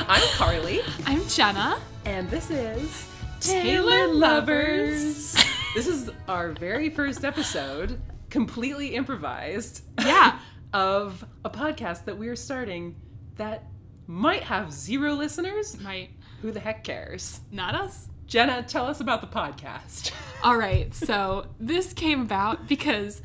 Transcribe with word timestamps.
I'm 0.08 0.22
Carley, 0.36 0.80
I'm 1.06 1.28
Jenna. 1.28 1.78
and 2.06 2.30
this 2.30 2.50
is 2.50 3.06
Taylor 3.42 4.08
Lovers. 4.14 5.34
this 5.76 5.88
is 5.88 6.10
our 6.30 6.54
very 6.54 6.90
first 6.90 7.26
episode, 7.26 8.00
completely 8.30 8.96
improvised, 8.96 9.84
Yeah. 10.00 10.40
of 10.74 11.26
a 11.44 11.50
podcast 11.50 12.06
that 12.06 12.18
we 12.18 12.30
are 12.30 12.36
starting 12.38 12.96
that 13.36 13.66
might 14.08 14.44
have 14.44 14.72
zero 14.72 15.14
listeners. 15.16 15.78
Might 15.82 16.12
Who 16.42 16.52
the 16.54 16.62
heck 16.62 16.86
cares? 16.86 17.42
not 17.52 17.76
us. 17.76 18.08
Jenna, 18.26 18.64
tell 18.64 18.86
us 18.88 19.02
about 19.02 19.20
the 19.20 19.28
podcast. 19.28 20.14
All 20.46 20.56
right. 20.56 20.94
So 20.96 21.48
this 21.60 21.92
came 21.92 22.22
about 22.22 22.70
because 22.70 23.22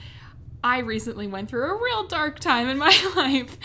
I 0.63 0.79
recently 0.79 1.27
went 1.27 1.49
through 1.49 1.71
a 1.71 1.83
real 1.83 2.07
dark 2.07 2.39
time 2.39 2.69
in 2.69 2.79
my 2.79 3.13
life, 3.17 3.57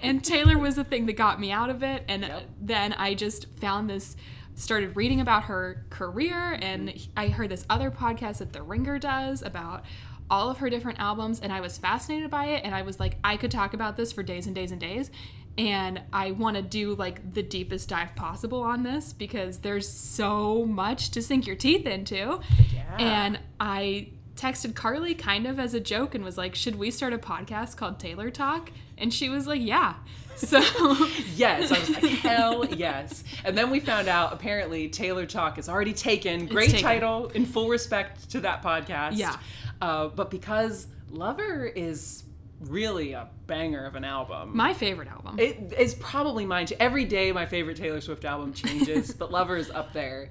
and 0.00 0.22
Taylor 0.22 0.58
was 0.58 0.76
the 0.76 0.84
thing 0.84 1.06
that 1.06 1.14
got 1.14 1.40
me 1.40 1.50
out 1.50 1.70
of 1.70 1.82
it. 1.82 2.04
And 2.08 2.24
uh, 2.24 2.28
Yep. 2.28 2.48
then 2.60 2.92
I 2.94 3.14
just 3.14 3.46
found 3.58 3.88
this. 3.88 4.16
Started 4.56 4.94
reading 4.94 5.22
about 5.22 5.44
her 5.44 5.86
career, 5.88 6.58
and 6.60 6.90
mm-hmm. 6.90 7.10
I 7.16 7.28
heard 7.28 7.48
this 7.48 7.64
other 7.70 7.90
podcast 7.90 8.38
that 8.38 8.52
The 8.52 8.62
Ringer 8.62 8.98
does 8.98 9.40
about 9.40 9.84
all 10.28 10.50
of 10.50 10.58
her 10.58 10.68
different 10.70 10.98
albums, 11.00 11.40
and 11.40 11.52
I 11.52 11.60
was 11.60 11.78
fascinated 11.78 12.30
by 12.30 12.46
it. 12.46 12.62
And 12.64 12.74
I 12.74 12.82
was 12.82 13.00
like, 13.00 13.16
I 13.24 13.36
could 13.36 13.50
talk 13.50 13.74
about 13.74 13.96
this 13.96 14.12
for 14.12 14.22
days 14.22 14.46
and 14.46 14.54
days 14.54 14.70
and 14.70 14.80
days. 14.80 15.10
And 15.58 16.00
I 16.12 16.30
want 16.30 16.56
to 16.56 16.62
do 16.62 16.94
like 16.94 17.34
the 17.34 17.42
deepest 17.42 17.88
dive 17.88 18.14
possible 18.14 18.62
on 18.62 18.82
this 18.82 19.12
because 19.12 19.58
there's 19.58 19.88
so 19.88 20.64
much 20.64 21.10
to 21.12 21.22
sink 21.22 21.46
your 21.46 21.56
teeth 21.56 21.86
into. 21.86 22.40
Yeah. 22.72 22.96
And 22.98 23.40
I 23.58 24.08
texted 24.40 24.74
Carley 24.74 25.14
kind 25.14 25.46
of 25.46 25.60
as 25.60 25.74
a 25.74 25.80
joke 25.80 26.14
and 26.14 26.24
was 26.24 26.38
like, 26.38 26.54
Should 26.54 26.76
we 26.76 26.90
start 26.90 27.12
a 27.12 27.18
podcast 27.18 27.76
called 27.76 27.98
Taylor 27.98 28.30
Talk? 28.30 28.70
And 28.96 29.12
she 29.12 29.28
was 29.28 29.46
like, 29.46 29.60
Yeah. 29.60 29.94
So, 30.36 30.58
Yes, 31.36 31.70
I 31.70 31.78
was 31.78 31.90
like, 31.90 32.04
hell 32.22 32.64
yes. 32.64 33.24
And 33.44 33.56
then 33.56 33.70
we 33.70 33.80
found 33.80 34.08
out 34.08 34.32
apparently 34.32 34.88
Taylor 34.88 35.26
Talk 35.26 35.58
is 35.58 35.68
already 35.68 35.92
taken. 35.92 36.46
Great 36.46 36.70
taken. 36.70 36.82
title, 36.82 37.28
in 37.28 37.44
full 37.44 37.68
respect 37.68 38.30
to 38.30 38.40
that 38.40 38.62
podcast. 38.62 39.16
Yeah. 39.16 39.36
Uh, 39.82 40.08
but 40.08 40.30
because 40.30 40.86
Lover 41.10 41.66
is 41.66 42.24
really 42.60 43.12
a 43.12 43.28
banger 43.46 43.84
of 43.86 43.94
an 43.94 44.04
album. 44.04 44.54
my 44.56 44.72
favorite 44.74 45.08
album. 45.08 45.38
it 45.38 45.72
is 45.78 45.94
probably 45.94 46.44
mine. 46.46 46.66
Every 46.78 47.04
day, 47.04 47.32
my 47.32 47.46
favorite 47.46 47.76
Taylor 47.76 48.00
Swift 48.00 48.24
album 48.24 48.52
changes, 48.52 49.12
but 49.18 49.30
Lover 49.30 49.56
is 49.56 49.70
up 49.70 49.92
there. 49.92 50.28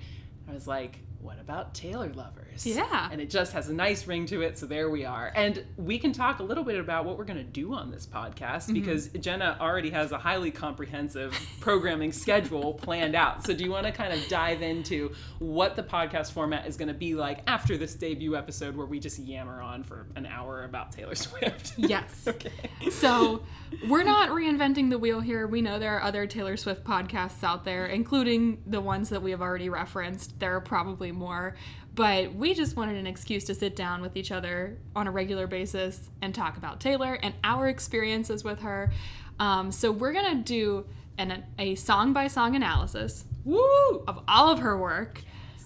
I 0.47 0.53
was 0.53 0.67
like, 0.67 0.99
what 1.21 1.39
about 1.39 1.73
Taylor 1.73 2.09
Lovers? 2.13 2.65
Yeah. 2.65 3.09
And 3.11 3.19
it 3.19 3.29
just 3.29 3.51
has 3.53 3.67
a 3.69 3.73
nice 3.73 4.07
ring 4.07 4.25
to 4.27 4.41
it, 4.41 4.57
so 4.57 4.65
there 4.65 4.89
we 4.89 5.03
are. 5.05 5.31
And 5.35 5.65
we 5.77 5.99
can 5.99 6.13
talk 6.13 6.39
a 6.39 6.43
little 6.43 6.63
bit 6.63 6.79
about 6.79 7.03
what 7.05 7.17
we're 7.17 7.25
going 7.25 7.37
to 7.37 7.43
do 7.43 7.73
on 7.73 7.91
this 7.91 8.05
podcast 8.05 8.39
Mm-hmm. 8.39 8.73
because 8.73 9.07
Jenna 9.09 9.57
already 9.59 9.89
has 9.89 10.11
a 10.11 10.17
highly 10.17 10.51
comprehensive 10.51 11.37
programming 11.59 12.11
schedule 12.11 12.73
planned 12.73 13.15
out. 13.15 13.45
So, 13.45 13.53
do 13.53 13.63
you 13.63 13.71
want 13.71 13.85
to 13.85 13.91
kind 13.91 14.13
of 14.13 14.25
dive 14.29 14.61
into 14.61 15.13
what 15.39 15.75
the 15.75 15.83
podcast 15.83 16.31
format 16.31 16.67
is 16.67 16.77
going 16.77 16.87
to 16.87 16.93
be 16.93 17.15
like 17.15 17.41
after 17.47 17.77
this 17.77 17.95
debut 17.95 18.35
episode 18.35 18.75
where 18.75 18.85
we 18.85 18.99
just 18.99 19.19
yammer 19.19 19.61
on 19.61 19.83
for 19.83 20.07
an 20.15 20.25
hour 20.25 20.63
about 20.63 20.91
Taylor 20.91 21.15
Swift? 21.15 21.73
Yes. 21.77 22.23
okay. 22.27 22.51
So, 22.91 23.43
we're 23.87 24.03
not 24.03 24.29
reinventing 24.29 24.89
the 24.89 24.97
wheel 24.99 25.19
here. 25.21 25.47
We 25.47 25.61
know 25.61 25.79
there 25.79 25.97
are 25.97 26.01
other 26.03 26.27
Taylor 26.27 26.55
Swift 26.57 26.83
podcasts 26.83 27.43
out 27.43 27.65
there, 27.65 27.85
including 27.87 28.61
the 28.67 28.81
ones 28.81 29.09
that 29.09 29.21
we 29.21 29.31
have 29.31 29.41
already 29.41 29.69
referenced. 29.69 30.39
There 30.39 30.55
are 30.55 30.61
probably 30.61 31.08
more, 31.11 31.55
but 31.95 32.33
we 32.33 32.53
just 32.53 32.77
wanted 32.77 32.97
an 32.97 33.07
excuse 33.07 33.43
to 33.45 33.55
sit 33.55 33.75
down 33.75 34.01
with 34.01 34.15
each 34.15 34.31
other 34.31 34.77
on 34.95 35.07
a 35.07 35.11
regular 35.11 35.47
basis 35.47 36.09
and 36.21 36.33
talk 36.33 36.57
about 36.57 36.79
Taylor 36.79 37.19
and 37.21 37.33
our 37.43 37.67
experiences 37.67 38.43
with 38.43 38.59
her. 38.61 38.91
Um, 39.39 39.71
so, 39.71 39.91
we're 39.91 40.13
to 40.13 40.43
do 40.43 40.85
an, 41.17 41.43
a 41.57 41.75
song 41.75 42.13
by 42.13 42.27
song 42.27 42.55
analysis 42.55 43.25
Woo! 43.45 44.03
of 44.07 44.23
all 44.27 44.49
of 44.49 44.59
her 44.59 44.77
work. 44.77 45.21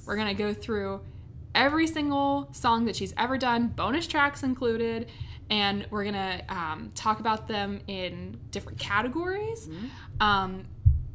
We're 0.05 0.15
going 0.15 0.27
to 0.27 0.33
go 0.33 0.53
through 0.53 1.01
every 1.55 1.87
single 1.87 2.49
song 2.51 2.85
that 2.85 2.95
she's 2.95 3.13
ever 3.17 3.37
done, 3.37 3.67
bonus 3.67 4.07
tracks 4.07 4.43
included, 4.43 5.09
and 5.49 5.85
we're 5.91 6.03
to 6.15 6.43
um, 6.49 6.91
talk 6.95 7.19
about 7.19 7.47
them 7.47 7.79
in 7.87 8.39
different 8.51 8.79
categories. 8.79 9.69
Um, 10.19 10.65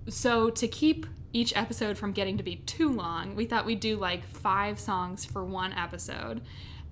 so, 0.08 0.50
to 0.50 0.68
keep 0.68 1.06
each 1.32 1.56
episode 1.56 1.98
from 1.98 2.12
getting 2.12 2.36
to 2.38 2.42
be 2.42 2.56
too 2.56 2.90
long, 2.90 3.34
we 3.36 3.44
thought 3.44 3.66
we'd 3.66 3.80
do 3.80 3.96
like 3.96 4.26
five 4.26 4.78
songs 4.78 5.24
for 5.24 5.44
one 5.44 5.72
episode. 5.72 6.42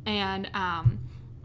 And 0.05 0.51
um, 0.55 1.01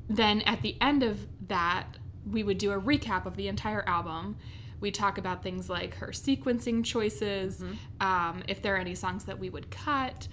then 0.09 0.41
at 0.41 0.61
the 0.61 0.75
end 0.81 1.03
of 1.03 1.25
that, 1.47 1.85
we 2.29 2.43
would 2.43 2.57
do 2.57 2.71
a 2.71 2.79
recap 2.79 3.25
of 3.25 3.35
the 3.35 3.47
entire 3.47 3.87
album. 3.87 4.37
We 4.79 4.91
talk 4.91 5.17
about 5.17 5.43
things 5.43 5.69
like 5.69 5.95
her 5.95 6.07
sequencing 6.07 6.83
choices, 6.83 7.63
um, 7.99 8.43
if 8.47 8.61
there 8.61 8.75
are 8.75 8.79
any 8.79 8.95
songs 8.95 9.25
that 9.25 9.39
we 9.39 9.49
would 9.49 9.69
cut, 9.69 10.27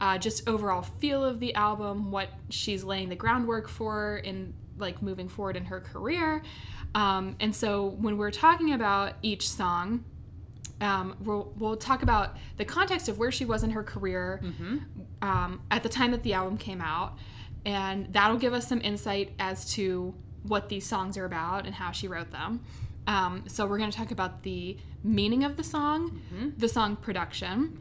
uh, 0.00 0.18
just 0.18 0.48
overall 0.48 0.82
feel 0.82 1.24
of 1.24 1.40
the 1.40 1.54
album, 1.54 2.10
what 2.10 2.28
she's 2.50 2.82
laying 2.84 3.08
the 3.08 3.16
groundwork 3.16 3.68
for 3.68 4.16
in 4.18 4.54
like 4.78 5.00
moving 5.02 5.28
forward 5.28 5.56
in 5.56 5.64
her 5.66 5.80
career. 5.80 6.42
Um, 6.94 7.36
and 7.40 7.54
so 7.54 7.96
when 8.00 8.18
we're 8.18 8.32
talking 8.32 8.72
about 8.72 9.14
each 9.22 9.48
song, 9.48 10.04
um, 10.82 11.16
we'll, 11.20 11.52
we'll 11.56 11.76
talk 11.76 12.02
about 12.02 12.36
the 12.56 12.64
context 12.64 13.08
of 13.08 13.18
where 13.18 13.30
she 13.30 13.44
was 13.44 13.62
in 13.62 13.70
her 13.70 13.82
career 13.82 14.42
um, 15.22 15.62
at 15.70 15.82
the 15.82 15.88
time 15.88 16.10
that 16.10 16.22
the 16.22 16.34
album 16.34 16.58
came 16.58 16.80
out, 16.80 17.16
and 17.64 18.12
that'll 18.12 18.36
give 18.36 18.52
us 18.52 18.68
some 18.68 18.80
insight 18.82 19.32
as 19.38 19.72
to 19.74 20.14
what 20.42 20.68
these 20.68 20.84
songs 20.84 21.16
are 21.16 21.24
about 21.24 21.66
and 21.66 21.74
how 21.74 21.92
she 21.92 22.08
wrote 22.08 22.30
them. 22.32 22.60
Um, 23.06 23.44
so 23.48 23.66
we're 23.66 23.78
going 23.78 23.90
to 23.90 23.96
talk 23.96 24.10
about 24.10 24.42
the 24.42 24.76
meaning 25.02 25.44
of 25.44 25.56
the 25.56 25.64
song, 25.64 26.20
the 26.56 26.68
song 26.68 26.96
production, 26.96 27.78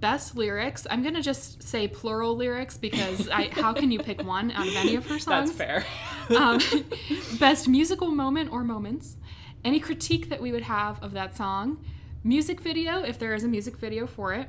best 0.00 0.36
lyrics. 0.36 0.86
I'm 0.90 1.02
going 1.02 1.14
to 1.14 1.22
just 1.22 1.62
say 1.62 1.88
plural 1.88 2.36
lyrics 2.36 2.76
because 2.76 3.28
I, 3.28 3.48
how 3.50 3.72
can 3.72 3.90
you 3.90 3.98
pick 3.98 4.22
one 4.22 4.50
out 4.52 4.66
of 4.66 4.76
any 4.76 4.94
of 4.96 5.06
her 5.06 5.18
songs? 5.18 5.52
That's 5.52 5.52
fair. 5.52 5.84
um, 6.36 6.60
best 7.38 7.68
musical 7.68 8.08
moment 8.10 8.52
or 8.52 8.62
moments, 8.64 9.16
any 9.64 9.80
critique 9.80 10.28
that 10.28 10.40
we 10.40 10.52
would 10.52 10.62
have 10.62 11.02
of 11.02 11.12
that 11.12 11.36
song, 11.36 11.84
music 12.24 12.60
video, 12.60 13.02
if 13.02 13.18
there 13.18 13.34
is 13.34 13.44
a 13.44 13.48
music 13.48 13.76
video 13.76 14.06
for 14.06 14.32
it, 14.32 14.48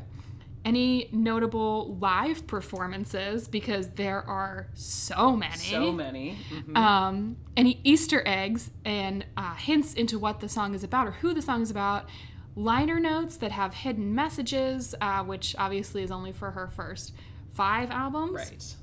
any 0.65 1.07
notable 1.13 1.95
live 2.01 2.45
performances, 2.47 3.47
because 3.47 3.89
there 3.91 4.21
are 4.27 4.67
so 4.73 5.35
many. 5.37 5.53
so 5.55 5.91
many. 5.93 6.37
Mhm. 6.51 6.75
Um, 6.75 7.37
any 7.55 7.79
Easter 7.83 8.21
eggs 8.25 8.71
and 8.83 9.25
uh, 9.37 9.55
hints 9.55 9.93
into 9.93 10.19
what 10.19 10.39
the 10.41 10.49
song 10.49 10.73
is 10.73 10.83
about 10.83 11.07
or 11.07 11.11
who 11.11 11.33
the 11.33 11.41
song 11.41 11.61
is 11.61 11.71
about. 11.71 12.09
Liner 12.55 12.99
notes 12.99 13.37
that 13.37 13.51
have 13.51 13.73
hidden 13.75 14.13
messages, 14.15 14.93
uh, 14.99 15.23
which 15.23 15.55
obviously 15.59 16.03
is 16.03 16.11
only 16.11 16.31
for 16.33 16.51
her 16.51 16.67
first 16.67 17.13
five 17.53 17.89
albums 17.91 18.33
Right. 18.33 18.75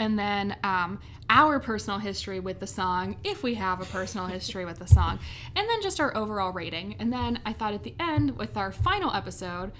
And 0.00 0.18
then 0.18 0.56
um, 0.64 0.98
our 1.28 1.60
personal 1.60 2.00
history 2.00 2.40
with 2.40 2.58
the 2.58 2.66
song, 2.66 3.14
if 3.22 3.44
we 3.44 3.54
have 3.54 3.80
a 3.80 3.84
personal 3.84 4.26
history 4.26 4.64
with 4.64 4.80
the 4.80 4.86
song, 4.88 5.20
and 5.54 5.68
then 5.68 5.80
just 5.82 6.00
our 6.00 6.16
overall 6.16 6.52
rating. 6.52 6.96
And 6.98 7.12
then 7.12 7.38
I 7.46 7.52
thought 7.52 7.72
at 7.74 7.84
the 7.84 7.94
end, 8.00 8.36
with 8.36 8.56
our 8.56 8.72
final 8.72 9.12
episode, 9.14 9.70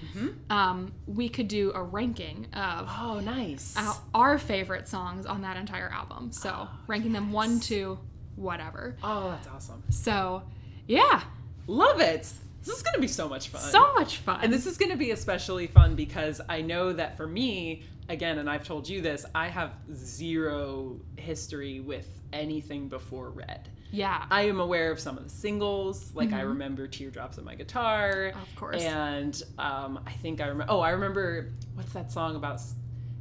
um, 0.49 0.93
we 1.07 1.27
could 1.27 1.49
do 1.49 1.73
a 1.75 1.83
ranking 1.83 2.47
of 2.53 2.87
Oh, 2.97 3.19
nice. 3.19 3.75
our- 3.75 3.97
our 4.13 4.37
favorite 4.37 4.87
songs 4.87 5.25
on 5.25 5.41
that 5.41 5.57
entire 5.57 5.89
album. 5.89 6.31
So 6.31 6.69
ranking 6.87 7.11
them 7.11 7.33
one 7.33 7.59
to 7.61 7.99
whatever. 8.37 8.95
Oh, 9.03 9.31
that's 9.31 9.47
awesome. 9.49 9.83
So 9.89 10.43
yeah, 10.87 11.23
Love 11.67 11.99
it. 12.01 12.21
This 12.63 12.75
is 12.77 12.81
going 12.83 12.93
to 12.95 13.01
be 13.01 13.07
so 13.07 13.27
much 13.29 13.49
fun. 13.49 13.61
so 13.61 13.93
much 13.93 14.17
fun. 14.17 14.39
and 14.43 14.53
this 14.53 14.65
is 14.67 14.77
going 14.77 14.91
to 14.91 14.97
be 14.97 15.11
especially 15.11 15.67
fun 15.67 15.95
because 15.95 16.39
I 16.49 16.61
know 16.61 16.93
that 16.93 17.17
for 17.17 17.25
me, 17.27 17.83
again, 18.11 18.37
and 18.39 18.49
I've 18.49 18.63
told 18.63 18.87
you 18.87 19.01
this, 19.01 19.25
I 19.33 19.47
have 19.47 19.71
zero 19.93 20.99
history 21.17 21.79
with 21.79 22.07
anything 22.33 22.87
before 22.87 23.29
Red. 23.31 23.69
yeah, 23.91 24.25
I 24.31 24.43
am 24.43 24.59
aware 24.61 24.89
of 24.91 24.99
some 24.99 25.17
of 25.17 25.23
the 25.23 25.29
singles, 25.29 26.13
like 26.15 26.31
I 26.31 26.41
remember 26.41 26.87
"Teardrops 26.87 27.37
on 27.37 27.43
My 27.45 27.55
Guitar," 27.55 28.31
Of 28.41 28.55
course. 28.55 28.81
and 28.81 29.41
um, 29.59 29.99
I 30.05 30.11
think 30.11 30.39
I 30.41 30.47
remember. 30.47 30.71
Oh, 30.71 30.79
I 30.79 30.91
remember 30.91 31.51
what's 31.75 31.91
that 31.93 32.11
song 32.11 32.35
about? 32.35 32.61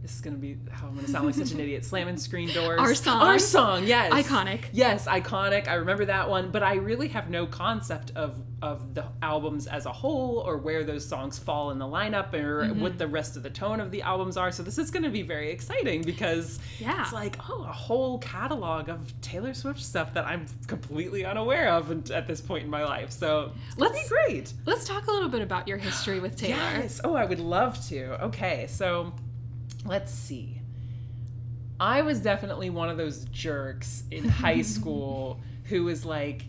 This 0.03 0.15
is 0.15 0.21
gonna 0.23 0.37
be 0.37 0.57
how 0.71 0.87
I'm 0.89 0.95
gonna 0.95 1.09
sound 1.09 1.27
like 1.27 1.35
such 1.35 1.53
an 1.53 1.61
idiot. 1.61 1.85
Slamming 1.85 2.17
screen 2.17 2.49
doors. 2.49 2.81
Our 2.81 2.95
song. 2.95 3.21
Our 3.21 3.39
song. 3.39 3.85
Yes. 3.87 4.11
Iconic. 4.13 4.65
Yes, 4.73 5.07
iconic. 5.07 5.69
I 5.69 5.75
remember 5.75 6.07
that 6.07 6.29
one, 6.31 6.51
but 6.51 6.63
I 6.63 6.75
really 6.77 7.09
have 7.09 7.29
no 7.29 7.47
concept 7.47 8.13
of 8.17 8.43
of 8.63 8.95
the 8.95 9.05
albums 9.23 9.67
as 9.67 9.87
a 9.87 9.93
whole 9.93 10.39
or 10.39 10.59
where 10.59 10.85
those 10.85 11.07
songs 11.07 11.39
fall 11.39 11.71
in 11.71 11.79
the 11.79 11.85
lineup 11.87 12.33
or 12.35 12.61
Mm-hmm. 12.65 12.81
what 12.81 12.99
the 12.99 13.09
rest 13.09 13.37
of 13.37 13.43
the 13.43 13.49
tone 13.51 13.81
of 13.81 13.91
the 13.91 14.03
albums 14.03 14.37
are. 14.37 14.51
So 14.53 14.63
this 14.63 14.77
is 14.79 14.91
going 14.91 15.03
to 15.03 15.09
be 15.11 15.23
very 15.23 15.51
exciting 15.51 16.03
because 16.03 16.59
Yeah. 16.79 17.03
it's 17.03 17.13
like 17.13 17.37
oh, 17.49 17.63
a 17.63 17.73
whole 17.73 18.19
catalog 18.19 18.89
of 18.91 19.19
Taylor 19.23 19.55
Swift 19.55 19.81
stuff 19.81 20.13
that 20.15 20.27
I'm 20.27 20.45
completely 20.67 21.25
unaware 21.25 21.71
of 21.73 22.11
at 22.11 22.27
this 22.27 22.41
point 22.43 22.65
in 22.65 22.71
my 22.71 22.85
life. 22.85 23.11
So 23.13 23.53
Let's- 23.79 24.03
be 24.03 24.09
great. 24.09 24.53
let's 24.67 24.85
talk 24.87 25.07
a 25.07 25.11
little 25.11 25.29
bit 25.31 25.41
about 25.43 25.67
your 25.69 25.79
history 25.79 26.21
with 26.21 26.37
Taylor. 26.37 26.57
Yes. 26.59 27.01
Oh, 27.05 27.15
I 27.15 27.25
would 27.25 27.41
love 27.41 27.83
to. 27.89 28.23
Okay, 28.27 28.67
so 28.69 29.15
let's 29.85 30.13
see. 30.13 30.61
I 31.79 32.03
was 32.03 32.21
definitely 32.21 32.69
one 32.71 32.91
of 32.91 32.97
those 32.97 33.25
jerks 33.27 34.05
in 34.11 34.29
high 34.29 34.63
school 34.77 35.41
who 35.65 35.85
was 35.85 36.05
like, 36.05 36.45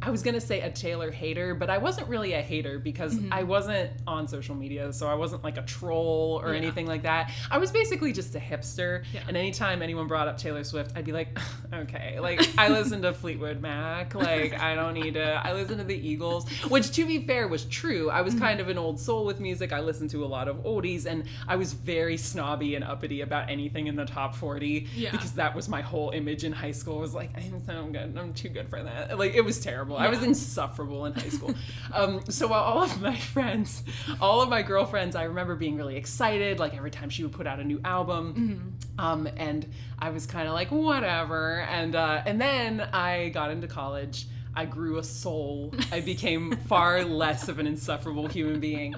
I 0.00 0.10
was 0.10 0.22
gonna 0.22 0.40
say 0.40 0.60
a 0.60 0.70
Taylor 0.70 1.10
hater, 1.10 1.54
but 1.54 1.68
I 1.70 1.78
wasn't 1.78 2.08
really 2.08 2.32
a 2.34 2.40
hater 2.42 2.78
because 2.78 3.14
Mm-hmm. 3.14 3.32
I 3.32 3.42
wasn't 3.42 3.90
on 4.06 4.28
social 4.28 4.54
media, 4.54 4.92
so 4.92 5.08
I 5.08 5.14
wasn't 5.14 5.42
like 5.42 5.56
a 5.58 5.62
troll 5.62 6.40
or 6.42 6.52
Yeah. 6.52 6.58
anything 6.60 6.86
like 6.86 7.02
that. 7.02 7.32
I 7.50 7.58
was 7.58 7.70
basically 7.72 8.12
just 8.12 8.34
a 8.34 8.38
hipster, 8.38 9.02
Yeah. 9.12 9.22
and 9.26 9.36
anytime 9.36 9.82
anyone 9.82 10.06
brought 10.06 10.28
up 10.28 10.38
Taylor 10.38 10.62
Swift, 10.62 10.92
I'd 10.94 11.04
be 11.04 11.12
like, 11.12 11.36
okay, 11.74 12.20
like 12.20 12.48
I 12.58 12.68
listen 12.68 13.02
to 13.02 13.12
Fleetwood 13.12 13.60
Mac, 13.60 14.14
like 14.14 14.58
I 14.60 14.74
don't 14.76 14.94
need 14.94 15.14
to. 15.14 15.24
I 15.44 15.52
listen 15.54 15.78
to 15.78 15.84
the 15.84 15.96
Eagles, 15.96 16.48
which 16.68 16.92
to 16.92 17.04
be 17.06 17.18
fair 17.26 17.48
was 17.48 17.64
true. 17.64 18.08
I 18.10 18.22
was 18.22 18.34
Mm-hmm. 18.34 18.44
kind 18.44 18.60
of 18.60 18.68
an 18.68 18.78
old 18.78 19.00
soul 19.00 19.24
with 19.24 19.40
music. 19.40 19.72
I 19.72 19.80
listened 19.80 20.10
to 20.10 20.24
a 20.24 20.26
lot 20.28 20.46
of 20.48 20.58
oldies, 20.58 21.06
and 21.06 21.24
I 21.48 21.56
was 21.56 21.72
very 21.72 22.16
snobby 22.18 22.74
and 22.76 22.84
uppity 22.84 23.22
about 23.22 23.48
anything 23.50 23.86
in 23.88 23.96
the 23.96 24.04
top 24.04 24.34
forty 24.36 24.86
Yeah. 24.94 25.10
because 25.10 25.32
that 25.32 25.56
was 25.56 25.68
my 25.68 25.80
whole 25.80 26.10
image 26.10 26.44
in 26.44 26.52
high 26.52 26.70
school. 26.72 26.98
Was 27.00 27.14
like 27.14 27.30
I'm 27.36 27.64
so 27.64 27.86
good, 27.86 28.16
I'm 28.16 28.32
too 28.34 28.50
good 28.50 28.68
for 28.68 28.80
that. 28.82 29.18
Like 29.18 29.34
it 29.34 29.40
was 29.44 29.58
terrible. 29.60 29.87
I 29.96 30.08
was 30.08 30.22
insufferable 30.22 31.06
in 31.06 31.14
high 31.14 31.28
school. 31.28 31.54
um, 31.92 32.20
so 32.28 32.46
while 32.48 32.62
all 32.62 32.82
of 32.82 33.00
my 33.00 33.16
friends, 33.34 33.82
all 34.20 34.42
of 34.42 34.48
my 34.48 34.62
girlfriends, 34.62 35.16
I 35.16 35.24
remember 35.24 35.56
being 35.56 35.76
really 35.76 35.96
excited. 35.96 36.58
Like 36.58 36.76
every 36.76 36.90
time 36.90 37.10
she 37.10 37.22
would 37.22 37.32
put 37.32 37.46
out 37.46 37.60
a 37.60 37.64
new 37.64 37.80
album, 37.84 38.76
um, 38.98 39.28
and 39.36 39.70
I 39.98 40.10
was 40.10 40.26
kind 40.26 40.48
of 40.48 40.54
like 40.54 40.70
whatever. 40.70 41.60
And 41.60 41.94
uh, 41.94 42.22
and 42.26 42.40
then 42.40 42.80
I 42.80 43.30
got 43.30 43.50
into 43.50 43.66
college. 43.66 44.26
I 44.54 44.64
grew 44.64 44.98
a 44.98 45.04
soul. 45.04 45.72
I 45.92 46.00
became 46.14 46.56
far 46.66 47.04
less 47.04 47.48
of 47.48 47.58
an 47.58 47.66
insufferable 47.66 48.26
human 48.26 48.60
being. 48.60 48.94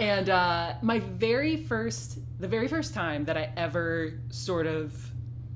And 0.00 0.28
uh, 0.28 0.74
my 0.82 1.00
very 1.00 1.56
first, 1.56 2.18
the 2.38 2.46
very 2.46 2.68
first 2.68 2.94
time 2.94 3.24
that 3.24 3.36
I 3.36 3.50
ever 3.56 4.20
sort 4.30 4.66
of 4.66 5.10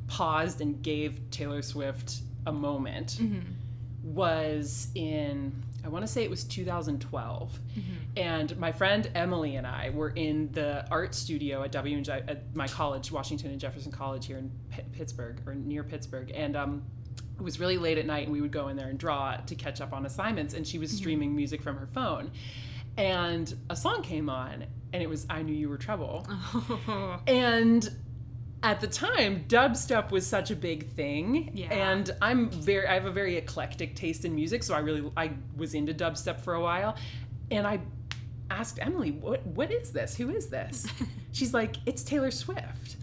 paused 0.09 0.61
and 0.61 0.83
gave 0.83 1.31
Taylor 1.31 1.63
Swift 1.63 2.23
a 2.47 2.53
moment 2.53 3.19
was 4.03 4.89
in 4.95 5.63
I 5.85 5.89
want 5.89 6.07
to 6.07 6.13
say 6.13 6.23
it 6.23 6.31
was 6.31 6.45
2012, 6.45 7.59
and 8.17 8.57
my 8.57 8.71
friend 8.71 9.11
Emily 9.17 9.57
and 9.57 9.67
I 9.67 9.91
were 9.91 10.11
in 10.11 10.53
the 10.53 10.87
art 10.93 11.13
studio 11.13 11.65
at 11.65 11.73
W 11.73 12.03
at 12.09 12.55
my 12.55 12.69
college, 12.69 13.11
Washington 13.11 13.51
and 13.51 13.59
Jefferson 13.61 13.91
College 13.91 14.27
here 14.27 14.39
in 14.39 14.51
P- 14.71 14.83
Pittsburgh 14.93 15.41
or 15.45 15.55
near 15.55 15.83
Pittsburgh, 15.83 16.31
and 16.35 16.57
um, 16.57 16.83
it 17.37 17.43
was 17.43 17.59
really 17.59 17.79
late 17.79 17.99
at 17.99 18.07
night, 18.07 18.25
and 18.25 18.33
we 18.33 18.41
would 18.41 18.53
go 18.53 18.69
in 18.69 18.77
there 18.77 18.89
and 18.89 18.99
draw 18.99 19.37
to 19.37 19.55
catch 19.57 19.81
up 19.81 19.93
on 19.93 20.07
assignments, 20.07 20.55
and 20.55 20.65
she 20.65 20.79
was 20.79 20.93
streaming 20.93 21.35
music 21.35 21.61
from 21.61 21.77
her 21.77 21.87
phone, 21.87 22.31
and 22.97 23.53
a 23.69 23.75
song 23.75 24.03
came 24.03 24.31
on, 24.31 24.65
and 24.93 25.03
it 25.03 25.09
was 25.09 25.27
"I 25.29 25.43
Knew 25.43 25.55
You 25.55 25.69
Were 25.69 25.79
Trouble." 25.79 26.27
And 27.27 27.89
at 28.63 28.81
the 28.81 28.87
time, 28.87 29.45
dubstep 29.49 30.11
was 30.11 30.27
such 30.27 30.51
a 30.51 30.57
big 30.57 30.91
thing. 30.93 31.51
Yeah. 31.53 31.73
And 31.73 32.11
I'm 32.23 32.51
very 32.51 32.87
I 32.87 32.95
have 32.95 33.07
a 33.07 33.11
very 33.11 33.37
eclectic 33.37 33.97
taste 33.97 34.25
in 34.25 34.35
music, 34.35 34.63
so 34.63 34.75
I 34.75 34.79
really 34.79 35.11
I 35.17 35.33
was 35.57 35.75
into 35.75 35.93
dubstep 35.93 36.41
for 36.41 36.55
a 36.55 36.61
while. 36.61 36.97
And 37.51 37.67
I 37.67 37.81
asked 38.51 38.79
Emily, 38.81 39.11
"What 39.11 39.45
what 39.47 39.73
is 39.73 39.93
this? 39.93 40.17
Who 40.17 40.31
is 40.31 40.49
this?" 40.49 40.87
She's 41.33 41.53
like, 41.53 41.77
"It's 41.87 42.03
Taylor 42.03 42.31
Swift." 42.31 42.97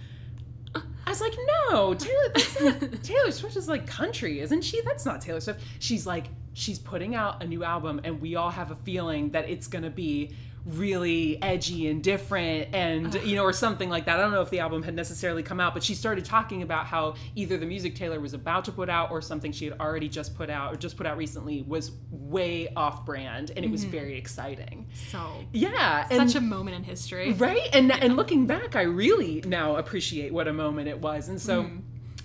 I 0.76 1.10
was 1.10 1.22
like, 1.22 1.36
"No, 1.70 1.94
Taylor 1.94 2.32
not, 2.62 3.04
Taylor 3.04 3.32
Swift 3.32 3.58
is 3.58 3.68
like 3.68 3.88
country, 3.88 4.40
isn't 4.40 4.64
she? 4.64 4.82
That's 4.82 5.06
not 5.06 5.22
Taylor 5.22 5.42
Swift." 5.42 5.62
She's 5.80 6.08
like, 6.08 6.28
"She's 6.54 6.80
putting 6.80 7.16
out 7.16 7.44
a 7.44 7.48
new 7.48 7.64
album 7.64 8.00
and 8.04 8.22
we 8.22 8.36
all 8.36 8.52
have 8.52 8.72
a 8.72 8.76
feeling 8.76 9.32
that 9.32 9.50
it's 9.50 9.68
going 9.68 9.84
to 9.84 9.90
be 9.90 10.36
really 10.66 11.42
edgy 11.42 11.88
and 11.88 12.04
different 12.04 12.74
and 12.76 13.14
you 13.24 13.36
know 13.36 13.44
or 13.44 13.54
something 13.54 13.90
like 13.90 14.06
that. 14.06 14.20
I 14.20 14.22
don't 14.22 14.32
know 14.32 14.42
if 14.42 14.50
the 14.50 14.60
album 14.60 14.84
had 14.84 14.94
necessarily 14.96 15.42
come 15.44 15.60
out, 15.60 15.74
but 15.74 15.84
she 15.84 15.96
started 15.96 16.26
talking 16.26 16.62
about 16.62 16.86
how 16.86 17.16
either 17.36 17.58
the 17.58 17.66
music 17.66 17.96
Taylor 17.96 18.20
was 18.20 18.34
about 18.34 18.66
to 18.66 18.72
put 18.72 18.90
out 18.90 19.12
or 19.12 19.22
something 19.22 19.52
she 19.52 19.66
had 19.66 19.80
already 19.80 20.10
just 20.10 20.36
put 20.36 20.50
out 20.50 20.74
or 20.74 20.78
just 20.78 20.98
put 20.98 21.06
out 21.06 21.18
recently 21.18 21.64
was 21.64 21.92
way 22.12 22.68
off 22.76 23.06
brand 23.06 23.52
and 23.56 23.64
it 23.66 23.72
was 23.72 23.84
very 23.84 24.18
exciting. 24.18 24.88
so 25.10 25.32
Yeah, 25.52 26.08
and 26.12 26.30
such 26.30 26.42
a 26.42 26.44
moment 26.44 26.76
in 26.76 26.84
history. 26.84 27.34
right 27.34 27.70
and 27.74 27.92
and 27.92 28.16
looking 28.16 28.46
back 28.48 28.76
i 28.76 28.82
really 28.84 29.42
now 29.46 29.76
appreciate 29.78 30.34
what 30.34 30.48
a 30.48 30.54
moment 30.54 30.88
it 30.88 31.00
was 31.00 31.30
and 31.30 31.40
so 31.42 31.64
Mm-hmm. 31.64 31.78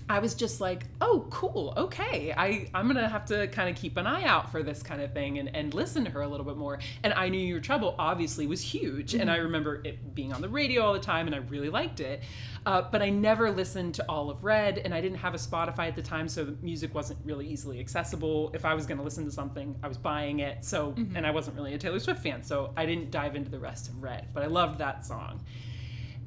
I 0.07 0.19
was 0.19 0.35
just 0.35 0.61
like 0.61 0.83
oh 1.01 1.25
cool 1.31 1.73
okay 1.75 2.31
i 2.37 2.69
i'm 2.75 2.85
gonna 2.87 3.09
have 3.09 3.25
to 3.25 3.47
kind 3.47 3.69
of 3.69 3.75
keep 3.75 3.97
an 3.97 4.05
eye 4.05 4.23
out 4.23 4.51
for 4.51 4.61
this 4.61 4.83
kind 4.83 5.01
of 5.01 5.11
thing 5.13 5.39
and 5.39 5.55
and 5.55 5.73
listen 5.73 6.05
to 6.05 6.11
her 6.11 6.21
a 6.21 6.27
little 6.27 6.45
bit 6.45 6.57
more 6.57 6.77
and 7.03 7.11
i 7.13 7.27
knew 7.27 7.39
your 7.39 7.59
trouble 7.59 7.95
obviously 7.97 8.45
was 8.45 8.61
huge 8.61 9.13
and 9.13 9.23
Mm-hmm. 9.23 9.29
i 9.31 9.37
remember 9.37 9.81
it 9.83 10.13
being 10.13 10.31
on 10.31 10.41
the 10.41 10.49
radio 10.49 10.83
all 10.83 10.93
the 10.93 10.99
time 10.99 11.25
and 11.25 11.35
i 11.35 11.39
really 11.39 11.69
liked 11.69 11.99
it 11.99 12.21
uh, 12.67 12.83
but 12.91 13.01
i 13.01 13.09
never 13.09 13.49
listened 13.49 13.95
to 13.95 14.05
all 14.07 14.29
of 14.29 14.43
red 14.43 14.77
and 14.77 14.93
i 14.93 15.01
didn't 15.01 15.17
have 15.17 15.33
a 15.33 15.37
spotify 15.39 15.87
at 15.87 15.95
the 15.95 16.01
time 16.03 16.27
so 16.27 16.43
the 16.45 16.55
music 16.61 16.93
wasn't 16.93 17.17
really 17.25 17.47
easily 17.47 17.79
accessible 17.79 18.51
if 18.53 18.63
i 18.63 18.73
was 18.75 18.85
going 18.85 18.97
to 18.99 19.03
listen 19.03 19.25
to 19.25 19.31
something 19.31 19.75
i 19.81 19.87
was 19.87 19.97
buying 19.97 20.39
it 20.39 20.63
so 20.63 20.91
Mm-hmm. 20.91 21.15
and 21.17 21.25
i 21.25 21.31
wasn't 21.31 21.55
really 21.55 21.73
a 21.73 21.77
taylor 21.79 21.99
swift 21.99 22.21
fan 22.21 22.43
so 22.43 22.71
i 22.77 22.85
didn't 22.85 23.09
dive 23.09 23.35
into 23.35 23.49
the 23.49 23.59
rest 23.59 23.87
of 23.89 24.03
red 24.03 24.27
but 24.35 24.43
i 24.43 24.45
loved 24.45 24.77
that 24.79 25.03
song 25.05 25.41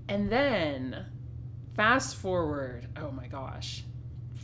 and 0.08 0.30
then 0.30 1.04
fast 1.78 2.16
forward, 2.16 2.88
oh 2.96 3.12
my 3.12 3.28
gosh, 3.28 3.84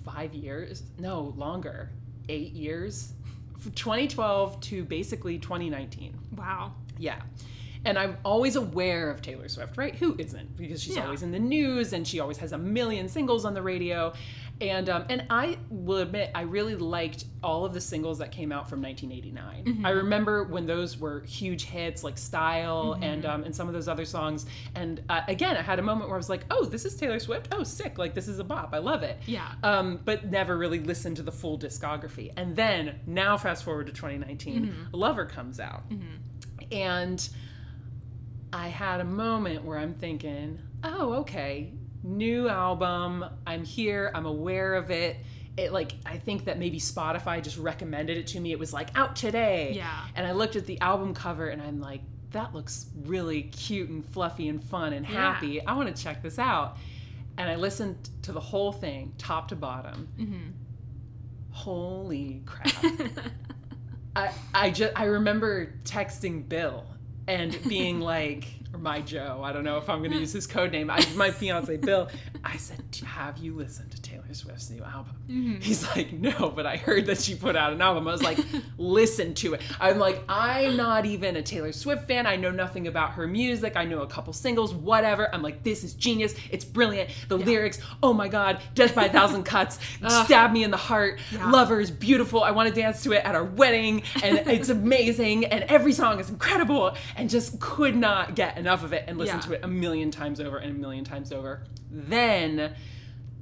five 0.05 0.33
years? 0.35 0.85
No, 1.01 1.35
longer. 1.37 1.91
Eight 2.29 2.53
years? 2.53 3.13
From 3.59 3.73
2012 3.73 4.61
to 4.61 4.85
basically 4.85 5.41
2019. 5.41 6.17
Wow. 6.37 6.75
Yeah. 6.97 7.21
And 7.85 7.99
I'm 7.99 8.17
always 8.25 8.57
aware 8.57 9.11
of 9.11 9.21
Taylor 9.23 9.49
Swift, 9.49 9.77
right? 9.77 9.95
Who 9.97 10.17
isn't? 10.19 10.57
Because 10.57 10.83
she's 10.83 10.97
Yeah. 10.97 11.05
always 11.05 11.23
in 11.23 11.33
the 11.33 11.39
news 11.39 11.93
and 11.93 12.07
she 12.07 12.21
always 12.21 12.39
has 12.39 12.53
a 12.53 12.59
million 12.59 13.09
singles 13.09 13.45
on 13.45 13.55
the 13.55 13.63
radio. 13.63 14.13
And 14.61 14.89
um, 14.89 15.05
and 15.09 15.25
I 15.31 15.59
will 15.69 15.99
admit, 15.99 16.31
I 16.33 16.43
really 16.43 16.77
liked 16.77 17.25
all 17.43 17.65
of 17.65 17.75
the 17.75 17.81
singles 17.81 18.19
that 18.19 18.31
came 18.31 18.53
out 18.53 18.71
from 18.71 18.81
1989. 18.81 19.85
I 19.85 19.91
remember 19.91 20.45
when 20.45 20.65
those 20.65 20.97
were 20.97 21.23
huge 21.23 21.65
hits, 21.65 22.05
like 22.05 22.17
"Style" 22.17 22.97
and 23.03 23.27
um, 23.27 23.43
and 23.43 23.53
some 23.55 23.67
of 23.67 23.75
those 23.75 23.89
other 23.89 24.05
songs. 24.05 24.47
And 24.77 25.03
uh, 25.09 25.23
again, 25.27 25.57
I 25.57 25.63
had 25.63 25.81
a 25.81 25.83
moment 25.83 26.09
where 26.09 26.17
I 26.17 26.19
was 26.19 26.29
like, 26.31 26.45
"Oh, 26.53 26.65
this 26.67 26.85
is 26.85 26.95
Taylor 26.95 27.19
Swift. 27.19 27.49
Oh, 27.51 27.65
sick! 27.65 27.99
Like 27.99 28.15
this 28.15 28.29
is 28.29 28.39
a 28.39 28.45
bop. 28.45 28.71
I 28.73 28.79
love 28.79 29.03
it." 29.03 29.19
Yeah. 29.27 29.49
um, 29.65 29.99
but 30.05 30.31
never 30.31 30.57
really 30.57 30.79
listened 30.79 31.17
to 31.17 31.23
the 31.25 31.33
full 31.33 31.59
discography. 31.59 32.33
And 32.37 32.55
then 32.55 33.01
now, 33.09 33.37
fast 33.37 33.65
forward 33.65 33.89
to 33.89 33.93
2019, 33.93 34.73
Lover 34.93 35.27
comes 35.27 35.59
out, 35.59 35.83
and 36.71 37.29
I 38.55 38.69
had 38.69 39.01
a 39.01 39.05
moment 39.05 39.65
where 39.65 39.77
I'm 39.77 39.95
thinking, 39.95 40.61
oh, 40.85 41.15
okay, 41.15 41.73
new 42.05 42.49
album. 42.49 43.25
I'm 43.45 43.65
here. 43.65 44.13
I'm 44.15 44.27
aware 44.27 44.75
of 44.75 44.93
it. 44.93 45.17
It 45.57 45.73
like 45.73 45.95
I 46.07 46.19
think 46.19 46.45
that 46.45 46.57
maybe 46.57 46.79
Spotify 46.79 47.43
just 47.43 47.59
recommended 47.59 48.17
it 48.17 48.29
to 48.29 48.41
me. 48.41 48.53
It 48.53 48.59
was 48.59 48.73
like 48.73 48.91
out 48.95 49.17
today. 49.17 49.73
Yeah. 49.75 50.05
And 50.15 50.25
I 50.25 50.33
looked 50.33 50.55
at 50.55 50.67
the 50.67 50.81
album 50.81 51.15
cover 51.15 51.49
and 51.49 51.61
I'm 51.61 51.81
like, 51.81 52.03
that 52.31 52.55
looks 52.55 52.87
really 53.03 53.43
cute 53.43 53.89
and 53.89 54.05
fluffy 54.05 54.49
and 54.49 54.63
fun 54.63 54.93
and 54.93 55.05
happy. 55.05 55.65
I 55.65 55.75
want 55.75 55.95
to 55.95 56.01
check 56.01 56.23
this 56.23 56.39
out. 56.39 56.77
And 57.37 57.51
I 57.51 57.57
listened 57.57 58.09
to 58.23 58.31
the 58.31 58.41
whole 58.41 58.71
thing, 58.71 59.15
top 59.19 59.49
to 59.49 59.57
bottom. 59.57 60.09
Mm-hmm. 60.17 60.51
Holy 61.51 62.43
crap. 62.47 62.73
I, 64.15 64.31
I 64.55 64.71
just 64.71 64.93
I 64.95 65.07
remember 65.07 65.75
texting 65.85 66.49
Bill 66.49 66.87
and 67.27 67.59
being 67.69 68.01
like, 68.01 68.47
or 68.75 68.79
my 68.79 69.01
Joe, 69.01 69.41
I 69.43 69.53
don't 69.53 69.65
know 69.65 69.79
if 69.79 69.89
I'm 69.89 70.01
going 70.01 70.11
to 70.11 70.19
use 70.19 70.33
his 70.33 70.47
code 70.47 70.73
name. 70.73 70.91
I, 70.91 71.05
my 71.15 71.31
fiance 71.31 71.77
Bill. 71.77 72.09
I 72.45 72.57
said, 72.57 72.83
"Have 73.07 73.39
you 73.39 73.55
listened 73.55 73.93
to 73.93 74.03
Taylor 74.03 74.33
Swift's 74.33 74.69
new 74.69 74.83
album?" 74.83 75.15
Mm-hmm. 75.29 75.61
He's 75.61 75.87
like, 75.89 76.13
"No, 76.13 76.51
but 76.55 76.67
I 76.67 76.77
heard 76.77 77.07
that 77.07 77.21
she 77.21 77.35
put 77.35 77.57
out 77.57 77.73
an 77.73 77.81
album." 77.81 78.09
I 78.09 78.13
was 78.13 78.23
like, 78.23 78.39
"Listen 78.79 79.35
to 79.35 79.55
it." 79.55 79.63
I'm 79.81 79.99
like, 79.99 80.23
I'm 80.29 80.77
not 80.77 81.07
even 81.07 81.37
a 81.37 81.43
Taylor 81.43 81.73
Swift 81.73 82.09
fan. 82.09 82.27
I 82.27 82.37
know 82.37 82.51
nothing 82.51 82.87
about 82.87 83.13
her 83.13 83.27
music. 83.27 83.77
I 83.77 83.85
know 83.85 84.03
a 84.03 84.07
couple 84.07 84.33
singles, 84.33 84.75
whatever. 84.75 85.33
I'm 85.33 85.43
like, 85.43 85.63
this 85.63 85.85
is 85.85 85.95
genius. 85.95 86.35
It's 86.51 86.65
brilliant. 86.65 87.11
The 87.29 87.39
lyrics, 87.39 87.79
oh 88.03 88.13
my 88.13 88.29
god, 88.29 88.61
death 88.75 88.95
by 88.95 89.05
a 89.05 89.13
thousand 89.13 89.45
cuts, 89.45 89.79
stab 90.25 90.53
me 90.53 90.65
in 90.65 90.71
the 90.71 90.77
heart. 90.77 91.21
Yeah. 91.33 91.51
Lover 91.51 91.81
is 91.81 91.91
beautiful. 91.91 92.43
I 92.43 92.51
want 92.51 92.69
to 92.69 92.75
dance 92.75 93.03
to 93.05 93.13
it 93.13 93.25
at 93.25 93.35
our 93.35 93.45
wedding, 93.45 94.03
and 94.23 94.39
it's 94.49 94.69
amazing. 94.71 95.47
And 95.47 95.65
every 95.65 95.93
song 95.93 96.19
is 96.19 96.29
incredible, 96.29 96.97
and 97.17 97.31
just 97.31 97.61
could 97.61 97.97
not 97.97 98.35
get 98.35 98.59
enough 98.65 98.83
of 98.83 98.93
it 98.95 99.05
and 99.07 99.19
listen 99.19 99.37
Yeah. 99.37 99.43
to 99.43 99.53
it 99.55 99.61
a 99.63 99.69
million 99.69 100.11
times 100.11 100.41
over 100.41 100.57
and 100.59 100.71
a 100.71 100.79
million 100.79 101.05
times 101.05 101.33
over. 101.33 101.65
Then 101.91 102.75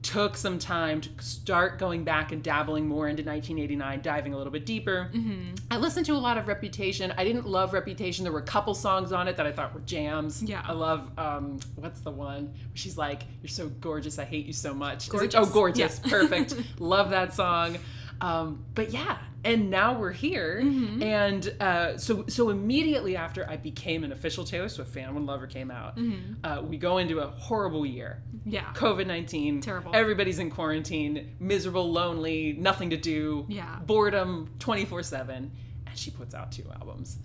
took 0.02 0.36
some 0.36 0.58
time 0.58 1.00
to 1.00 1.08
start 1.20 1.78
going 1.78 2.02
back 2.02 2.32
and 2.32 2.42
dabbling 2.42 2.88
more 2.88 3.06
into 3.08 3.22
1989, 3.22 4.02
diving 4.02 4.34
a 4.34 4.36
little 4.36 4.52
bit 4.52 4.66
deeper. 4.66 5.08
Mm-hmm. 5.14 5.54
I 5.70 5.76
listened 5.76 6.06
to 6.06 6.14
a 6.14 6.18
lot 6.18 6.38
of 6.38 6.48
Reputation. 6.48 7.12
I 7.16 7.22
didn't 7.22 7.46
love 7.46 7.72
Reputation. 7.72 8.24
There 8.24 8.32
were 8.32 8.40
a 8.40 8.42
couple 8.42 8.74
songs 8.74 9.12
on 9.12 9.28
it 9.28 9.36
that 9.36 9.46
I 9.46 9.52
thought 9.52 9.72
were 9.72 9.80
jams. 9.82 10.42
Yeah. 10.42 10.60
I 10.66 10.72
love 10.72 11.08
um, 11.16 11.60
what's 11.76 12.00
the 12.00 12.10
one? 12.10 12.52
She's 12.74 12.98
like, 12.98 13.22
"You're 13.42 13.48
so 13.48 13.68
gorgeous. 13.68 14.18
I 14.18 14.24
hate 14.24 14.44
you 14.46 14.52
so 14.52 14.74
much." 14.74 15.06
It- 15.08 15.34
oh, 15.36 15.46
gorgeous. 15.46 16.00
Perfect. 16.00 16.56
love 16.80 17.10
that 17.10 17.32
song. 17.32 17.78
Um, 18.22 18.64
but 18.74 18.90
yeah, 18.92 19.18
and 19.44 19.68
now 19.70 19.98
we're 19.98 20.12
here, 20.12 20.60
Mm-hmm. 20.64 21.02
and 21.02 21.54
uh, 21.60 21.98
so 21.98 22.24
so 22.28 22.50
immediately 22.50 23.16
after 23.16 23.48
I 23.50 23.56
became 23.56 24.04
an 24.04 24.12
official 24.12 24.44
Taylor 24.44 24.68
Swift 24.68 24.92
fan, 24.94 25.12
when 25.14 25.26
Lover 25.26 25.46
came 25.48 25.70
out, 25.70 25.96
Mm-hmm. 25.96 26.34
uh, 26.44 26.62
we 26.62 26.76
go 26.78 26.98
into 26.98 27.18
a 27.18 27.26
horrible 27.26 27.84
year. 27.84 28.22
Yeah. 28.44 28.72
COVID 28.74 29.06
19. 29.06 29.60
Terrible. 29.60 29.90
Everybody's 29.94 30.38
in 30.38 30.50
quarantine, 30.50 31.34
miserable, 31.40 31.90
lonely, 31.92 32.54
nothing 32.58 32.90
to 32.90 32.96
do. 32.96 33.44
Yeah. 33.48 33.78
Boredom 33.84 34.50
24 34.60 35.02
7. 35.02 35.50
And 35.86 35.98
she 35.98 36.10
puts 36.10 36.34
out 36.34 36.52
two 36.52 36.64
albums. 36.80 37.18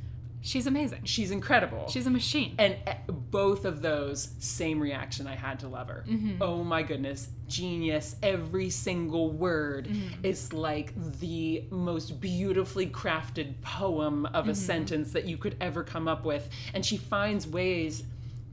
She's 0.48 0.66
amazing. 0.66 1.02
She's 1.04 1.32
incredible. 1.32 1.88
She's 1.90 2.08
a 2.08 2.10
machine. 2.10 2.56
and 2.58 2.78
uh, 2.88 2.94
both 3.12 3.66
of 3.66 3.82
those, 3.82 4.30
same 4.40 4.80
reaction 4.80 5.28
I 5.28 5.36
had 5.36 5.60
to 5.60 5.68
Lover. 5.68 6.06
Mm-hmm. 6.08 6.42
Oh 6.42 6.64
my 6.64 6.84
goodness. 6.84 7.28
Genius. 7.48 8.16
Every 8.24 8.70
single 8.70 9.32
word 9.32 9.88
Mm-hmm. 9.88 10.24
is 10.26 10.54
like 10.54 10.94
the 11.20 11.66
most 11.70 12.22
beautifully 12.22 12.88
crafted 12.88 13.60
poem 13.62 14.26
of 14.28 14.44
Mm-hmm. 14.44 14.50
a 14.52 14.56
sentence 14.56 15.12
that 15.12 15.26
you 15.26 15.38
could 15.38 15.58
ever 15.60 15.84
come 15.84 16.08
up 16.08 16.24
with. 16.24 16.48
And 16.74 16.86
she 16.86 16.96
finds 16.98 17.46
ways 17.48 18.04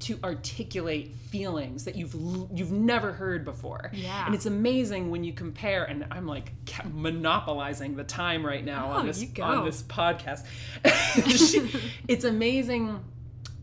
to 0.04 0.18
articulate 0.22 1.14
feelings 1.14 1.84
that 1.84 1.96
you've 1.96 2.14
you've 2.52 2.70
never 2.70 3.12
heard 3.12 3.44
before. 3.44 3.90
Yeah. 3.94 4.26
And 4.26 4.34
it's 4.34 4.46
amazing 4.46 5.10
when 5.10 5.24
you 5.24 5.32
compare 5.32 5.84
and 5.84 6.06
I'm 6.10 6.26
like 6.26 6.52
monopolizing 6.92 7.96
the 7.96 8.04
time 8.04 8.44
right 8.44 8.64
now 8.64 8.90
Oh, 8.90 8.96
on 8.98 9.06
this 9.06 9.24
on 9.40 9.64
this 9.64 9.82
podcast. 9.82 10.44
It's 12.08 12.24
amazing 12.24 13.00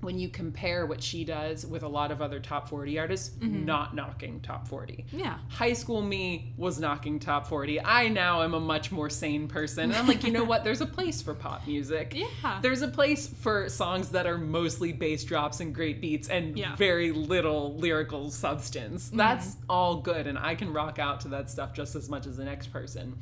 when 0.01 0.20
you 0.20 0.29
compare 0.29 0.86
what 0.86 1.01
she 1.01 1.24
does 1.24 1.65
with 1.65 1.84
a 1.84 1.88
lot 1.88 2.12
of 2.12 2.22
other 2.22 2.39
top 2.39 2.67
40 2.70 3.00
artists 3.00 3.29
Mm-hmm. 3.41 3.65
not 3.65 3.96
knocking 3.96 4.39
top 4.41 4.67
40. 4.67 5.05
yeah. 5.12 5.38
High 5.50 5.74
school 5.74 6.01
me 6.01 6.53
was 6.58 6.79
knocking 6.79 7.20
top 7.20 7.48
40. 7.48 7.81
I 7.84 8.08
now 8.08 8.41
am 8.43 8.53
a 8.53 8.60
much 8.60 8.91
more 8.91 9.10
sane 9.10 9.48
person. 9.48 9.86
And 9.86 9.96
I'm 9.96 10.08
like, 10.08 10.24
you 10.24 10.31
know 10.31 10.43
what? 10.43 10.63
There's 10.63 10.81
a 10.81 10.86
place 10.86 11.22
for 11.22 11.34
pop 11.34 11.65
music. 11.67 12.15
Yeah. 12.43 12.60
There's 12.62 12.81
a 12.81 12.88
place 12.88 13.27
for 13.27 13.70
songs 13.70 14.10
that 14.10 14.25
are 14.27 14.38
mostly 14.38 14.91
bass 14.93 15.24
drops 15.24 15.60
and 15.60 15.74
great 15.74 16.01
beats 16.01 16.29
and 16.29 16.58
Yeah. 16.58 16.67
Mm-hmm. 16.67 16.75
very 16.77 17.12
little 17.12 17.75
lyrical 17.77 18.31
substance. 18.31 19.10
That's 19.13 19.55
all 19.70 19.98
good. 20.01 20.27
And 20.27 20.38
I 20.38 20.55
can 20.55 20.72
rock 20.74 21.00
out 21.00 21.22
to 21.22 21.27
that 21.29 21.50
stuff 21.50 21.74
just 21.74 21.96
as 21.96 22.10
much 22.10 22.25
as 22.27 22.38
the 22.38 22.46
next 22.46 22.67
person. 22.67 23.17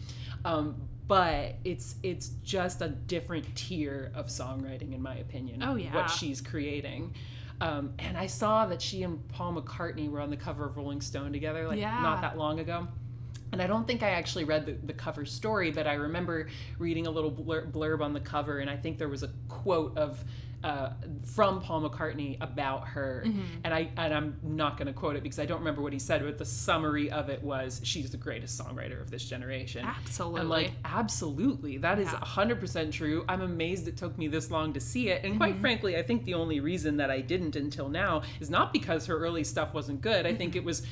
Um, 0.45 0.75
but 1.09 1.55
it's 1.65 1.95
it's 2.03 2.29
just 2.43 2.81
a 2.81 2.87
different 2.87 3.53
tier 3.55 4.11
of 4.15 4.27
songwriting, 4.27 4.93
in 4.93 5.01
my 5.01 5.15
opinion. 5.15 5.61
Oh, 5.63 5.75
yeah. 5.75 5.93
What 5.93 6.09
she's 6.09 6.39
creating. 6.39 7.15
Um, 7.59 7.93
and 7.99 8.15
I 8.15 8.27
saw 8.27 8.67
that 8.67 8.81
she 8.81 9.03
and 9.03 9.27
Paul 9.27 9.55
McCartney 9.59 10.09
were 10.09 10.21
on 10.21 10.29
the 10.29 10.37
cover 10.37 10.65
of 10.65 10.77
Rolling 10.77 11.01
Stone 11.01 11.33
together, 11.33 11.67
like 11.67 11.79
Yeah. 11.79 11.99
not 11.99 12.21
that 12.21 12.37
long 12.37 12.59
ago. 12.59 12.87
And 13.51 13.59
I 13.61 13.65
don't 13.65 13.87
think 13.87 14.03
I 14.03 14.11
actually 14.11 14.43
read 14.43 14.67
the, 14.67 14.73
the 14.73 14.93
cover 14.93 15.25
story, 15.25 15.71
but 15.71 15.87
I 15.87 15.93
remember 15.93 16.47
reading 16.77 17.07
a 17.07 17.09
little 17.09 17.31
blurb 17.31 18.01
on 18.01 18.13
the 18.13 18.19
cover, 18.19 18.59
and 18.59 18.69
I 18.69 18.77
think 18.77 18.99
there 18.99 19.09
was 19.09 19.23
a 19.23 19.31
quote 19.47 19.97
of 19.97 20.23
uh, 20.63 20.89
from 21.23 21.61
Paul 21.61 21.89
McCartney 21.89 22.37
about 22.41 22.87
her, 22.89 23.23
Mm-hmm. 23.25 23.41
and 23.63 23.73
I 23.73 23.89
and 23.97 24.13
I'm 24.13 24.37
not 24.43 24.77
going 24.77 24.87
to 24.87 24.93
quote 24.93 25.15
it 25.15 25.23
because 25.23 25.39
I 25.39 25.45
don't 25.45 25.59
remember 25.59 25.81
what 25.81 25.93
he 25.93 25.99
said, 25.99 26.21
but 26.23 26.37
the 26.37 26.45
summary 26.45 27.09
of 27.11 27.29
it 27.29 27.41
was 27.43 27.79
she's 27.83 28.11
the 28.11 28.17
greatest 28.17 28.59
songwriter 28.59 29.01
of 29.01 29.09
this 29.11 29.23
generation. 29.25 29.85
Absolutely. 29.85 30.41
I'm 30.41 30.49
like, 30.49 30.71
absolutely, 30.85 31.77
that 31.77 31.99
is 31.99 32.07
Yeah. 32.11 32.19
100% 32.19 32.91
true. 32.91 33.23
I'm 33.29 33.41
amazed 33.41 33.87
it 33.87 33.97
took 33.97 34.17
me 34.17 34.27
this 34.27 34.51
long 34.51 34.73
to 34.73 34.79
see 34.79 35.09
it. 35.09 35.23
And 35.23 35.37
quite 35.37 35.53
Mm-hmm. 35.53 35.61
frankly, 35.61 35.97
I 35.97 36.03
think 36.03 36.25
the 36.25 36.33
only 36.33 36.59
reason 36.59 36.97
that 36.97 37.09
I 37.09 37.21
didn't 37.21 37.55
until 37.55 37.89
now 37.89 38.21
is 38.39 38.49
not 38.49 38.73
because 38.73 39.05
her 39.07 39.17
early 39.17 39.43
stuff 39.43 39.73
wasn't 39.73 40.01
good. 40.01 40.25
I 40.25 40.29
Mm-hmm. 40.29 40.37
think 40.37 40.55
it 40.55 40.63
was 40.63 40.85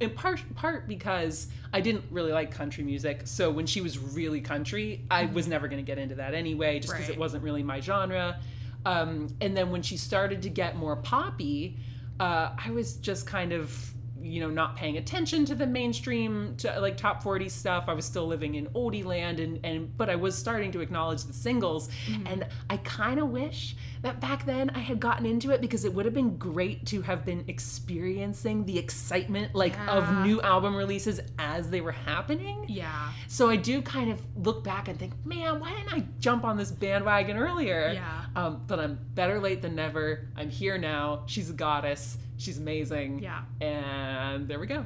in 0.00 0.10
part 0.10 0.40
part 0.56 0.88
because 0.88 1.46
I 1.72 1.80
didn't 1.80 2.04
really 2.10 2.32
like 2.32 2.50
country 2.50 2.82
music. 2.82 3.22
So 3.26 3.50
when 3.50 3.64
she 3.66 3.80
was 3.80 3.96
really 3.98 4.40
country, 4.40 5.04
I 5.10 5.26
was 5.26 5.46
never 5.46 5.68
going 5.68 5.82
to 5.84 5.86
get 5.86 5.98
into 5.98 6.16
that 6.16 6.34
anyway 6.34 6.80
just 6.80 6.92
because 6.92 7.04
Mm-hmm. 7.04 7.10
Right. 7.12 7.16
it 7.16 7.20
wasn't 7.20 7.44
really 7.44 7.62
my 7.62 7.80
genre. 7.80 8.40
Um, 8.84 9.28
and 9.40 9.56
then 9.56 9.70
when 9.70 9.82
she 9.82 9.96
started 9.96 10.42
to 10.42 10.50
get 10.50 10.76
more 10.76 10.96
poppy, 10.96 11.78
uh, 12.20 12.50
I 12.56 12.70
was 12.70 12.96
just 12.96 13.26
kind 13.26 13.52
of 13.52 13.94
you 14.24 14.40
know 14.40 14.48
not 14.48 14.74
paying 14.74 14.96
attention 14.96 15.44
to 15.44 15.54
the 15.54 15.66
mainstream 15.66 16.54
to 16.56 16.80
like 16.80 16.96
top 16.96 17.22
40 17.22 17.48
stuff. 17.48 17.84
I 17.88 17.92
was 17.92 18.04
still 18.04 18.26
living 18.26 18.54
in 18.54 18.66
oldie 18.68 19.04
land 19.04 19.38
and 19.38 19.60
and 19.64 19.94
but 19.96 20.08
i 20.08 20.16
was 20.16 20.34
starting 20.36 20.72
to 20.72 20.80
acknowledge 20.80 21.24
the 21.24 21.32
singles. 21.32 21.88
And 22.26 22.46
i 22.70 22.78
kind 22.78 23.20
of 23.20 23.28
wish 23.28 23.76
that 24.04 24.20
back 24.20 24.46
then 24.46 24.70
i 24.70 24.78
had 24.78 25.00
gotten 25.00 25.26
into 25.26 25.50
it 25.50 25.60
because 25.60 25.84
it 25.84 25.92
would 25.92 26.04
have 26.04 26.14
been 26.14 26.36
great 26.36 26.86
to 26.86 27.02
have 27.02 27.24
been 27.24 27.44
experiencing 27.48 28.64
the 28.64 28.78
excitement 28.78 29.54
like 29.54 29.76
of 29.88 30.08
new 30.24 30.40
album 30.42 30.76
releases 30.76 31.20
as 31.38 31.70
they 31.70 31.80
were 31.80 31.92
happening 31.92 32.64
yeah. 32.68 33.12
so 33.28 33.50
I 33.50 33.56
do 33.56 33.82
kind 33.82 34.10
of 34.10 34.20
look 34.36 34.64
back 34.64 34.88
and 34.88 34.98
think, 34.98 35.12
man, 35.24 35.60
why 35.60 35.72
didn't 35.72 35.92
I 35.92 36.04
jump 36.18 36.44
on 36.44 36.56
this 36.56 36.70
bandwagon 36.70 37.36
earlier? 37.36 37.92
Yeah. 37.94 38.24
Um, 38.36 38.62
but 38.66 38.80
I'm 38.80 38.98
better 39.14 39.40
late 39.40 39.62
than 39.62 39.74
never. 39.74 40.28
I'm 40.36 40.50
here 40.50 40.78
now. 40.78 41.22
She's 41.26 41.50
a 41.50 41.52
goddess. 41.52 42.18
She's 42.36 42.58
amazing. 42.58 43.20
Yeah. 43.20 43.42
And 43.60 44.48
there 44.48 44.58
we 44.58 44.66
go. 44.66 44.84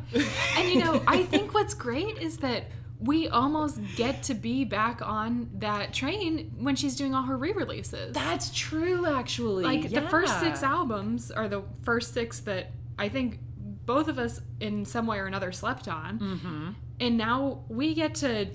And 0.56 0.68
you 0.68 0.84
know, 0.84 1.02
I 1.06 1.22
think 1.24 1.54
what's 1.54 1.74
great 1.74 2.18
is 2.18 2.38
that 2.38 2.64
we 3.00 3.28
almost 3.28 3.80
get 3.96 4.24
to 4.24 4.34
be 4.34 4.64
back 4.64 5.00
on 5.02 5.50
that 5.54 5.92
train 5.92 6.52
when 6.58 6.74
she's 6.74 6.96
doing 6.96 7.14
all 7.14 7.22
her 7.22 7.36
re-releases. 7.36 8.12
That's 8.12 8.50
true, 8.50 9.06
actually. 9.06 9.64
like 9.64 9.90
the 9.90 10.08
first 10.08 10.40
six 10.40 10.62
albums 10.62 11.30
are 11.30 11.48
the 11.48 11.62
first 11.82 12.12
six 12.12 12.40
that 12.40 12.72
I 12.98 13.08
think 13.08 13.38
both 13.86 14.08
of 14.08 14.18
us 14.18 14.40
in 14.60 14.84
some 14.84 15.06
way 15.06 15.18
or 15.18 15.26
another 15.26 15.52
slept 15.52 15.88
on. 15.88 16.18
Mm-hmm. 16.18 16.70
And 17.00 17.16
now 17.16 17.64
we 17.68 17.94
get 17.94 18.16
to 18.16 18.48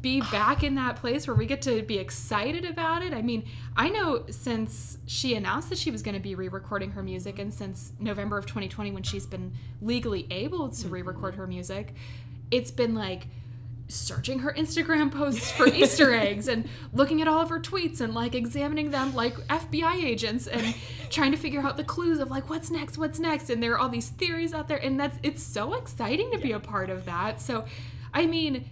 be 0.00 0.20
back 0.20 0.64
in 0.64 0.74
that 0.74 0.96
place 0.96 1.28
where 1.28 1.36
we 1.36 1.46
get 1.46 1.62
to 1.62 1.82
be 1.82 1.98
excited 1.98 2.64
about 2.64 3.02
it. 3.02 3.14
I 3.14 3.22
mean, 3.22 3.48
I 3.76 3.88
know 3.88 4.24
since 4.28 4.98
she 5.06 5.34
announced 5.34 5.70
that 5.70 5.78
she 5.78 5.92
was 5.92 6.02
going 6.02 6.16
to 6.16 6.20
be 6.20 6.34
re 6.34 6.48
recording 6.48 6.90
her 6.90 7.02
music, 7.02 7.38
and 7.38 7.54
since 7.54 7.92
November 8.00 8.36
of 8.36 8.46
2020, 8.46 8.90
when 8.90 9.04
she's 9.04 9.24
been 9.24 9.54
legally 9.80 10.26
able 10.30 10.68
to 10.68 10.88
re 10.88 11.02
record 11.02 11.36
her 11.36 11.46
music, 11.46 11.94
it's 12.50 12.72
been 12.72 12.94
like 12.94 13.28
searching 13.88 14.40
her 14.40 14.52
Instagram 14.52 15.12
posts 15.12 15.50
for 15.52 15.66
Easter 15.68 16.12
eggs 16.26 16.48
and 16.48 16.68
looking 16.92 17.20
at 17.22 17.28
all 17.28 17.40
of 17.40 17.48
her 17.48 17.60
tweets 17.60 18.00
and 18.00 18.14
like 18.14 18.34
examining 18.34 18.90
them 18.90 19.14
like 19.14 19.34
FBI 19.46 20.02
agents 20.02 20.46
and 20.46 20.74
trying 21.10 21.30
to 21.30 21.36
figure 21.38 21.60
out 21.60 21.76
the 21.76 21.84
clues 21.84 22.18
of 22.18 22.30
like 22.30 22.50
what's 22.50 22.70
next, 22.70 22.98
what's 22.98 23.18
next. 23.18 23.48
And 23.50 23.62
there 23.62 23.72
are 23.72 23.78
all 23.78 23.88
these 23.88 24.08
theories 24.08 24.52
out 24.52 24.68
there, 24.68 24.78
and 24.78 24.98
that's 24.98 25.16
it's 25.22 25.42
so 25.42 25.74
exciting 25.74 26.30
to 26.32 26.38
be 26.38 26.52
a 26.52 26.60
part 26.60 26.90
of 26.90 27.04
that. 27.04 27.40
So, 27.40 27.64
I 28.12 28.26
mean, 28.26 28.68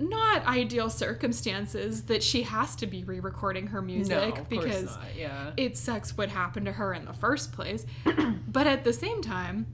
not 0.00 0.44
ideal 0.46 0.90
circumstances 0.90 2.02
that 2.04 2.22
she 2.22 2.42
has 2.42 2.74
to 2.76 2.86
be 2.86 3.04
re-recording 3.04 3.68
her 3.68 3.80
music 3.80 4.36
No, 4.36 4.44
because. 4.48 4.96
Yeah. 5.16 5.52
it 5.56 5.76
sucks 5.78 6.16
what 6.16 6.28
happened 6.28 6.66
to 6.66 6.72
her 6.72 6.92
in 6.92 7.04
the 7.04 7.12
first 7.12 7.52
place. 7.52 7.86
but 8.48 8.66
at 8.66 8.82
the 8.82 8.92
same 8.92 9.22
time, 9.22 9.66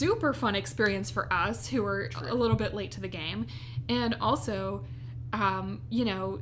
super 0.00 0.32
fun 0.32 0.54
experience 0.54 1.10
for 1.10 1.30
us 1.30 1.66
who 1.66 1.84
are 1.84 2.08
a 2.26 2.34
little 2.34 2.56
bit 2.56 2.72
late 2.72 2.90
to 2.92 3.02
the 3.02 3.08
game. 3.08 3.46
And 3.86 4.16
also, 4.18 4.86
um, 5.34 5.82
you 5.90 6.06
know, 6.06 6.40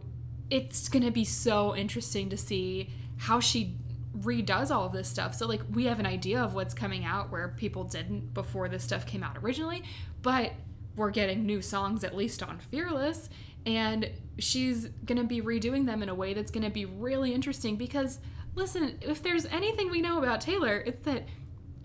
it's 0.49 0.89
going 0.89 1.05
to 1.05 1.11
be 1.11 1.25
so 1.25 1.75
interesting 1.75 2.31
to 2.31 2.37
see 2.37 2.89
how 3.17 3.41
she 3.41 3.75
redoes 4.17 4.71
all 4.71 4.87
of 4.87 4.93
this 4.93 5.09
stuff. 5.09 5.35
So, 5.35 5.49
like, 5.49 5.63
we 5.73 5.87
have 5.87 5.99
an 5.99 6.07
idea 6.07 6.41
of 6.41 6.55
what's 6.55 6.73
coming 6.73 7.05
out 7.05 7.33
where 7.33 7.49
people 7.49 7.83
didn't 7.83 8.33
before 8.33 8.69
this 8.69 8.85
stuff 8.85 9.05
came 9.05 9.25
out 9.25 9.37
originally, 9.43 9.83
but 10.23 10.53
we're 10.95 11.11
getting 11.11 11.45
new 11.45 11.61
songs 11.61 12.05
at 12.05 12.15
least 12.15 12.45
on 12.45 12.61
Fearless. 12.61 13.29
And 13.67 14.09
she's 14.39 14.87
going 15.05 15.19
to 15.19 15.25
be 15.25 15.43
redoing 15.43 15.85
them 15.85 16.01
in 16.01 16.09
a 16.09 16.15
way 16.15 16.33
that's 16.33 16.53
going 16.53 16.63
to 16.63 16.71
be 16.71 16.85
really 16.85 17.35
interesting 17.35 17.75
because, 17.75 18.21
listen, 18.55 18.99
if 19.01 19.21
there's 19.21 19.47
anything 19.47 19.91
we 19.91 20.01
know 20.01 20.19
about 20.19 20.41
Taylor, 20.41 20.79
it's 20.87 21.03
that 21.07 21.25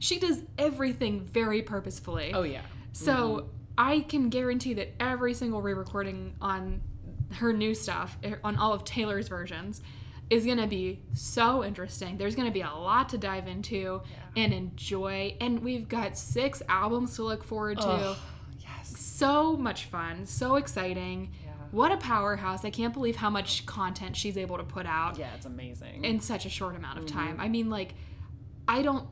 she 0.04 0.20
does 0.20 0.44
everything 0.58 1.22
very 1.22 1.62
purposefully. 1.62 2.32
oh 2.34 2.44
yeah. 2.44 2.62
So 2.92 3.50
I 3.78 4.02
can 4.02 4.30
guarantee 4.30 4.74
that 4.76 4.90
every 5.00 5.34
single 5.34 5.62
re-recording 5.62 6.36
on 6.42 6.82
her 7.36 7.54
new 7.54 7.74
stuff, 7.74 8.18
eh, 8.24 8.36
on 8.44 8.58
all 8.58 8.74
of 8.74 8.84
Taylor's 8.84 9.28
versions, 9.30 9.82
is 10.30 10.46
gonna 10.46 10.68
be 10.68 11.02
so 11.14 11.64
interesting. 11.64 12.18
There's 12.18 12.36
gonna 12.36 12.52
be 12.52 12.62
a 12.62 12.70
lot 12.70 13.10
to 13.10 13.18
dive 13.18 13.48
into 13.48 14.02
and 14.36 14.54
enjoy, 14.54 15.38
and 15.40 15.60
we've 15.60 15.88
got 15.88 16.18
six 16.18 16.62
albums 16.68 17.16
to 17.16 17.24
look 17.24 17.44
forward 17.44 17.80
to. 17.80 17.88
Ugh, 17.88 18.18
yes. 18.60 18.94
So 19.00 19.56
much 19.56 19.86
fun, 19.86 20.26
so 20.26 20.56
exciting. 20.58 21.32
Yeah. 21.46 21.52
What 21.72 21.92
a 21.94 21.98
powerhouse! 21.98 22.64
I 22.66 22.70
can't 22.70 22.94
believe 22.94 23.16
how 23.16 23.30
much 23.30 23.66
content 23.66 24.16
she's 24.18 24.38
able 24.38 24.58
to 24.58 24.64
put 24.64 24.86
out 24.86 25.18
Yeah, 25.18 25.34
it's 25.36 25.46
amazing. 25.46 26.04
in 26.04 26.20
such 26.20 26.46
a 26.46 26.50
short 26.50 26.76
amount 26.76 27.00
of 27.00 27.06
Mm-hmm. 27.06 27.18
time. 27.18 27.40
I 27.40 27.48
mean, 27.48 27.70
like, 27.70 27.96
I 28.68 28.82
don't 28.84 29.08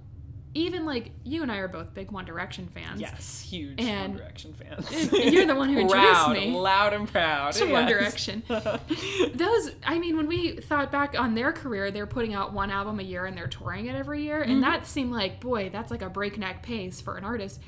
even 0.53 0.86
like 0.86 1.12
you 1.24 1.43
and 1.43 1.51
I 1.51 1.58
are 1.58 1.67
both 1.67 1.93
big 1.93 2.12
One 2.12 2.25
Direction 2.25 2.67
fans. 2.74 3.00
yes, 3.00 3.41
huge 3.41 3.79
And- 3.79 4.13
One 4.13 4.22
Direction 4.22 4.53
fans. 4.53 5.12
You're 5.13 5.46
the 5.46 5.55
one 5.55 5.70
who 5.70 5.79
introduced 5.79 6.12
Proud, 6.13 6.34
me. 6.34 6.51
Loud 6.51 6.93
and 6.93 7.08
proud. 7.08 7.53
To 7.53 7.65
One. 7.72 7.88
Direction. 7.88 8.43
Those, 8.50 9.72
I 9.86 9.98
mean, 10.00 10.17
when 10.17 10.27
we 10.27 10.58
thought 10.58 10.91
back 10.91 11.17
on 11.20 11.36
their 11.36 11.51
career, 11.51 11.91
they're 11.91 12.05
putting 12.08 12.34
out 12.34 12.53
one 12.53 12.70
album 12.72 13.00
a 13.00 13.03
year 13.03 13.25
and 13.25 13.38
they're 13.38 13.48
touring 13.48 13.86
it 13.88 13.96
every 13.96 14.24
year, 14.24 14.41
Mm-hmm. 14.41 14.51
and 14.51 14.63
that 14.63 14.88
seemed 14.88 15.12
like, 15.12 15.39
boy, 15.39 15.70
that's 15.72 15.91
like 15.91 16.01
a 16.01 16.10
breakneck 16.10 16.63
pace 16.63 17.00
for 17.01 17.17
an 17.17 17.24
artist. 17.24 17.62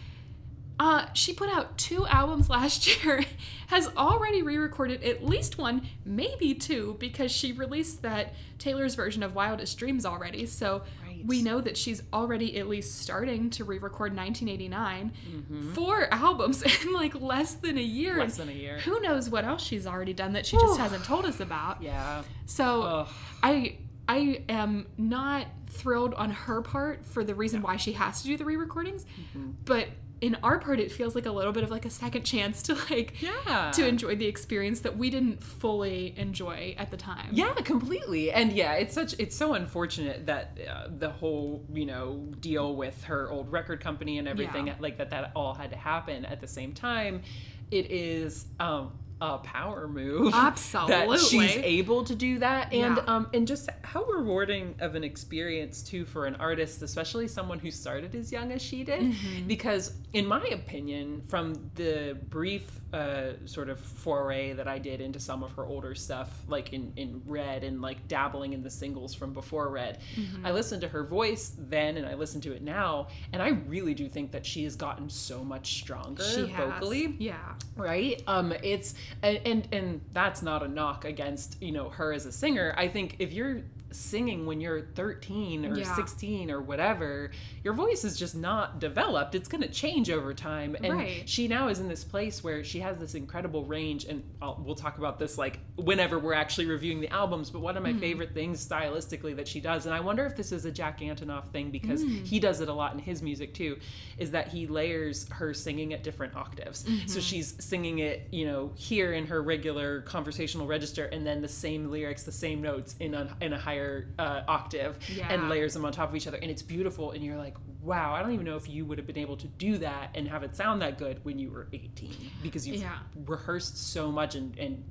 Uh, 0.80 1.06
she 1.14 1.34
put 1.34 1.50
out 1.50 1.78
two 1.78 2.06
albums 2.08 2.50
last 2.50 2.88
year, 3.06 3.24
has 3.68 3.88
already 3.96 4.42
re 4.42 4.58
recorded 4.58 5.04
at 5.04 5.24
least 5.24 5.58
one, 5.58 5.88
maybe 6.04 6.54
two, 6.56 6.98
because 7.00 7.32
she 7.32 7.52
released 7.54 8.02
that 8.02 8.34
Taylor's 8.58 8.96
version 8.96 9.22
of 9.24 9.36
Wildest 9.36 9.78
Dreams 9.78 10.06
already. 10.06 10.46
So 10.48 10.82
Right. 11.24 11.28
we 11.28 11.42
know 11.42 11.62
that 11.62 11.78
she's 11.78 12.04
already 12.12 12.58
at 12.60 12.68
least 12.68 13.00
starting 13.00 13.50
to 13.52 13.64
re 13.64 13.78
record 13.78 14.16
1989. 14.16 15.72
Four 15.74 16.08
albums 16.14 16.62
in 16.84 16.94
like 16.94 17.16
less 17.20 17.54
than 17.56 17.78
a 17.78 17.82
year. 17.82 18.18
Less 18.20 18.38
than 18.38 18.50
a 18.50 18.54
year. 18.54 18.80
Who 18.80 19.00
knows 19.02 19.30
what 19.30 19.46
else 19.46 19.64
she's 19.64 19.88
already 19.88 20.14
done 20.14 20.34
that 20.34 20.46
she 20.46 20.58
just 20.58 20.80
hasn't 20.80 21.04
told 21.06 21.26
us 21.26 21.40
about. 21.40 21.82
Yeah. 21.82 22.24
So 22.46 22.82
Ugh. 22.84 23.08
I 23.42 23.78
I 24.08 24.44
am 24.50 24.88
not 24.98 25.48
thrilled 25.68 26.14
on 26.16 26.30
her 26.30 26.62
part 26.62 27.06
for 27.06 27.24
the 27.24 27.34
reason 27.34 27.62
why 27.62 27.78
she 27.78 27.94
has 27.94 28.22
to 28.22 28.28
do 28.28 28.38
the 28.38 28.46
re-recordings, 28.46 29.06
Mm-hmm. 29.06 29.52
but 29.66 29.88
in 30.24 30.38
our 30.42 30.58
part 30.58 30.80
it 30.80 30.90
feels 30.90 31.16
like 31.16 31.26
a 31.26 31.32
little 31.32 31.52
bit 31.52 31.64
of 31.66 31.70
like 31.70 31.84
a 31.86 31.90
second 31.90 32.24
chance 32.24 32.64
to 32.64 32.74
like 32.90 33.22
Yeah. 33.22 33.72
to 33.72 33.86
enjoy 33.86 34.16
the 34.16 34.26
experience 34.26 34.80
that 34.80 34.98
we 34.98 35.10
didn't 35.10 35.44
fully 35.44 36.14
enjoy 36.18 36.74
at 36.78 36.92
the 36.92 36.98
time. 36.98 37.28
Yeah, 37.34 37.54
completely. 37.56 38.32
And 38.32 38.54
yeah, 38.54 38.74
it's 38.76 38.94
such 38.96 39.14
it's 39.20 39.36
so 39.36 39.54
unfortunate 39.54 40.26
that 40.28 40.58
uh, 40.68 40.88
the 40.98 41.10
whole, 41.10 41.66
you 41.74 41.86
know, 41.86 42.32
deal 42.40 42.76
with 42.78 43.04
her 43.04 43.30
old 43.30 43.52
record 43.52 43.82
company 43.82 44.18
and 44.18 44.28
everything 44.28 44.68
Yeah. 44.68 44.76
like 44.80 44.98
that 45.00 45.10
that 45.10 45.32
all 45.36 45.54
had 45.54 45.70
to 45.72 45.78
happen 45.78 46.24
at 46.26 46.40
the 46.40 46.48
same 46.48 46.72
time. 46.72 47.22
It 47.70 47.92
is 47.92 48.46
um 48.62 48.94
a 49.24 49.38
power 49.38 49.88
move. 49.88 50.34
That 50.90 51.08
she's 51.20 51.56
able 51.64 52.04
to 52.04 52.16
do 52.16 52.40
that 52.40 52.74
and 52.74 52.98
Yeah. 52.98 53.04
um 53.08 53.30
and 53.34 53.48
just 53.48 53.70
how 53.84 54.04
rewarding 54.04 54.76
of 54.80 54.96
an 54.96 55.04
experience 55.04 55.82
too 55.82 56.04
for 56.06 56.26
an 56.26 56.36
artist, 56.36 56.82
especially 56.82 57.28
someone 57.28 57.60
who 57.60 57.72
started 57.72 58.14
as 58.16 58.32
young 58.32 58.52
as 58.52 58.62
she 58.62 58.84
did. 58.84 59.02
Mm-hmm. 59.02 59.48
Because 59.48 59.94
in 60.14 60.26
my 60.28 60.44
opinion, 60.52 61.24
from 61.28 61.54
the 61.76 62.18
brief 62.30 62.82
uh, 62.94 63.34
sort 63.46 63.70
of 63.70 63.80
foray 63.80 64.54
that 64.54 64.68
I 64.68 64.78
did 64.80 65.02
into 65.02 65.20
some 65.20 65.42
of 65.44 65.52
her 65.54 65.66
older 65.66 65.96
stuff, 65.96 66.30
like 66.48 66.72
in, 66.74 66.94
in 66.96 67.22
Red 67.26 67.64
and 67.64 67.82
like 67.82 68.08
dabbling 68.08 68.54
in 68.54 68.62
the 68.64 68.70
singles 68.70 69.14
from 69.16 69.34
before 69.34 69.70
Red, 69.70 70.00
Mm-hmm. 70.16 70.46
I 70.46 70.52
listened 70.52 70.82
to 70.82 70.88
her 70.90 71.04
voice 71.04 71.54
then 71.58 71.98
and 71.98 72.06
I 72.06 72.14
listen 72.14 72.40
to 72.42 72.54
it 72.54 72.62
now, 72.62 73.08
and 73.32 73.42
I 73.42 73.50
really 73.68 73.94
do 73.96 74.08
think 74.08 74.32
that 74.32 74.46
she 74.46 74.64
has 74.66 74.76
gotten 74.76 75.10
so 75.10 75.44
much 75.44 75.74
stronger 75.80 76.24
she 76.24 76.48
has. 76.48 76.74
vocally 76.74 77.16
Yeah. 77.20 77.36
right 77.76 78.22
um 78.28 78.54
it's 78.64 78.94
and, 79.22 79.40
and 79.46 79.68
and 79.72 80.02
that's 80.14 80.42
not 80.44 80.62
a 80.64 80.68
knock 80.68 81.06
against 81.06 81.62
you 81.62 81.72
know 81.72 81.90
her 81.90 82.14
as 82.14 82.26
a 82.26 82.32
singer 82.32 82.74
i 82.78 82.88
think 82.88 83.16
if 83.20 83.34
you're 83.34 83.62
singing 83.94 84.46
when 84.46 84.60
you're 84.62 84.82
13 84.96 85.66
or 85.66 85.78
Yeah. 85.78 85.96
16 85.96 86.50
or 86.52 86.62
whatever 86.62 87.32
your 87.64 87.74
voice 87.74 88.04
is 88.04 88.18
just 88.18 88.36
not 88.36 88.80
developed 88.80 89.36
it's 89.36 89.48
going 89.48 89.62
to 89.62 89.70
change 89.70 90.10
over 90.10 90.34
time 90.34 90.76
and 90.84 90.94
Right. 90.94 91.30
she 91.30 91.48
now 91.48 91.68
is 91.68 91.80
in 91.80 91.88
this 91.88 92.04
place 92.04 92.44
where 92.44 92.64
she 92.64 92.80
has 92.80 92.98
this 92.98 93.16
incredible 93.16 93.64
range 93.66 94.06
and 94.06 94.24
I'll, 94.42 94.62
we'll 94.66 94.76
talk 94.76 94.98
about 94.98 95.20
this 95.20 95.38
like 95.38 95.60
whenever 95.76 96.20
we're 96.20 96.34
actually 96.34 96.66
reviewing 96.66 97.00
the 97.02 97.10
albums 97.10 97.50
but 97.50 97.60
one 97.62 97.78
of 97.78 97.84
my 97.84 97.92
Mm-hmm. 97.92 98.00
favorite 98.00 98.34
things 98.34 98.66
stylistically 98.66 99.36
that 99.36 99.48
she 99.48 99.60
does 99.60 99.86
and 99.86 99.94
i 99.94 100.00
wonder 100.00 100.26
if 100.26 100.36
this 100.36 100.52
is 100.52 100.66
a 100.66 100.72
jack 100.72 101.00
antonoff 101.02 101.48
thing 101.52 101.70
because 101.70 102.04
Mm. 102.04 102.26
he 102.26 102.40
does 102.40 102.60
it 102.60 102.70
a 102.70 102.74
lot 102.74 102.94
in 102.94 103.00
his 103.00 103.22
music 103.22 103.54
too 103.54 103.78
is 104.18 104.32
that 104.32 104.48
he 104.48 104.66
layers 104.68 105.28
her 105.30 105.54
singing 105.54 105.94
at 105.94 106.04
different 106.04 106.36
octaves 106.36 106.84
Mm-hmm. 106.84 107.08
so 107.08 107.20
she's 107.20 107.54
singing 107.64 108.00
it 108.00 108.28
you 108.32 108.46
know 108.46 108.72
here 108.76 109.14
in 109.14 109.28
her 109.28 109.42
regular 109.44 110.02
conversational 110.02 110.66
register 110.68 111.06
and 111.06 111.26
then 111.26 111.42
the 111.42 111.48
same 111.48 111.92
lyrics 111.92 112.24
the 112.24 112.32
same 112.32 112.62
notes 112.62 112.96
in 113.00 113.14
a, 113.14 113.36
in 113.42 113.54
a 113.54 113.58
higher 113.60 113.83
uh, 114.20 114.42
octave 114.48 114.98
Yeah. 115.16 115.32
and 115.34 115.50
layers 115.50 115.74
them 115.74 115.86
on 115.86 115.92
top 115.92 116.10
of 116.10 116.16
each 116.16 116.28
other 116.28 116.38
and 116.42 116.50
it's 116.52 116.62
beautiful 116.62 117.12
and 117.12 117.24
you're 117.24 117.38
like 117.38 117.56
wow 117.82 118.14
i 118.14 118.22
don't 118.22 118.32
even 118.34 118.46
know 118.46 118.56
if 118.58 118.68
you 118.70 118.86
would 118.86 118.98
have 118.98 119.08
been 119.08 119.18
able 119.18 119.38
to 119.38 119.48
do 119.48 119.78
that 119.80 120.10
and 120.16 120.28
have 120.28 120.44
it 120.44 120.56
sound 120.56 120.82
that 120.82 120.98
good 120.98 121.20
when 121.24 121.38
you 121.40 121.50
were 121.52 121.68
18 121.74 122.12
because 122.42 122.68
you've 122.68 122.82
Yeah. 122.82 122.98
rehearsed 123.26 123.78
so 123.94 124.12
much 124.12 124.36
and, 124.36 124.58
and 124.58 124.84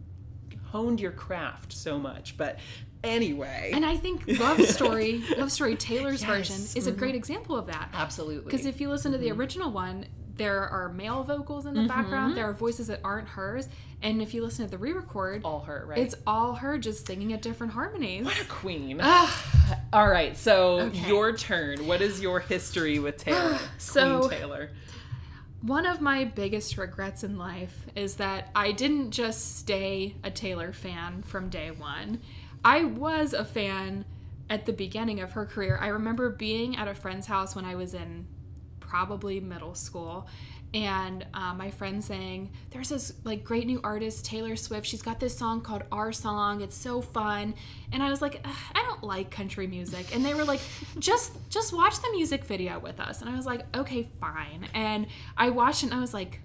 honed 0.71 1.01
your 1.01 1.13
craft 1.13 1.73
so 1.73 1.99
much 1.99 2.37
but 2.37 2.59
anyway 3.05 3.71
And 3.75 3.85
I 3.85 3.97
think 3.97 4.25
Love 4.39 4.61
Story, 4.79 5.23
Love 5.37 5.51
Story 5.53 5.75
Taylor's 5.77 6.23
Yes. 6.23 6.31
version 6.31 6.79
is 6.79 6.87
a 6.87 6.93
great 6.93 7.15
example 7.15 7.57
of 7.57 7.67
that. 7.67 7.89
absolutely 7.93 8.45
Because 8.51 8.67
if 8.67 8.81
you 8.81 8.89
listen 8.89 9.13
to 9.13 9.19
the 9.19 9.31
original 9.33 9.71
one, 9.71 10.07
there 10.37 10.69
are 10.69 10.89
male 10.89 11.23
vocals 11.25 11.67
in 11.67 11.75
the 11.75 11.81
mm-hmm. 11.81 11.89
background. 11.89 12.37
There 12.37 12.49
are 12.49 12.53
voices 12.53 12.87
that 12.87 13.01
aren't 13.05 13.29
hers, 13.29 13.69
and 14.03 14.23
if 14.23 14.35
you 14.35 14.43
listen 14.43 14.65
to 14.65 14.71
the 14.71 14.79
re-record, 14.79 15.43
all 15.45 15.61
her 15.61 15.85
right 15.87 15.99
it's 15.99 16.15
all 16.27 16.55
her 16.55 16.79
just 16.79 17.07
singing 17.07 17.33
at 17.33 17.43
different 17.43 17.73
harmonies. 17.73 18.25
What 18.25 18.41
a 18.41 18.45
queen. 18.47 19.01
All 19.93 20.09
right, 20.09 20.37
so 20.37 20.81
Okay. 20.81 21.09
your 21.09 21.35
turn. 21.37 21.87
What 21.87 22.03
is 22.03 22.21
your 22.21 22.41
history 22.41 22.99
with 22.99 23.17
Taylor? 23.25 23.59
So- 23.79 24.27
Queen 24.27 24.41
Taylor. 24.41 24.71
one 25.61 25.87
of 25.87 26.01
my 26.01 26.25
biggest 26.25 26.77
regrets 26.77 27.23
in 27.23 27.39
life 27.39 27.87
is 27.95 28.17
that 28.17 28.51
I 28.55 28.73
didn't 28.73 29.13
just 29.13 29.59
stay 29.59 30.17
a 30.25 30.31
Taylor 30.31 30.73
fan 30.73 31.23
from 31.23 31.49
day 31.49 31.71
one. 31.71 32.21
I 32.65 32.85
was 32.85 33.33
a 33.33 33.45
fan 33.45 34.05
at 34.51 34.67
the 34.67 34.73
beginning 34.73 35.21
of 35.21 35.33
her 35.33 35.47
career. 35.47 35.79
I 35.81 35.89
remember 35.89 36.31
being 36.31 36.77
at 36.77 36.89
a 36.89 36.95
friend's 36.95 37.27
house 37.27 37.55
when 37.55 37.65
I 37.65 37.75
was 37.75 37.95
in 37.95 38.27
probably 38.93 39.41
middle 39.41 39.75
school. 39.75 40.29
And 40.75 41.25
uh, 41.33 41.55
my 41.55 41.71
friend 41.71 42.05
saying 42.05 42.51
there's 42.73 42.91
this 42.91 43.15
like 43.25 43.43
great 43.43 43.67
new 43.67 43.81
artist 43.83 44.27
taylor 44.27 44.55
swift. 44.55 44.87
She's 44.87 45.01
got 45.01 45.19
this 45.19 45.35
song 45.35 45.63
called 45.63 45.85
our 45.91 46.13
song. 46.13 46.61
It's 46.61 46.77
so 46.77 47.01
fun. 47.01 47.55
And 47.91 48.03
i 48.03 48.11
was 48.11 48.21
like 48.21 48.47
i 48.75 48.83
don't 48.83 49.03
like 49.03 49.31
country 49.31 49.67
music. 49.67 50.15
And 50.15 50.23
they 50.23 50.35
were 50.35 50.45
like 50.45 50.61
just 50.99 51.33
just 51.49 51.73
watch 51.73 52.03
the 52.03 52.11
music 52.11 52.45
video 52.45 52.79
with 52.79 53.01
us. 53.01 53.23
And 53.23 53.31
i 53.31 53.35
was 53.35 53.47
like 53.47 53.65
okay 53.75 54.11
fine. 54.21 54.69
And 54.75 55.07
i 55.39 55.49
watched 55.49 55.85
it 55.85 55.87
and 55.87 55.95
i 55.95 56.01
was 56.01 56.13
like 56.13 56.41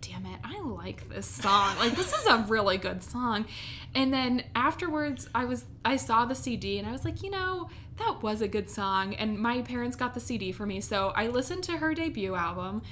damn 0.00 0.26
it 0.26 0.40
i 0.42 0.60
like 0.62 1.08
this 1.08 1.26
song. 1.26 1.76
Like 1.78 1.94
this 1.94 2.12
is 2.12 2.26
a 2.26 2.38
really 2.48 2.76
good 2.76 3.04
song. 3.04 3.46
And 3.94 4.12
then 4.12 4.42
afterwards 4.56 5.28
i 5.32 5.44
was 5.44 5.64
i 5.84 5.96
saw 5.96 6.24
the 6.24 6.34
cd 6.34 6.80
and 6.80 6.88
i 6.88 6.92
was 6.92 7.04
like 7.04 7.22
you 7.22 7.30
know 7.30 7.68
that 7.96 8.22
was 8.22 8.40
a 8.40 8.48
good 8.48 8.68
song 8.68 9.14
and 9.14 9.38
my 9.38 9.62
parents 9.62 9.96
got 9.96 10.14
the 10.14 10.20
cd 10.20 10.52
for 10.52 10.66
me 10.66 10.80
so 10.80 11.12
i 11.16 11.26
listened 11.26 11.62
to 11.62 11.72
her 11.72 11.94
debut 11.94 12.34
album 12.34 12.82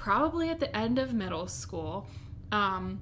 probably 0.00 0.48
at 0.48 0.60
the 0.60 0.74
end 0.74 0.98
of 0.98 1.12
middle 1.12 1.46
school. 1.46 2.06
Um, 2.52 3.00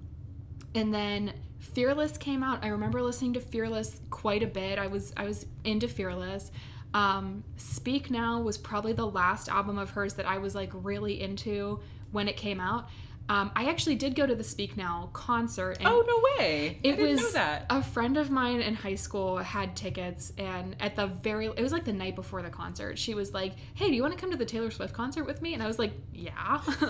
and 0.74 0.92
then 0.92 1.32
fearless 1.58 2.18
came 2.18 2.42
out. 2.42 2.64
I 2.64 2.68
remember 2.68 3.00
listening 3.02 3.34
to 3.34 3.40
fearless 3.40 4.00
quite 4.10 4.42
a 4.42 4.46
bit. 4.46 4.78
I 4.78 4.88
was 4.88 5.12
i 5.16 5.24
was 5.24 5.46
into 5.64 5.88
fearless. 5.88 6.50
Um, 6.94 7.44
speak 7.56 8.10
now 8.10 8.40
was 8.40 8.58
probably 8.58 8.94
the 8.94 9.06
last 9.06 9.48
album 9.48 9.76
of 9.78 9.90
hers 9.90 10.14
that 10.14 10.26
i 10.26 10.38
was 10.38 10.54
like 10.54 10.70
really 10.72 11.20
into 11.20 11.80
when 12.12 12.28
it 12.28 12.36
came 12.38 12.60
out 12.60 12.88
um, 13.28 13.50
i 13.56 13.68
actually 13.68 13.94
did 13.94 14.14
go 14.14 14.26
to 14.26 14.34
the 14.34 14.44
speak 14.44 14.76
now 14.76 15.10
concert 15.12 15.76
and 15.78 15.86
Oh 15.88 16.04
no 16.06 16.38
way! 16.42 16.78
it 16.82 16.94
I 16.94 16.96
didn't 16.96 17.10
was 17.12 17.20
know 17.22 17.30
that. 17.32 17.66
a 17.70 17.82
friend 17.82 18.16
of 18.16 18.30
mine 18.30 18.60
in 18.60 18.74
high 18.74 18.94
school 18.94 19.36
had 19.38 19.76
tickets 19.76 20.32
and 20.38 20.74
at 20.80 20.96
the 20.96 21.06
very 21.06 21.46
it 21.46 21.60
was 21.62 21.72
like 21.72 21.84
the 21.84 21.92
night 21.92 22.14
before 22.14 22.42
the 22.42 22.50
concert 22.50 22.98
she 22.98 23.14
was 23.14 23.34
like 23.34 23.54
hey 23.74 23.88
do 23.88 23.94
you 23.94 24.02
want 24.02 24.14
to 24.14 24.20
come 24.20 24.30
to 24.30 24.36
the 24.36 24.44
taylor 24.44 24.70
swift 24.70 24.92
concert 24.94 25.24
with 25.24 25.42
me 25.42 25.54
and 25.54 25.62
i 25.62 25.66
was 25.66 25.78
like 25.78 25.92
yeah 26.12 26.60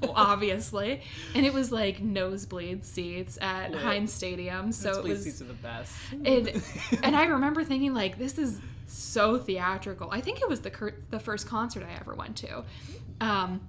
well, 0.00 0.12
obviously 0.14 1.00
and 1.34 1.44
it 1.44 1.52
was 1.52 1.70
like 1.72 2.00
nosebleed 2.00 2.84
seats 2.84 3.38
at 3.40 3.70
Lit. 3.72 3.80
heinz 3.82 4.12
stadium 4.12 4.72
so 4.72 4.94
Those 4.94 5.04
it 5.04 5.08
was 5.08 5.24
seats 5.24 5.40
are 5.40 5.44
the 5.44 5.52
best. 5.54 5.92
and, 6.12 6.62
and 7.02 7.14
i 7.16 7.26
remember 7.26 7.64
thinking 7.64 7.94
like 7.94 8.18
this 8.18 8.38
is 8.38 8.60
so 8.86 9.38
theatrical 9.38 10.08
i 10.10 10.20
think 10.20 10.40
it 10.40 10.48
was 10.48 10.60
the 10.60 10.70
cur- 10.70 10.94
the 11.10 11.18
first 11.20 11.46
concert 11.48 11.82
i 11.84 11.92
ever 12.00 12.14
went 12.14 12.36
to 12.36 12.64
um 13.20 13.60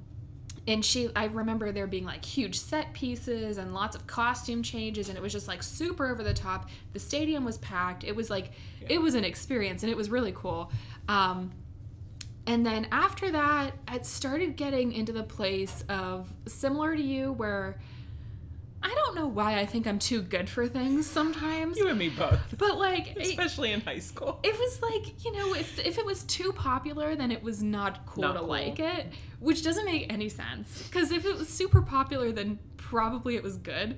and 0.67 0.83
she 0.83 1.09
i 1.15 1.25
remember 1.25 1.71
there 1.71 1.87
being 1.87 2.05
like 2.05 2.25
huge 2.25 2.59
set 2.59 2.91
pieces 2.93 3.57
and 3.57 3.73
lots 3.73 3.95
of 3.95 4.07
costume 4.07 4.63
changes 4.63 5.09
and 5.09 5.17
it 5.17 5.21
was 5.21 5.31
just 5.31 5.47
like 5.47 5.61
super 5.61 6.07
over 6.07 6.23
the 6.23 6.33
top. 6.33 6.69
The 6.93 6.99
stadium 6.99 7.45
was 7.45 7.57
packed. 7.59 8.03
It 8.03 8.15
was 8.15 8.29
like 8.29 8.51
it 8.87 9.01
was 9.01 9.15
an 9.15 9.23
experience 9.23 9.83
and 9.83 9.91
it 9.91 9.97
was 9.97 10.09
really 10.09 10.33
cool. 10.33 10.71
Um 11.07 11.51
and 12.47 12.65
then 12.65 12.87
after 12.91 13.31
that 13.31 13.73
it 13.91 14.05
started 14.05 14.55
getting 14.55 14.93
into 14.93 15.11
the 15.11 15.23
place 15.23 15.83
of 15.89 16.31
similar 16.47 16.95
to 16.95 17.01
you 17.01 17.33
where 17.33 17.79
i 18.85 18.93
don't 18.93 19.15
know 19.15 19.25
why 19.27 19.57
i 19.59 19.65
think 19.65 19.87
i'm 19.87 19.97
too 19.99 20.21
good 20.21 20.47
for 20.47 20.67
things 20.67 21.05
sometimes. 21.07 21.75
You 21.77 21.87
and 21.89 21.97
me 21.99 22.09
both, 22.09 22.39
but 22.57 22.77
like 22.77 23.15
it, 23.17 23.27
especially 23.27 23.71
in 23.73 23.81
high 23.81 23.99
school. 23.99 24.39
it 24.43 24.53
was 24.57 24.81
like 24.81 25.25
you 25.25 25.31
know 25.33 25.53
if, 25.55 25.79
if 25.79 25.97
it 25.97 26.05
was 26.05 26.23
too 26.23 26.53
popular 26.53 27.15
then 27.15 27.31
it 27.31 27.41
was 27.43 27.61
not 27.63 28.05
cool 28.05 28.21
Not 28.21 28.33
to 28.33 28.39
cool. 28.39 28.47
like 28.47 28.79
it 28.79 29.07
which 29.39 29.63
doesn't 29.63 29.85
make 29.85 30.11
any 30.11 30.29
sense. 30.29 30.83
Because 30.83 31.11
if 31.11 31.25
it 31.25 31.35
was 31.35 31.49
super 31.49 31.81
popular 31.81 32.31
then 32.31 32.59
probably 32.77 33.35
it 33.35 33.43
was 33.43 33.57
good. 33.57 33.97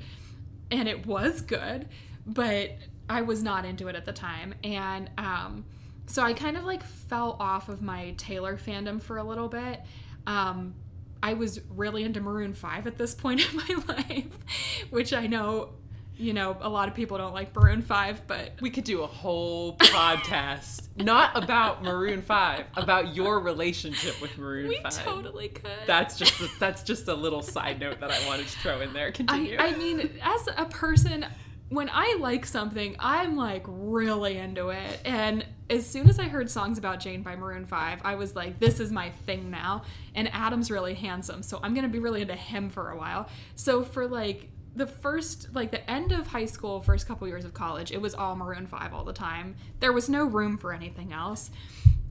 And 0.72 0.88
it 0.88 1.06
was 1.06 1.42
good 1.42 1.88
but 2.26 2.72
i 3.10 3.22
was 3.22 3.44
not 3.44 3.64
into 3.66 3.88
it 3.90 3.96
at 3.96 4.06
the 4.06 4.14
time. 4.14 4.54
And 4.64 5.10
um, 5.18 5.66
so 6.08 6.24
i 6.24 6.34
kind 6.34 6.56
of 6.58 6.64
like 6.64 6.84
fell 6.84 7.36
off 7.40 7.68
of 7.70 7.82
my 7.82 8.14
taylor 8.18 8.58
fandom 8.58 9.02
for 9.02 9.18
a 9.18 9.24
little 9.24 9.50
bit. 9.50 9.82
Um, 10.26 10.74
I 11.22 11.34
was 11.34 11.62
really 11.70 12.04
into 12.04 12.22
Maroon 12.22 12.54
5 12.54 12.88
at 12.88 12.98
this 12.98 13.14
point 13.14 13.42
in 13.50 13.56
my 13.58 13.84
life, 13.96 14.88
which 14.90 15.14
I 15.14 15.28
know 15.28 15.72
you 16.20 16.34
know, 16.34 16.58
a 16.62 16.70
lot 16.70 16.88
of 16.88 16.96
people 16.96 17.18
don't 17.18 17.34
like 17.34 17.56
Maroon 17.56 17.82
5, 17.82 18.26
but 18.26 18.54
We 18.60 18.70
could 18.72 18.84
do 18.84 19.04
a 19.04 19.08
whole 19.08 19.78
podcast 19.78 20.88
not 20.98 21.42
about 21.42 21.84
Maroon 21.84 22.24
5, 22.24 22.66
about 22.76 23.16
your 23.16 23.40
relationship 23.40 24.20
with 24.22 24.36
Maroon 24.38 24.70
we 24.70 24.80
5. 24.82 24.94
totally 25.04 25.50
could. 25.50 25.70
That's 25.86 26.18
just 26.18 26.40
a, 26.42 26.50
that's 26.60 26.82
just 26.82 27.08
a 27.08 27.14
little 27.14 27.44
side 27.44 27.80
note 27.80 28.00
that 28.00 28.12
I 28.12 28.26
wanted 28.28 28.48
to 28.48 28.60
throw 28.60 28.82
in 28.82 28.94
there. 28.94 29.08
I, 29.08 29.12
Continue. 29.12 29.58
I 29.60 29.76
mean, 29.76 30.10
as 30.22 30.50
a 30.58 30.66
person, 30.66 31.26
when 31.70 31.90
I 31.92 32.18
like 32.20 32.46
something, 32.46 32.96
I'm 33.00 33.36
like 33.36 33.64
really 33.68 34.38
into 34.38 34.70
it. 34.70 35.02
And 35.04 35.46
as 35.70 35.86
soon 35.86 36.10
as 36.10 36.18
I 36.18 36.24
heard 36.24 36.50
songs 36.50 36.78
about 36.78 37.00
Jane 37.00 37.24
by 37.24 37.36
Maroon 37.36 37.66
5, 37.66 38.00
I 38.04 38.16
was 38.16 38.36
like, 38.36 38.60
this 38.60 38.80
is 38.80 38.92
my 38.92 39.10
thing 39.10 39.52
now. 39.52 39.84
And 40.16 40.30
Adam's 40.34 40.72
really 40.72 40.94
handsome, 40.94 41.44
so 41.44 41.60
I'm 41.62 41.74
gonna 41.74 41.90
be 41.90 42.00
really 42.00 42.22
into 42.22 42.36
him 42.36 42.70
for 42.70 42.92
a 42.92 42.98
while. 42.98 43.30
So 43.56 43.84
for 43.84 44.08
like 44.08 44.50
the 44.76 44.88
first, 44.88 45.54
like 45.54 45.72
the 45.72 45.90
end 45.90 46.12
of 46.14 46.28
high 46.28 46.46
school, 46.46 46.82
first 46.82 47.08
couple 47.08 47.28
years 47.28 47.44
of 47.44 47.54
college, 47.54 47.92
it 47.92 48.00
was 48.00 48.14
all 48.14 48.36
Maroon 48.36 48.68
5 48.68 48.94
all 48.94 49.04
the 49.04 49.14
time. 49.14 49.56
There 49.80 49.92
was 49.92 50.08
no 50.08 50.24
room 50.24 50.58
for 50.58 50.72
anything 50.74 51.12
else. 51.12 51.52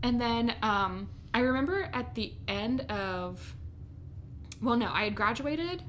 And 0.02 0.20
then 0.20 0.54
um, 0.62 1.08
I 1.32 1.40
remember 1.40 1.88
at 1.92 2.14
the 2.14 2.34
end 2.46 2.82
of, 2.90 3.54
well, 4.60 4.76
no, 4.76 4.90
I 4.92 5.04
had 5.04 5.14
graduated 5.14 5.82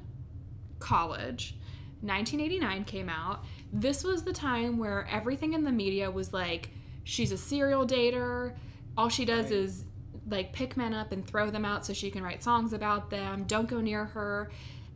college. 0.78 1.54
1989 2.00 2.84
came 2.84 3.08
out. 3.08 3.44
This 3.72 4.04
was 4.04 4.22
the 4.24 4.32
time 4.32 4.78
where 4.78 5.06
everything 5.10 5.52
in 5.54 5.64
the 5.64 5.72
media 5.72 6.10
was 6.10 6.32
like, 6.32 6.70
she's 7.04 7.32
a 7.32 7.38
serial 7.38 7.86
dater. 7.86 8.54
All 8.96 9.08
she 9.08 9.24
does 9.24 9.46
Right. 9.46 9.52
is 9.54 9.84
like 10.28 10.52
pick 10.52 10.76
men 10.76 10.92
up 10.92 11.12
and 11.12 11.26
throw 11.26 11.50
them 11.50 11.64
out 11.64 11.86
so 11.86 11.92
she 11.92 12.10
can 12.10 12.22
write 12.22 12.42
songs 12.42 12.72
about 12.72 13.10
them. 13.10 13.44
Don't 13.44 13.68
go 13.68 13.80
near 13.80 14.06
her. 14.06 14.50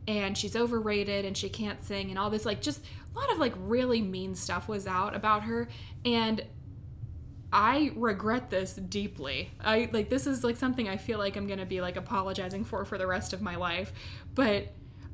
And 0.07 0.37
she's 0.37 0.55
overrated 0.55 1.23
and 1.23 1.35
she 1.37 1.49
can't 1.49 1.83
sing 1.83 2.09
and 2.09 2.19
all 2.19 2.29
this. 2.29 2.45
Like, 2.45 2.61
just 2.61 2.83
a 3.15 3.19
lot 3.19 3.31
of 3.31 3.37
like 3.37 3.53
really 3.57 4.01
mean 4.01 4.35
stuff 4.35 4.67
was 4.67 4.85
out 4.85 5.15
about 5.15 5.43
her. 5.43 5.67
And 6.03 6.43
I 7.51 7.91
regret 7.95 8.49
this 8.49 8.73
deeply. 8.73 9.51
I 9.61 9.87
like 9.93 10.09
this 10.09 10.25
is 10.25 10.43
like 10.43 10.57
something 10.57 10.89
I 10.89 10.97
feel 10.97 11.19
like 11.19 11.35
I'm 11.37 11.45
going 11.45 11.59
to 11.59 11.65
be 11.65 11.81
like 11.81 11.95
apologizing 11.97 12.65
for 12.65 12.83
for 12.83 12.97
the 12.97 13.05
rest 13.05 13.31
of 13.31 13.41
my 13.41 13.55
life. 13.55 13.93
But 14.33 14.73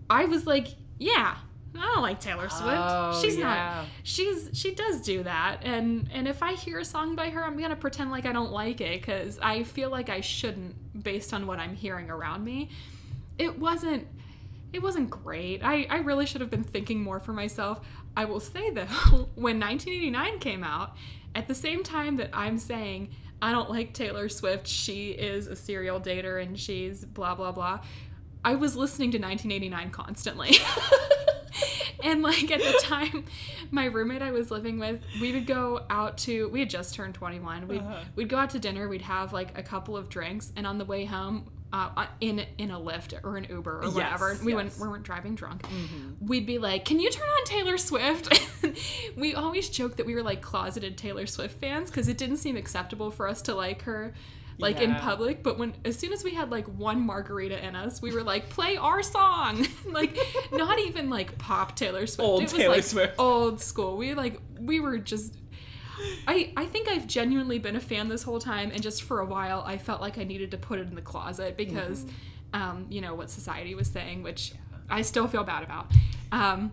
I 0.09 0.25
was 0.25 0.47
like, 0.47 0.67
yeah, 0.97 1.35
I 1.77 1.85
don't 1.85 2.01
like 2.01 2.19
Taylor 2.19 2.49
Swift. 2.49 2.77
Oh, 2.77 3.19
she's 3.21 3.37
yeah. 3.37 3.43
not 3.43 3.85
she's 4.03 4.49
she 4.53 4.73
does 4.73 5.01
do 5.01 5.23
that. 5.23 5.59
And 5.63 6.09
and 6.13 6.27
if 6.27 6.41
I 6.41 6.53
hear 6.53 6.79
a 6.79 6.85
song 6.85 7.15
by 7.15 7.29
her, 7.29 7.43
I'm 7.43 7.57
going 7.57 7.69
to 7.69 7.75
pretend 7.75 8.11
like 8.11 8.25
I 8.25 8.31
don't 8.31 8.51
like 8.51 8.81
it 8.81 9.03
cuz 9.03 9.37
I 9.41 9.63
feel 9.63 9.89
like 9.89 10.09
I 10.09 10.21
shouldn't 10.21 11.03
based 11.03 11.33
on 11.33 11.47
what 11.47 11.59
I'm 11.59 11.75
hearing 11.75 12.09
around 12.09 12.43
me. 12.43 12.69
It 13.37 13.59
wasn't 13.59 14.07
it 14.71 14.81
wasn't 14.81 15.09
great. 15.09 15.63
I, 15.63 15.87
I 15.89 15.97
really 15.97 16.25
should 16.25 16.41
have 16.41 16.49
been 16.49 16.63
thinking 16.63 17.01
more 17.01 17.19
for 17.19 17.33
myself. 17.33 17.81
I 18.15 18.25
will 18.25 18.39
say 18.39 18.69
though, 18.71 18.83
when 19.35 19.59
1989 19.59 20.39
came 20.39 20.63
out, 20.63 20.95
at 21.35 21.47
the 21.47 21.55
same 21.55 21.83
time 21.83 22.17
that 22.17 22.29
I'm 22.33 22.57
saying 22.57 23.09
I 23.41 23.51
don't 23.51 23.69
like 23.69 23.93
Taylor 23.93 24.27
Swift, 24.27 24.67
she 24.67 25.11
is 25.11 25.47
a 25.47 25.55
serial 25.55 25.99
dater 25.99 26.41
and 26.41 26.59
she's 26.59 27.05
blah 27.05 27.35
blah 27.35 27.51
blah, 27.51 27.79
I 28.43 28.55
was 28.55 28.75
listening 28.75 29.11
to 29.11 29.17
1989 29.17 29.91
constantly. 29.91 30.57
and 32.03 32.21
like 32.21 32.49
at 32.51 32.59
the 32.59 32.79
time, 32.83 33.25
my 33.71 33.85
roommate 33.85 34.21
I 34.21 34.31
was 34.31 34.51
living 34.51 34.79
with, 34.79 35.01
we 35.21 35.33
would 35.33 35.45
go 35.47 35.85
out 35.89 36.17
to 36.19 36.49
we 36.49 36.59
had 36.59 36.69
just 36.69 36.95
turned 36.95 37.13
21. 37.15 37.67
We'd 37.67 37.79
Uh-huh. 37.81 38.03
we'd 38.15 38.29
go 38.29 38.37
out 38.37 38.49
to 38.51 38.59
dinner, 38.59 38.87
we'd 38.87 39.01
have 39.01 39.33
like 39.33 39.57
a 39.57 39.63
couple 39.63 39.95
of 39.97 40.09
drinks, 40.09 40.51
and 40.55 40.65
on 40.67 40.77
the 40.77 40.85
way 40.85 41.05
home, 41.05 41.49
uh, 41.71 42.07
in 42.19 42.43
in 42.57 42.71
a 42.71 42.79
Lyft 42.79 43.13
or 43.23 43.37
an 43.37 43.45
Uber 43.49 43.79
or 43.81 43.85
Yes, 43.85 43.93
whatever, 43.93 44.37
we 44.43 44.53
yes. 44.53 44.55
went 44.55 44.79
we 44.79 44.87
weren't 44.87 45.03
driving 45.03 45.35
drunk. 45.35 45.63
We'd 46.19 46.45
be 46.47 46.57
like, 46.57 46.83
"Can 46.85 46.99
you 46.99 47.09
turn 47.11 47.27
on 47.27 47.45
Taylor 47.45 47.77
Swift?" 47.77 48.41
we 49.15 49.35
always 49.35 49.69
joked 49.69 49.97
that 49.97 50.05
we 50.07 50.15
were 50.15 50.23
like 50.23 50.41
closeted 50.41 50.97
Taylor 50.97 51.27
Swift 51.27 51.59
fans 51.59 51.91
because 51.91 52.07
it 52.07 52.17
didn't 52.17 52.37
seem 52.37 52.57
acceptable 52.57 53.11
for 53.11 53.27
us 53.27 53.41
to 53.43 53.53
like 53.53 53.83
her. 53.83 54.13
Like 54.61 54.81
in 54.81 54.93
public, 54.95 55.41
but 55.41 55.57
when 55.57 55.73
as 55.85 55.97
soon 55.97 56.11
as 56.11 56.21
we 56.21 56.33
had 56.33 56.51
like 56.51 56.67
one 56.67 57.05
margarita 57.05 57.65
in 57.65 57.77
us, 57.77 58.01
we 58.01 58.13
were 58.13 58.23
like, 58.23 58.49
"Play 58.49 58.75
our 58.75 59.01
song!" 59.01 59.65
like, 59.85 60.17
not 60.51 60.79
even 60.79 61.09
like 61.09 61.37
pop 61.37 61.77
Taylor 61.77 62.05
Swift. 62.05 62.27
Old 62.27 62.41
it 62.41 62.43
was 62.43 62.51
Taylor 62.51 62.75
like 62.75 62.83
Swift. 62.83 63.15
old 63.17 63.61
school. 63.61 63.95
We 63.95 64.13
like 64.13 64.41
we 64.59 64.81
were 64.81 64.97
just 64.97 65.37
I, 66.27 66.51
I 66.55 66.65
think 66.65 66.87
I've 66.87 67.07
genuinely 67.07 67.59
been 67.59 67.75
a 67.75 67.79
fan 67.79 68.09
this 68.09 68.23
whole 68.23 68.39
time, 68.39 68.71
and 68.71 68.81
just 68.81 69.03
for 69.03 69.19
a 69.19 69.25
while, 69.25 69.63
I 69.65 69.77
felt 69.77 70.01
like 70.01 70.17
I 70.17 70.23
needed 70.23 70.51
to 70.51 70.57
put 70.57 70.79
it 70.79 70.87
in 70.87 70.95
the 70.95 71.01
closet 71.01 71.57
because, 71.57 72.05
um, 72.53 72.85
you 72.89 73.01
know, 73.01 73.15
what 73.15 73.29
society 73.29 73.75
was 73.75 73.87
saying, 73.87 74.23
which 74.23 74.53
I 74.89 75.01
still 75.01 75.27
feel 75.27 75.43
bad 75.43 75.63
about. 75.63 75.91
Um, 76.31 76.71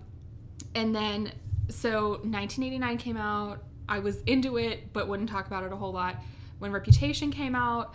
and 0.74 0.94
then, 0.94 1.32
so 1.68 2.10
1989 2.22 2.98
came 2.98 3.16
out. 3.16 3.64
I 3.88 4.00
was 4.00 4.20
into 4.22 4.58
it, 4.58 4.92
but 4.92 5.08
wouldn't 5.08 5.28
talk 5.28 5.46
about 5.46 5.64
it 5.64 5.72
a 5.72 5.76
whole 5.76 5.92
lot. 5.92 6.16
When 6.58 6.72
Reputation 6.72 7.30
came 7.30 7.54
out, 7.54 7.94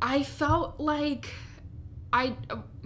I 0.00 0.22
felt 0.22 0.78
like 0.80 1.32
I 2.12 2.34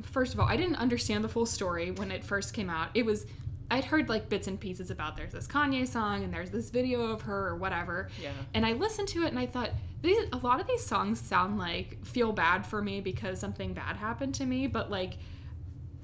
first 0.03 0.35
of 0.35 0.41
all 0.41 0.49
I 0.49 0.57
didn't 0.57 0.77
understand 0.77 1.23
the 1.23 1.29
full 1.29 1.47
story 1.47 1.91
when 1.91 2.11
it 2.11 2.25
first 2.25 2.55
came 2.55 2.71
out. 2.71 2.89
It 2.95 3.05
was 3.05 3.27
I'd 3.71 3.85
heard 3.85 4.09
like 4.09 4.29
bits 4.29 4.49
and 4.49 4.61
pieces 4.61 4.91
about 4.91 5.17
there's 5.17 5.33
this 5.33 5.47
Kanye 5.47 5.89
song 5.89 6.25
and 6.25 6.33
there's 6.33 6.51
this 6.51 6.69
video 6.71 7.03
of 7.13 7.23
her 7.23 7.49
or 7.49 7.57
whatever. 7.57 8.11
Yeah. 8.21 8.33
And 8.53 8.67
I 8.67 8.73
listened 8.73 9.09
to 9.09 9.25
it 9.25 9.29
and 9.29 9.39
I 9.39 9.47
thought 9.47 9.71
these 10.03 10.27
a 10.33 10.37
lot 10.39 10.61
of 10.61 10.67
these 10.67 10.85
songs 10.85 11.21
sound 11.21 11.59
like 11.59 12.05
feel 12.05 12.33
bad 12.33 12.67
for 12.67 12.83
me 12.83 13.01
because 13.01 13.39
something 13.39 13.73
bad 13.73 13.97
happened 13.97 14.35
to 14.37 14.47
me, 14.47 14.67
but 14.67 14.91
like 14.91 15.19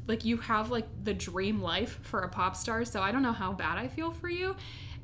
like 0.07 0.25
you 0.25 0.39
have 0.39 0.71
like 0.71 0.87
the 1.05 1.13
dream 1.13 1.61
life 1.61 1.99
for 2.03 2.21
a 2.21 2.29
pop 2.29 2.57
star, 2.57 2.85
so 2.85 3.03
I 3.03 3.13
don't 3.13 3.23
know 3.23 3.33
how 3.33 3.53
bad 3.53 3.77
I 3.77 3.89
feel 3.89 4.11
for 4.13 4.29
you. 4.29 4.57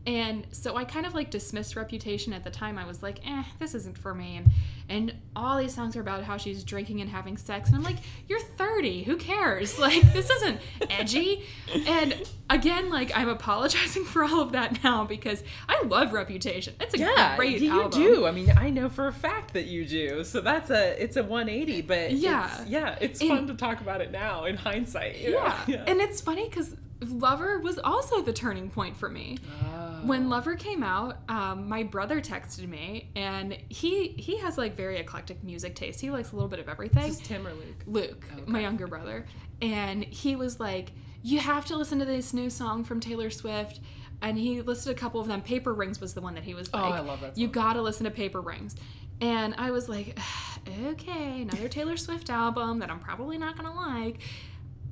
And 0.07 0.47
so 0.53 0.77
I 0.77 0.85
kind 0.85 1.07
of 1.07 1.15
like 1.15 1.31
dismissed 1.31 1.77
Reputation 1.77 2.35
at 2.35 2.45
the 2.45 2.51
time. 2.51 2.77
I 2.77 2.85
was 2.87 3.03
like, 3.03 3.21
eh, 3.27 3.43
this 3.59 3.75
isn't 3.75 3.97
for 3.97 4.15
me. 4.15 4.37
And 4.37 4.51
and 4.87 5.15
all 5.35 5.57
these 5.57 5.75
songs 5.75 5.97
are 5.97 6.03
about 6.03 6.25
how 6.25 6.37
she's 6.37 6.63
drinking 6.63 7.01
and 7.01 7.09
having 7.09 7.39
sex. 7.39 7.69
And 7.71 7.77
I'm 7.79 7.83
like, 7.83 7.97
you're 8.29 8.39
30. 8.41 9.05
Who 9.05 9.17
cares? 9.17 9.79
Like, 9.85 10.13
this 10.13 10.29
isn't 10.29 10.61
edgy. 10.91 11.45
And 11.87 12.23
again, 12.51 12.91
like, 12.91 13.17
I'm 13.17 13.31
apologizing 13.31 14.05
for 14.13 14.25
all 14.25 14.41
of 14.43 14.53
that 14.53 14.85
now 14.85 15.05
because 15.05 15.43
I 15.71 15.83
love 15.87 16.13
Reputation. 16.13 16.75
It's 16.81 16.93
a 16.93 16.99
Yeah, 16.99 17.35
great 17.37 17.63
you 17.63 17.71
album. 17.73 17.99
do. 17.99 18.27
I 18.27 18.31
mean, 18.31 18.53
I 18.55 18.69
know 18.69 18.91
for 18.91 19.07
a 19.09 19.13
fact 19.13 19.55
that 19.55 19.65
you 19.65 19.87
do. 19.87 20.23
So 20.23 20.43
that's 20.43 20.69
a 20.69 21.03
it's 21.03 21.17
a 21.17 21.23
180, 21.23 21.81
but 21.81 22.13
Yeah. 22.13 22.61
it's, 22.61 22.69
yeah, 22.71 22.99
it's 23.01 23.21
And- 23.23 23.31
fun 23.31 23.47
to 23.47 23.55
talk 23.55 23.81
about 23.81 24.03
it 24.03 24.11
now 24.13 24.45
in 24.45 24.57
hindsight. 24.57 25.17
you 25.19 25.31
know? 25.33 25.55
Yeah. 25.67 25.85
And 25.87 26.01
it's 26.03 26.21
funny 26.21 26.47
because 26.47 26.77
Lover 27.01 27.59
was 27.59 27.79
also 27.79 28.23
the 28.23 28.33
turning 28.33 28.69
point 28.71 28.97
for 28.97 29.09
me. 29.09 29.39
Oh. 29.65 29.84
When 30.07 30.29
Lover 30.29 30.55
came 30.55 30.83
out, 30.83 31.19
um, 31.29 31.69
my 31.69 31.83
brother 31.83 32.21
texted 32.21 32.69
me, 32.69 33.11
and 33.17 33.57
he 33.69 34.09
he 34.09 34.39
has 34.39 34.59
like 34.59 34.77
very 34.77 34.99
eclectic 34.99 35.43
music 35.43 35.75
taste. 35.75 36.01
He 36.01 36.11
likes 36.11 36.33
a 36.33 36.37
little 36.37 36.49
bit 36.49 36.59
of 36.59 36.69
everything. 36.69 37.05
Is 37.05 37.19
this 37.19 37.27
Tim 37.27 37.47
or 37.47 37.53
Luke? 37.53 37.83
Luke, 37.87 38.27
my 38.47 38.61
younger 38.61 38.87
brother, 38.87 39.27
and 39.61 40.05
he 40.05 40.37
was 40.37 40.61
like, 40.61 40.93
"You 41.23 41.41
have 41.41 41.67
to 41.67 41.77
listen 41.77 41.99
to 41.99 42.05
this 42.05 42.33
new 42.33 42.51
song 42.51 42.85
from 42.85 43.01
Taylor 43.01 43.31
Swift." 43.31 43.81
And 44.23 44.39
he 44.39 44.63
listed 44.63 44.91
a 44.93 44.99
couple 44.99 45.21
of 45.21 45.27
them. 45.27 45.43
Paper 45.43 45.75
Rings 45.75 46.01
was 46.01 46.15
the 46.15 46.23
one 46.23 46.35
that 46.35 46.45
he 46.45 46.55
was 46.55 46.73
like, 46.73 46.83
Oh, 46.83 46.89
I 46.89 47.01
love 47.01 47.21
that 47.21 47.37
You 47.37 47.47
gotta 47.47 47.83
listen 47.83 48.05
to 48.05 48.11
Paper 48.11 48.41
Rings. 48.41 48.75
And 49.21 49.55
I 49.59 49.71
was 49.71 49.89
like, 49.89 50.19
okay, 50.87 51.43
another 51.43 51.69
Taylor 51.69 51.97
Swift 51.99 52.31
album 52.31 52.79
that 52.79 52.91
I'm 52.91 53.01
probably 53.01 53.37
not 53.37 53.57
gonna 53.57 53.75
like. 53.75 54.21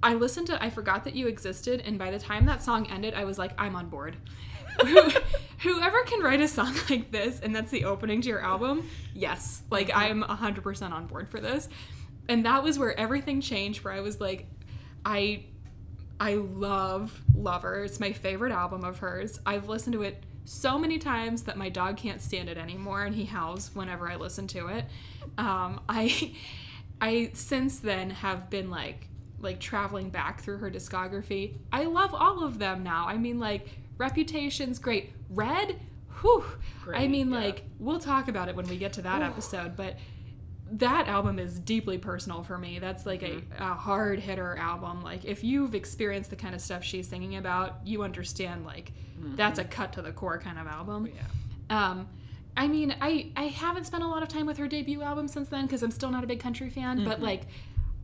I 0.03 0.15
listened 0.15 0.49
to 0.49 0.63
I 0.63 0.69
Forgot 0.69 1.05
That 1.05 1.15
You 1.15 1.29
Existed, 1.29 1.83
and 1.87 1.99
by 1.99 2.11
the 2.11 2.19
time 2.19 2.45
that 2.47 2.63
song 2.63 2.91
ended, 2.91 3.15
I 3.15 3.25
was 3.25 3.39
like, 3.39 3.53
I'm 3.57 3.77
on 3.77 3.89
board. 3.89 4.17
Who- 4.81 5.11
Whoever 5.63 6.03
can 6.03 6.21
write 6.21 6.41
a 6.41 6.49
song 6.49 6.75
like 6.91 7.13
this, 7.13 7.39
and 7.39 7.55
that's 7.55 7.71
the 7.71 7.85
opening 7.85 8.21
to 8.23 8.29
your 8.29 8.41
album, 8.41 8.89
yes. 9.15 9.63
Like, 9.71 9.93
I'm 9.95 10.25
100% 10.25 10.91
on 10.91 11.07
board 11.07 11.29
for 11.29 11.39
this. 11.39 11.69
And 12.29 12.45
that 12.47 12.65
was 12.65 12.81
where 12.81 12.99
everything 12.99 13.41
changed, 13.41 13.85
where 13.85 13.93
I 13.95 14.01
was 14.01 14.21
like, 14.21 14.47
I. 15.05 15.45
I 16.21 16.35
love 16.35 17.21
Lover. 17.35 17.83
It's 17.83 17.99
my 17.99 18.13
favorite 18.13 18.53
album 18.53 18.85
of 18.85 18.99
hers. 18.99 19.41
I've 19.45 19.69
listened 19.69 19.95
to 19.95 20.03
it 20.03 20.23
so 20.45 20.79
many 20.79 20.99
times 20.99 21.45
that 21.45 21.57
my 21.57 21.69
dog 21.69 21.97
can't 21.97 22.21
stand 22.21 22.49
it 22.49 22.57
anymore, 22.59 23.03
and 23.05 23.13
he 23.15 23.25
howls 23.25 23.71
whenever 23.75 24.09
I 24.09 24.15
listen 24.17 24.47
to 24.49 24.69
it. 24.69 24.85
Um, 25.37 25.81
I, 25.89 26.33
I 27.01 27.31
since 27.35 27.81
then 27.81 28.11
have 28.11 28.51
been 28.51 28.71
like 28.71 29.09
like 29.41 29.59
traveling 29.59 30.11
back 30.11 30.41
through 30.43 30.59
her 30.59 30.71
discography. 30.71 31.55
I 31.73 31.85
love 31.85 32.15
all 32.15 32.45
of 32.45 32.61
them 32.61 32.85
now. 32.85 33.07
I 33.09 33.17
mean, 33.17 33.41
like 33.41 33.67
Reputation's 33.99 34.79
great. 34.79 35.11
Red, 35.31 35.79
whew. 36.21 36.45
I 36.93 37.09
mean, 37.09 37.31
yeah. 37.31 37.39
like 37.39 37.65
we'll 37.79 38.01
talk 38.01 38.29
about 38.29 38.49
it 38.49 38.57
when 38.57 38.67
we 38.69 38.77
get 38.77 38.93
to 38.95 39.03
that 39.03 39.23
episode, 39.23 39.77
but 39.77 39.97
that 40.73 41.07
album 41.07 41.39
is 41.39 41.59
deeply 41.59 41.99
personal 41.99 42.43
for 42.43 42.57
me. 42.59 42.79
That's 42.79 43.05
like 43.07 43.21
Mm-hmm. 43.21 43.63
a, 43.63 43.73
a 43.73 43.75
hard 43.75 44.19
hitter 44.21 44.57
album. 44.57 45.03
Like 45.03 45.25
if 45.25 45.45
you've 45.45 45.75
experienced 45.75 46.31
the 46.31 46.37
kind 46.37 46.55
of 46.55 46.61
stuff 46.61 46.83
she's 46.83 47.07
singing 47.09 47.37
about, 47.37 47.81
you 47.85 48.03
understand 48.03 48.65
like 48.65 48.93
that's 49.37 49.59
a 49.61 49.65
cut 49.65 49.93
to 49.93 50.03
the 50.03 50.11
core 50.13 50.39
kind 50.39 50.59
of 50.59 50.67
album. 50.67 51.07
Mm-hmm. 51.07 51.17
Yeah. 51.71 51.91
Um, 51.91 52.09
I 52.57 52.69
mean, 52.69 52.95
I 53.01 53.31
I 53.37 53.45
haven't 53.45 53.85
spent 53.85 54.03
a 54.03 54.07
lot 54.09 54.23
of 54.23 54.29
time 54.29 54.47
with 54.47 54.57
her 54.59 54.67
debut 54.69 55.03
album 55.03 55.29
since 55.29 55.49
then 55.49 55.67
because 55.67 55.83
I'm 55.83 55.91
still 55.91 56.11
not 56.11 56.25
a 56.25 56.27
big 56.27 56.41
country 56.41 56.71
fan. 56.71 57.05
But 57.05 57.15
Mm-hmm. 57.17 57.23
like, 57.25 57.43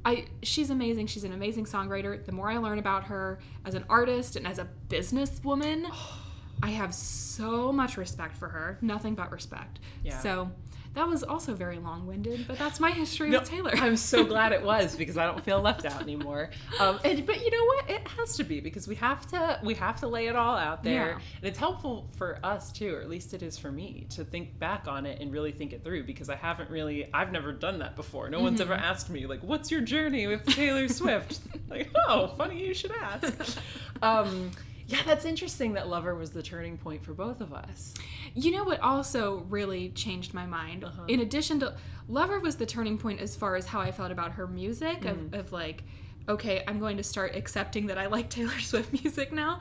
I 0.05 0.27
she's 0.43 0.71
amazing. 0.71 1.07
She's 1.09 1.25
an 1.25 1.33
amazing 1.33 1.65
songwriter. 1.65 2.25
The 2.25 2.33
more 2.33 2.51
I 2.51 2.59
learn 2.59 2.79
about 2.79 3.05
her 3.05 3.39
as 3.65 3.75
an 3.75 3.85
artist 3.89 4.37
and 4.37 4.47
as 4.47 4.59
a 4.59 4.69
businesswoman, 4.89 5.91
I 6.63 6.71
have 6.71 6.95
so 6.95 7.71
much 7.73 7.97
respect 7.97 8.37
for 8.37 8.49
her. 8.49 8.79
Nothing 8.81 9.15
but 9.15 9.31
respect. 9.31 9.79
Yeah. 10.03 10.19
So 10.19 10.51
that 10.99 11.09
was 11.09 11.23
also 11.23 11.55
very 11.55 11.79
long-winded, 11.79 12.47
but 12.49 12.59
that's 12.59 12.81
my 12.81 12.91
history 12.91 13.31
No, 13.31 13.39
with 13.39 13.49
Taylor. 13.49 13.71
I'm 13.75 13.97
so 13.97 14.25
glad 14.35 14.53
it 14.53 14.63
was 14.63 14.97
because 14.97 15.17
I 15.17 15.27
don't 15.27 15.43
feel 15.45 15.61
left 15.61 15.85
out 15.85 16.03
anymore. 16.03 16.51
Um, 16.81 16.99
and 17.05 17.25
but 17.25 17.41
you 17.41 17.51
know 17.51 17.65
what? 17.65 17.89
It 17.91 18.07
has 18.09 18.37
to 18.37 18.45
be 18.45 18.59
because 18.61 18.89
we 18.89 18.97
have 18.97 19.25
to 19.29 19.61
we 19.63 19.75
have 19.75 20.01
to 20.01 20.09
lay 20.09 20.27
it 20.27 20.35
all 20.37 20.57
out 20.57 20.83
there, 20.83 21.07
Yeah. 21.11 21.15
and 21.37 21.45
it's 21.45 21.59
helpful 21.59 22.09
for 22.17 22.39
us 22.43 22.73
too, 22.73 22.97
or 22.97 23.01
at 23.01 23.09
least 23.09 23.33
it 23.33 23.43
is 23.43 23.57
for 23.57 23.71
me, 23.71 24.07
to 24.11 24.25
think 24.25 24.59
back 24.59 24.89
on 24.89 25.07
it 25.07 25.21
and 25.21 25.33
really 25.33 25.53
think 25.53 25.73
it 25.73 25.85
through 25.85 26.03
because 26.05 26.29
I 26.29 26.35
haven't 26.37 26.69
really 26.71 27.09
I've 27.15 27.31
never 27.33 27.53
done 27.53 27.79
that 27.79 27.95
before. 27.97 28.29
No 28.29 28.41
one's 28.41 28.61
ever 28.61 28.75
asked 28.75 29.09
me 29.09 29.27
like, 29.27 29.41
"What's 29.43 29.71
your 29.71 29.81
journey 29.81 30.27
with 30.27 30.45
Taylor 30.47 30.89
Swift?" 31.01 31.41
like, 31.71 31.91
oh, 32.09 32.27
funny 32.37 32.67
you 32.67 32.75
should 32.75 32.93
ask. 32.93 33.59
Um, 34.03 34.53
yeah, 34.87 35.01
that's 35.05 35.25
interesting 35.25 35.73
that 35.75 35.89
Lover 35.89 36.15
was 36.15 36.31
the 36.31 36.43
turning 36.43 36.79
point 36.79 37.03
for 37.05 37.13
both 37.13 37.41
of 37.41 37.53
us. 37.53 37.95
You 38.35 38.51
know 38.53 38.65
what 38.65 38.81
also 38.81 39.45
really 39.49 39.91
changed 39.91 40.35
my 40.35 40.47
mind? 40.47 40.85
Uh-huh. 40.85 41.03
In 41.09 41.21
addition 41.21 41.61
to 41.61 41.75
Lover 42.09 42.41
was 42.41 42.57
the 42.57 42.67
turning 42.67 42.99
point 42.99 43.21
as 43.21 43.37
far 43.37 43.57
as 43.57 43.67
how 43.67 43.81
I 43.81 43.91
felt 43.93 44.11
about 44.13 44.33
her 44.33 44.47
music 44.47 45.01
Mm-hmm. 45.03 45.35
of, 45.35 45.47
of 45.47 45.53
like, 45.53 45.83
okay, 46.29 46.63
I'm 46.67 46.79
going 46.79 46.97
to 46.99 47.03
start 47.03 47.35
accepting 47.35 47.87
that 47.87 47.99
I 47.99 48.07
like 48.07 48.31
Taylor 48.31 48.59
Swift 48.61 48.93
music 49.03 49.33
now. 49.33 49.61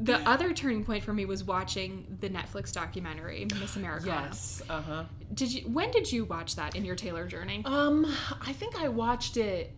The 0.00 0.16
other 0.28 0.52
turning 0.54 0.84
point 0.84 1.02
for 1.02 1.12
me 1.12 1.24
was 1.24 1.42
watching 1.42 2.16
the 2.20 2.28
Netflix 2.30 2.72
documentary 2.72 3.48
Miss 3.58 3.74
Americana. 3.74 4.26
Yes. 4.28 4.62
Uh 4.70 4.80
huh. 4.80 5.04
Did 5.34 5.52
you 5.52 5.62
when 5.68 5.90
did 5.90 6.12
you 6.12 6.24
watch 6.24 6.54
that 6.54 6.76
in 6.76 6.84
your 6.84 6.94
Taylor 6.94 7.26
journey? 7.26 7.62
Um, 7.64 8.06
I 8.40 8.52
think 8.52 8.76
I 8.80 8.86
watched 8.86 9.36
it 9.36 9.72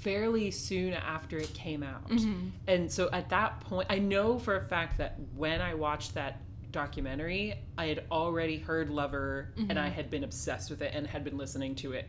fairly 0.00 0.50
soon 0.50 0.94
after 0.94 1.36
it 1.36 1.52
came 1.54 1.82
out. 1.82 2.10
And 2.66 2.90
so 2.90 3.10
at 3.12 3.28
that 3.30 3.60
point, 3.60 3.86
I 3.90 3.98
know 3.98 4.38
for 4.38 4.56
a 4.56 4.62
fact 4.62 4.96
that 4.98 5.16
when 5.34 5.60
I 5.60 5.74
watched 5.74 6.14
that 6.14 6.40
documentary, 6.74 7.54
I 7.78 7.86
had 7.86 8.04
already 8.10 8.58
heard 8.58 8.90
Lover 8.90 9.54
and 9.56 9.78
I 9.78 9.86
mm-hmm. 9.86 9.94
had 9.94 10.10
been 10.10 10.24
obsessed 10.24 10.68
with 10.68 10.82
it 10.82 10.92
and 10.94 11.06
had 11.06 11.24
been 11.24 11.38
listening 11.38 11.74
to 11.76 11.92
it 11.92 12.08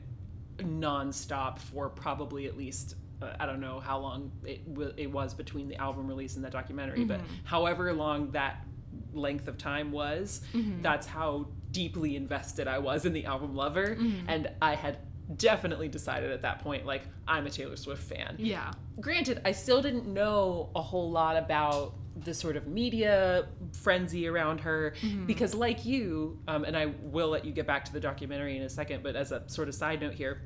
nonstop 0.58 1.60
for 1.60 1.88
probably 1.88 2.47
at 2.47 2.58
least 2.58 2.95
uh, 3.21 3.34
I 3.39 3.45
don't 3.45 3.62
know 3.62 3.80
how 3.80 3.99
long 3.99 4.32
it, 4.43 4.67
w- 4.73 4.93
it 4.97 5.10
was 5.10 5.34
between 5.34 5.69
the 5.69 5.78
album 5.78 6.08
release 6.08 6.36
and 6.36 6.43
the 6.43 6.49
documentary, 6.49 7.06
but 7.06 7.19
mm-hmm. 7.19 7.34
however 7.45 7.93
long 7.93 8.32
that 8.32 8.65
length 9.13 9.47
of 9.47 9.58
time 9.58 9.91
was, 9.91 10.41
mm-hmm. 10.54 10.82
that's 10.82 11.08
how 11.08 11.47
deeply 11.71 12.15
invested 12.17 12.67
I 12.67 12.80
was 12.80 13.06
in 13.06 13.13
the 13.13 13.25
album 13.25 13.56
Lover. 13.56 13.97
And 14.28 14.49
I 14.62 14.75
had 14.75 14.97
definitely 15.38 15.88
decided 15.88 16.32
at 16.32 16.41
that 16.41 16.60
point, 16.60 16.86
like, 16.86 17.04
I'm 17.28 17.45
a 17.47 17.49
Taylor 17.49 17.78
Swift 17.78 18.04
fan. 18.04 18.36
Yeah. 18.38 18.71
Granted, 18.99 19.41
I 19.45 19.54
still 19.54 19.82
didn't 19.82 20.08
know 20.08 20.69
a 20.75 20.82
whole 20.82 21.10
lot 21.10 21.38
about 21.38 21.95
the 22.23 22.34
sort 22.34 22.56
of 22.56 22.67
media 22.67 23.47
frenzy 23.73 24.28
around 24.28 24.62
her 24.62 24.93
because, 25.25 25.54
like 25.54 25.86
you, 25.86 26.39
um, 26.47 26.63
and 26.63 26.78
I 26.78 26.88
will 27.01 27.30
let 27.30 27.43
you 27.45 27.51
get 27.51 27.67
back 27.67 27.84
to 27.86 27.93
the 27.93 27.99
documentary 27.99 28.56
in 28.56 28.63
a 28.63 28.69
second, 28.69 29.04
but 29.04 29.15
as 29.15 29.32
a 29.32 29.43
sort 29.47 29.67
of 29.67 29.75
side 29.75 29.99
note 30.01 30.13
here, 30.13 30.41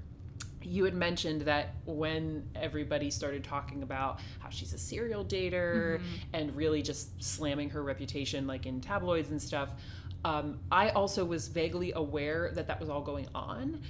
you 0.62 0.84
had 0.84 0.93
mentioned 0.93 1.41
that 1.41 1.75
when 1.86 2.47
everybody 2.55 3.10
started 3.10 3.43
talking 3.43 3.84
about 3.84 4.19
how 4.39 4.49
she's 4.49 4.73
a 4.73 4.77
serial 4.77 5.23
dater 5.23 6.01
and 6.34 6.55
really 6.55 6.82
just 6.82 7.21
slamming 7.23 7.69
her 7.69 7.82
reputation 7.84 8.45
like 8.45 8.65
in 8.65 8.82
tabloids 8.82 9.29
and 9.29 9.41
stuff 9.41 9.69
um, 10.25 10.60
i 10.71 10.89
also 10.89 11.23
was 11.23 11.47
vaguely 11.47 11.93
aware 11.93 12.51
that 12.53 12.67
that 12.67 12.79
was 12.79 12.89
all 12.89 13.01
going 13.01 13.27
on 13.34 13.82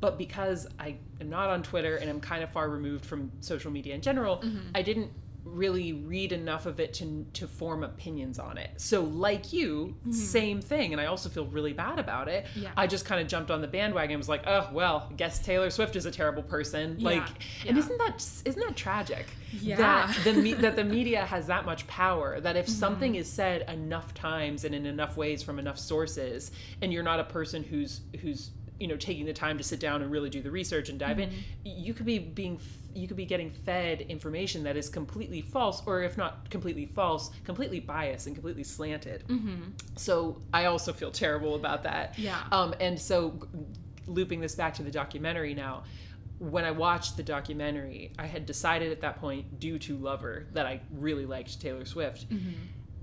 but 0.00 0.18
because 0.18 0.66
i 0.78 0.94
am 1.20 1.30
not 1.30 1.48
on 1.48 1.62
twitter 1.62 1.96
and 1.96 2.10
i'm 2.10 2.20
kind 2.20 2.42
of 2.44 2.50
far 2.50 2.68
removed 2.68 3.06
from 3.06 3.32
social 3.40 3.70
media 3.70 3.94
in 3.94 4.02
general 4.02 4.44
i 4.74 4.82
didn't 4.82 5.10
really 5.54 5.92
read 5.92 6.32
enough 6.32 6.66
of 6.66 6.78
it 6.80 6.94
to 6.94 7.26
to 7.34 7.46
form 7.48 7.82
opinions 7.82 8.38
on 8.38 8.58
it. 8.58 8.70
So 8.76 9.00
like 9.02 9.52
you, 9.52 9.96
same 10.10 10.60
thing 10.60 10.92
and 10.92 11.00
I 11.00 11.06
also 11.06 11.28
feel 11.28 11.46
really 11.46 11.72
bad 11.72 11.98
about 11.98 12.28
it. 12.28 12.46
Yeah. 12.54 12.70
I 12.76 12.86
just 12.86 13.04
kind 13.04 13.20
of 13.20 13.26
jumped 13.28 13.50
on 13.50 13.60
the 13.60 13.68
bandwagon 13.68 14.12
and 14.14 14.18
was 14.20 14.28
like, 14.28 14.44
"Oh, 14.46 14.68
well, 14.72 15.10
guess 15.16 15.38
Taylor 15.38 15.70
Swift 15.70 15.96
is 15.96 16.06
a 16.06 16.10
terrible 16.10 16.42
person." 16.42 16.98
Like 17.00 17.26
and 17.66 17.76
isn't 17.76 17.98
that 17.98 18.24
isn't 18.44 18.60
that 18.66 18.76
tragic? 18.76 19.26
Yeah. 19.60 19.76
That 19.76 20.18
the 20.24 20.32
me- 20.34 20.54
that 20.54 20.76
the 20.76 20.84
media 20.84 21.24
has 21.24 21.46
that 21.48 21.64
much 21.66 21.86
power 21.86 22.40
that 22.40 22.56
if 22.56 22.66
Mm-hmm. 22.66 22.72
something 22.78 23.14
is 23.14 23.30
said 23.30 23.62
enough 23.70 24.12
times 24.14 24.64
and 24.64 24.74
in 24.74 24.84
enough 24.86 25.16
ways 25.16 25.42
from 25.42 25.58
enough 25.58 25.78
sources 25.78 26.50
and 26.82 26.92
you're 26.92 27.02
not 27.02 27.18
a 27.20 27.24
person 27.24 27.62
who's 27.62 28.00
who's 28.20 28.50
you 28.78 28.86
know 28.86 28.96
taking 28.96 29.26
the 29.26 29.32
time 29.32 29.58
to 29.58 29.64
sit 29.64 29.80
down 29.80 30.02
and 30.02 30.10
really 30.10 30.30
do 30.30 30.40
the 30.42 30.50
research 30.50 30.88
and 30.88 30.98
dive 30.98 31.18
in 31.18 31.28
Mm-hmm. 31.30 31.38
you 31.64 31.94
could 31.94 32.06
be 32.06 32.18
being 32.18 32.60
you 32.94 33.06
could 33.06 33.16
be 33.16 33.26
getting 33.26 33.50
fed 33.50 34.00
information 34.02 34.64
that 34.64 34.76
is 34.76 34.88
completely 34.88 35.40
false 35.40 35.82
or 35.86 36.02
if 36.02 36.16
not 36.16 36.48
completely 36.50 36.86
false 36.86 37.30
completely 37.44 37.80
biased 37.80 38.26
and 38.26 38.34
completely 38.36 38.64
slanted 38.64 39.24
so 39.96 40.40
i 40.52 40.64
also 40.66 40.92
feel 40.92 41.10
terrible 41.10 41.54
about 41.54 41.82
that 41.82 42.12
Mm-hmm. 42.14 42.22
Yeah. 42.22 42.40
um, 42.52 42.74
and 42.80 42.98
so 43.00 43.38
looping 44.06 44.40
this 44.40 44.54
back 44.54 44.74
to 44.74 44.82
the 44.82 44.90
documentary 44.90 45.54
now 45.54 45.82
when 46.38 46.64
i 46.64 46.70
watched 46.70 47.16
the 47.16 47.22
documentary 47.22 48.12
i 48.18 48.26
had 48.26 48.46
decided 48.46 48.92
at 48.92 49.00
that 49.00 49.20
point 49.20 49.58
due 49.60 49.78
to 49.80 49.96
lover 49.96 50.46
that 50.52 50.66
i 50.66 50.80
really 50.92 51.26
liked 51.26 51.60
taylor 51.60 51.84
swift 51.84 52.28
Mm-hmm. 52.30 52.50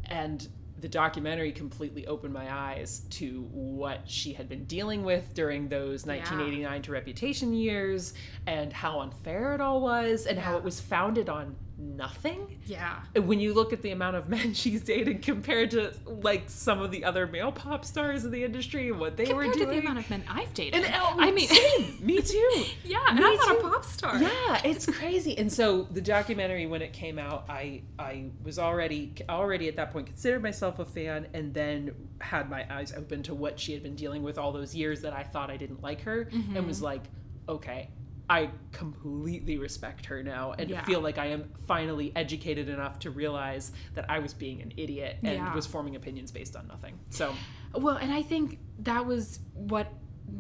and 0.05 0.47
the 0.79 0.89
documentary 0.89 1.51
completely 1.51 2.05
opened 2.07 2.33
my 2.33 2.53
eyes 2.53 3.01
to 3.09 3.47
what 3.51 4.01
she 4.05 4.33
had 4.33 4.49
been 4.49 4.65
dealing 4.65 5.03
with 5.03 5.33
during 5.33 5.69
those 5.69 6.05
1989 6.05 6.81
to 6.81 6.91
reputation 6.91 7.53
years 7.53 8.13
and 8.45 8.73
how 8.73 8.99
unfair 8.99 9.53
it 9.53 9.61
all 9.61 9.81
was 9.81 10.25
and 10.25 10.37
how 10.37 10.57
it 10.57 10.63
was 10.63 10.81
founded 10.81 11.29
on 11.29 11.55
nothing 11.77 12.59
Yeah. 12.65 12.99
and 13.15 13.27
when 13.27 13.39
you 13.39 13.53
look 13.53 13.73
at 13.73 13.81
the 13.81 13.91
amount 13.91 14.15
of 14.15 14.29
men 14.35 14.53
she's 14.53 14.81
dated 14.81 15.21
compared 15.21 15.71
to 15.71 15.93
like 16.05 16.49
some 16.49 16.81
of 16.81 16.91
the 16.91 17.03
other 17.03 17.27
male 17.27 17.51
pop 17.51 17.83
stars 17.85 18.23
in 18.25 18.31
the 18.31 18.43
industry 18.43 18.89
and 18.89 18.99
what 18.99 19.17
they 19.17 19.33
were 19.33 19.43
doing. 19.43 19.51
Compared 19.51 19.69
to 19.69 19.81
the 19.81 19.81
amount 19.81 19.99
of 19.99 20.09
men 20.09 20.23
I've 20.29 20.53
dated. 20.53 20.83
and 20.83 20.93
oh, 20.97 21.15
I 21.19 21.31
mean, 21.31 21.47
same. 21.47 21.97
me 22.05 22.21
too 22.21 22.65
yeah, 22.83 22.99
and 23.09 23.19
I'm 23.19 23.35
not 23.35 23.57
a 23.57 23.61
pop 23.61 23.85
star. 23.85 24.17
yeah, 24.21 24.61
it's 24.63 24.85
crazy. 24.85 25.37
And 25.37 25.51
so 25.51 25.83
the 25.83 26.01
documentary, 26.01 26.65
when 26.65 26.81
it 26.81 26.93
came 26.93 27.19
out, 27.19 27.45
I 27.49 27.81
I 27.97 28.25
was 28.43 28.59
already 28.59 29.13
already 29.29 29.67
at 29.67 29.75
that 29.77 29.91
point 29.91 30.07
considered 30.07 30.43
myself 30.43 30.79
a 30.79 30.85
fan, 30.85 31.27
and 31.33 31.53
then 31.53 31.93
had 32.21 32.49
my 32.49 32.65
eyes 32.73 32.93
open 32.95 33.23
to 33.23 33.35
what 33.35 33.59
she 33.59 33.73
had 33.73 33.83
been 33.83 33.95
dealing 33.95 34.23
with 34.23 34.37
all 34.37 34.51
those 34.51 34.75
years 34.75 35.01
that 35.01 35.13
I 35.13 35.23
thought 35.23 35.49
I 35.49 35.57
didn't 35.57 35.81
like 35.81 36.01
her, 36.01 36.29
and 36.31 36.65
was 36.65 36.77
mm-hmm. 36.77 36.85
like, 36.85 37.03
okay. 37.49 37.89
I 38.29 38.49
completely 38.71 39.57
respect 39.57 40.05
her 40.07 40.23
now 40.23 40.53
and 40.57 40.69
Yeah. 40.69 40.83
feel 40.85 40.99
like 41.01 41.17
I 41.17 41.27
am 41.27 41.49
finally 41.67 42.11
educated 42.15 42.69
enough 42.69 42.99
to 42.99 43.11
realize 43.11 43.71
that 43.93 44.09
I 44.09 44.19
was 44.19 44.33
being 44.33 44.61
an 44.61 44.73
idiot 44.77 45.17
and 45.23 45.33
Yeah. 45.35 45.53
was 45.53 45.65
forming 45.67 45.95
opinions 45.95 46.31
based 46.31 46.55
on 46.55 46.67
nothing. 46.67 46.97
So, 47.09 47.33
Well, 47.73 47.97
and 47.97 48.11
I 48.11 48.21
think 48.21 48.59
that 48.79 49.05
was 49.05 49.39
what 49.53 49.93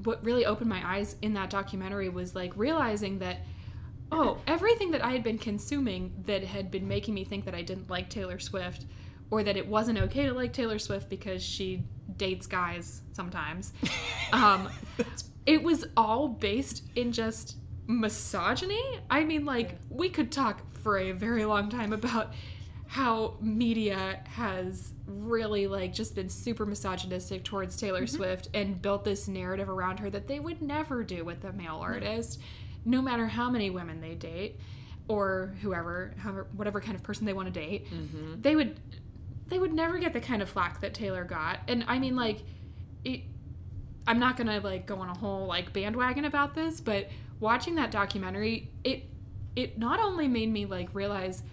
what 0.03 0.23
really 0.25 0.47
opened 0.47 0.67
my 0.67 0.81
eyes 0.95 1.15
in 1.21 1.35
that 1.35 1.51
documentary 1.51 2.09
was 2.09 2.33
like 2.33 2.57
realizing 2.57 3.19
that 3.19 3.37
oh, 4.11 4.39
everything 4.47 4.89
that 4.91 5.03
I 5.05 5.11
had 5.11 5.23
been 5.23 5.37
consuming 5.37 6.11
that 6.25 6.43
had 6.43 6.71
been 6.71 6.87
making 6.87 7.13
me 7.13 7.23
think 7.23 7.45
that 7.45 7.53
I 7.53 7.61
didn't 7.61 7.87
like 7.89 8.09
Taylor 8.09 8.39
Swift 8.39 8.85
or 9.29 9.43
that 9.43 9.57
it 9.57 9.67
wasn't 9.67 9.99
okay 9.99 10.25
to 10.25 10.33
like 10.33 10.53
Taylor 10.53 10.79
Swift 10.79 11.07
because 11.09 11.43
she 11.43 11.83
dates 12.17 12.47
guys 12.47 13.01
sometimes. 13.13 13.73
um, 14.33 14.69
it 15.45 15.61
was 15.61 15.85
all 15.95 16.27
based 16.29 16.83
in 16.95 17.11
just 17.11 17.57
misogyny. 17.87 18.99
I 19.09 19.23
mean, 19.23 19.45
like, 19.45 19.77
we 19.89 20.09
could 20.09 20.31
talk 20.31 20.61
for 20.75 20.97
a 20.97 21.11
very 21.11 21.45
long 21.45 21.69
time 21.69 21.93
about 21.93 22.33
how 22.87 23.35
media 23.41 24.21
has 24.25 24.93
really 25.07 25.67
like 25.67 25.93
just 25.93 26.15
been 26.15 26.29
super 26.29 26.65
misogynistic 26.65 27.43
towards 27.43 27.75
Taylor 27.75 28.03
mm-hmm. 28.03 28.15
Swift 28.15 28.49
and 28.53 28.81
built 28.81 29.03
this 29.03 29.27
narrative 29.27 29.69
around 29.69 29.99
her 29.99 30.09
that 30.09 30.27
they 30.27 30.39
would 30.39 30.61
never 30.61 31.03
do 31.03 31.23
with 31.23 31.43
a 31.43 31.53
male 31.53 31.79
artist, 31.81 32.39
no 32.85 33.01
matter 33.01 33.25
how 33.25 33.49
many 33.49 33.69
women 33.69 34.01
they 34.01 34.13
date 34.13 34.59
or 35.07 35.55
whoever, 35.61 36.13
however, 36.17 36.47
whatever 36.55 36.79
kind 36.79 36.95
of 36.95 37.03
person 37.03 37.25
they 37.25 37.33
want 37.33 37.51
to 37.51 37.59
date. 37.59 37.91
Mm-hmm. 37.91 38.41
They 38.41 38.55
would 38.55 38.79
they 39.47 39.59
would 39.59 39.73
never 39.73 39.99
get 39.99 40.13
the 40.13 40.21
kind 40.21 40.41
of 40.41 40.49
flack 40.49 40.81
that 40.81 40.93
Taylor 40.93 41.23
got. 41.23 41.59
And 41.67 41.85
I 41.87 41.99
mean 41.99 42.15
like 42.15 42.43
it 43.03 43.21
I'm 44.07 44.19
not 44.19 44.37
gonna 44.37 44.59
like 44.59 44.85
go 44.85 44.97
on 44.97 45.09
a 45.09 45.17
whole 45.17 45.47
like 45.47 45.73
bandwagon 45.73 46.25
about 46.25 46.53
this, 46.53 46.79
but 46.79 47.09
watching 47.39 47.75
that 47.75 47.91
documentary, 47.91 48.71
it 48.83 49.03
it 49.55 49.77
not 49.77 49.99
only 49.99 50.27
made 50.27 50.51
me 50.51 50.65
like 50.65 50.89
realize 50.93 51.43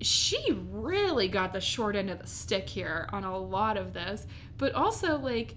she 0.00 0.56
really 0.70 1.28
got 1.28 1.52
the 1.52 1.60
short 1.60 1.96
end 1.96 2.10
of 2.10 2.18
the 2.18 2.26
stick 2.26 2.68
here 2.68 3.08
on 3.12 3.24
a 3.24 3.36
lot 3.36 3.76
of 3.76 3.92
this, 3.92 4.26
but 4.58 4.72
also 4.74 5.18
like, 5.18 5.54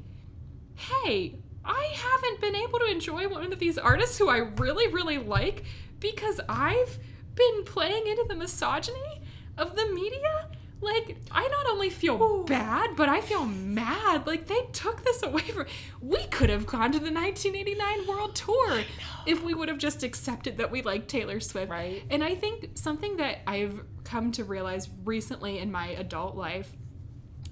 hey, 0.76 1.36
I 1.66 1.94
haven't 1.94 2.42
been 2.42 2.56
able 2.56 2.80
to 2.80 2.86
enjoy 2.86 3.28
one 3.28 3.52
of 3.52 3.60
these 3.60 3.78
artists 3.78 4.18
who 4.18 4.30
I 4.30 4.38
really, 4.38 4.88
really 4.88 5.18
like 5.18 5.63
because 6.00 6.40
I've 6.48 6.98
been 7.36 7.63
playing 7.66 8.08
into 8.08 8.26
the 8.28 8.36
misogyny 8.36 9.22
of 9.58 9.76
the 9.76 9.86
media. 9.88 10.50
Like 10.80 11.18
I 11.32 11.48
not 11.48 11.68
only 11.70 11.90
feel 11.90 12.44
bad, 12.44 12.96
but 12.96 13.10
I 13.10 13.22
feel 13.22 13.46
mad. 13.46 14.28
Like 14.28 14.48
they 14.48 14.62
took 14.74 15.04
this 15.04 15.24
away 15.24 15.42
from 15.42 15.66
we 16.02 16.24
could 16.26 16.50
have 16.50 16.66
gone 16.66 16.92
to 16.92 17.00
the 17.00 17.12
1989 17.12 18.08
world 18.08 18.36
tour 18.36 18.84
if 19.26 19.44
we 19.44 19.54
would 19.54 19.70
have 19.70 19.78
just 19.78 20.04
accepted 20.04 20.58
that 20.58 20.70
we 20.72 20.82
like 20.82 21.08
Taylor 21.08 21.40
Swift. 21.40 21.72
Right. 21.72 22.04
And 22.10 22.24
I 22.24 22.36
think 22.36 22.72
something 22.76 23.18
that 23.18 23.40
I've 23.48 23.82
come 24.04 24.32
to 24.34 24.44
realize 24.44 24.90
recently 25.04 25.60
in 25.60 25.72
my 25.72 25.88
adult 25.90 26.36
life, 26.36 26.72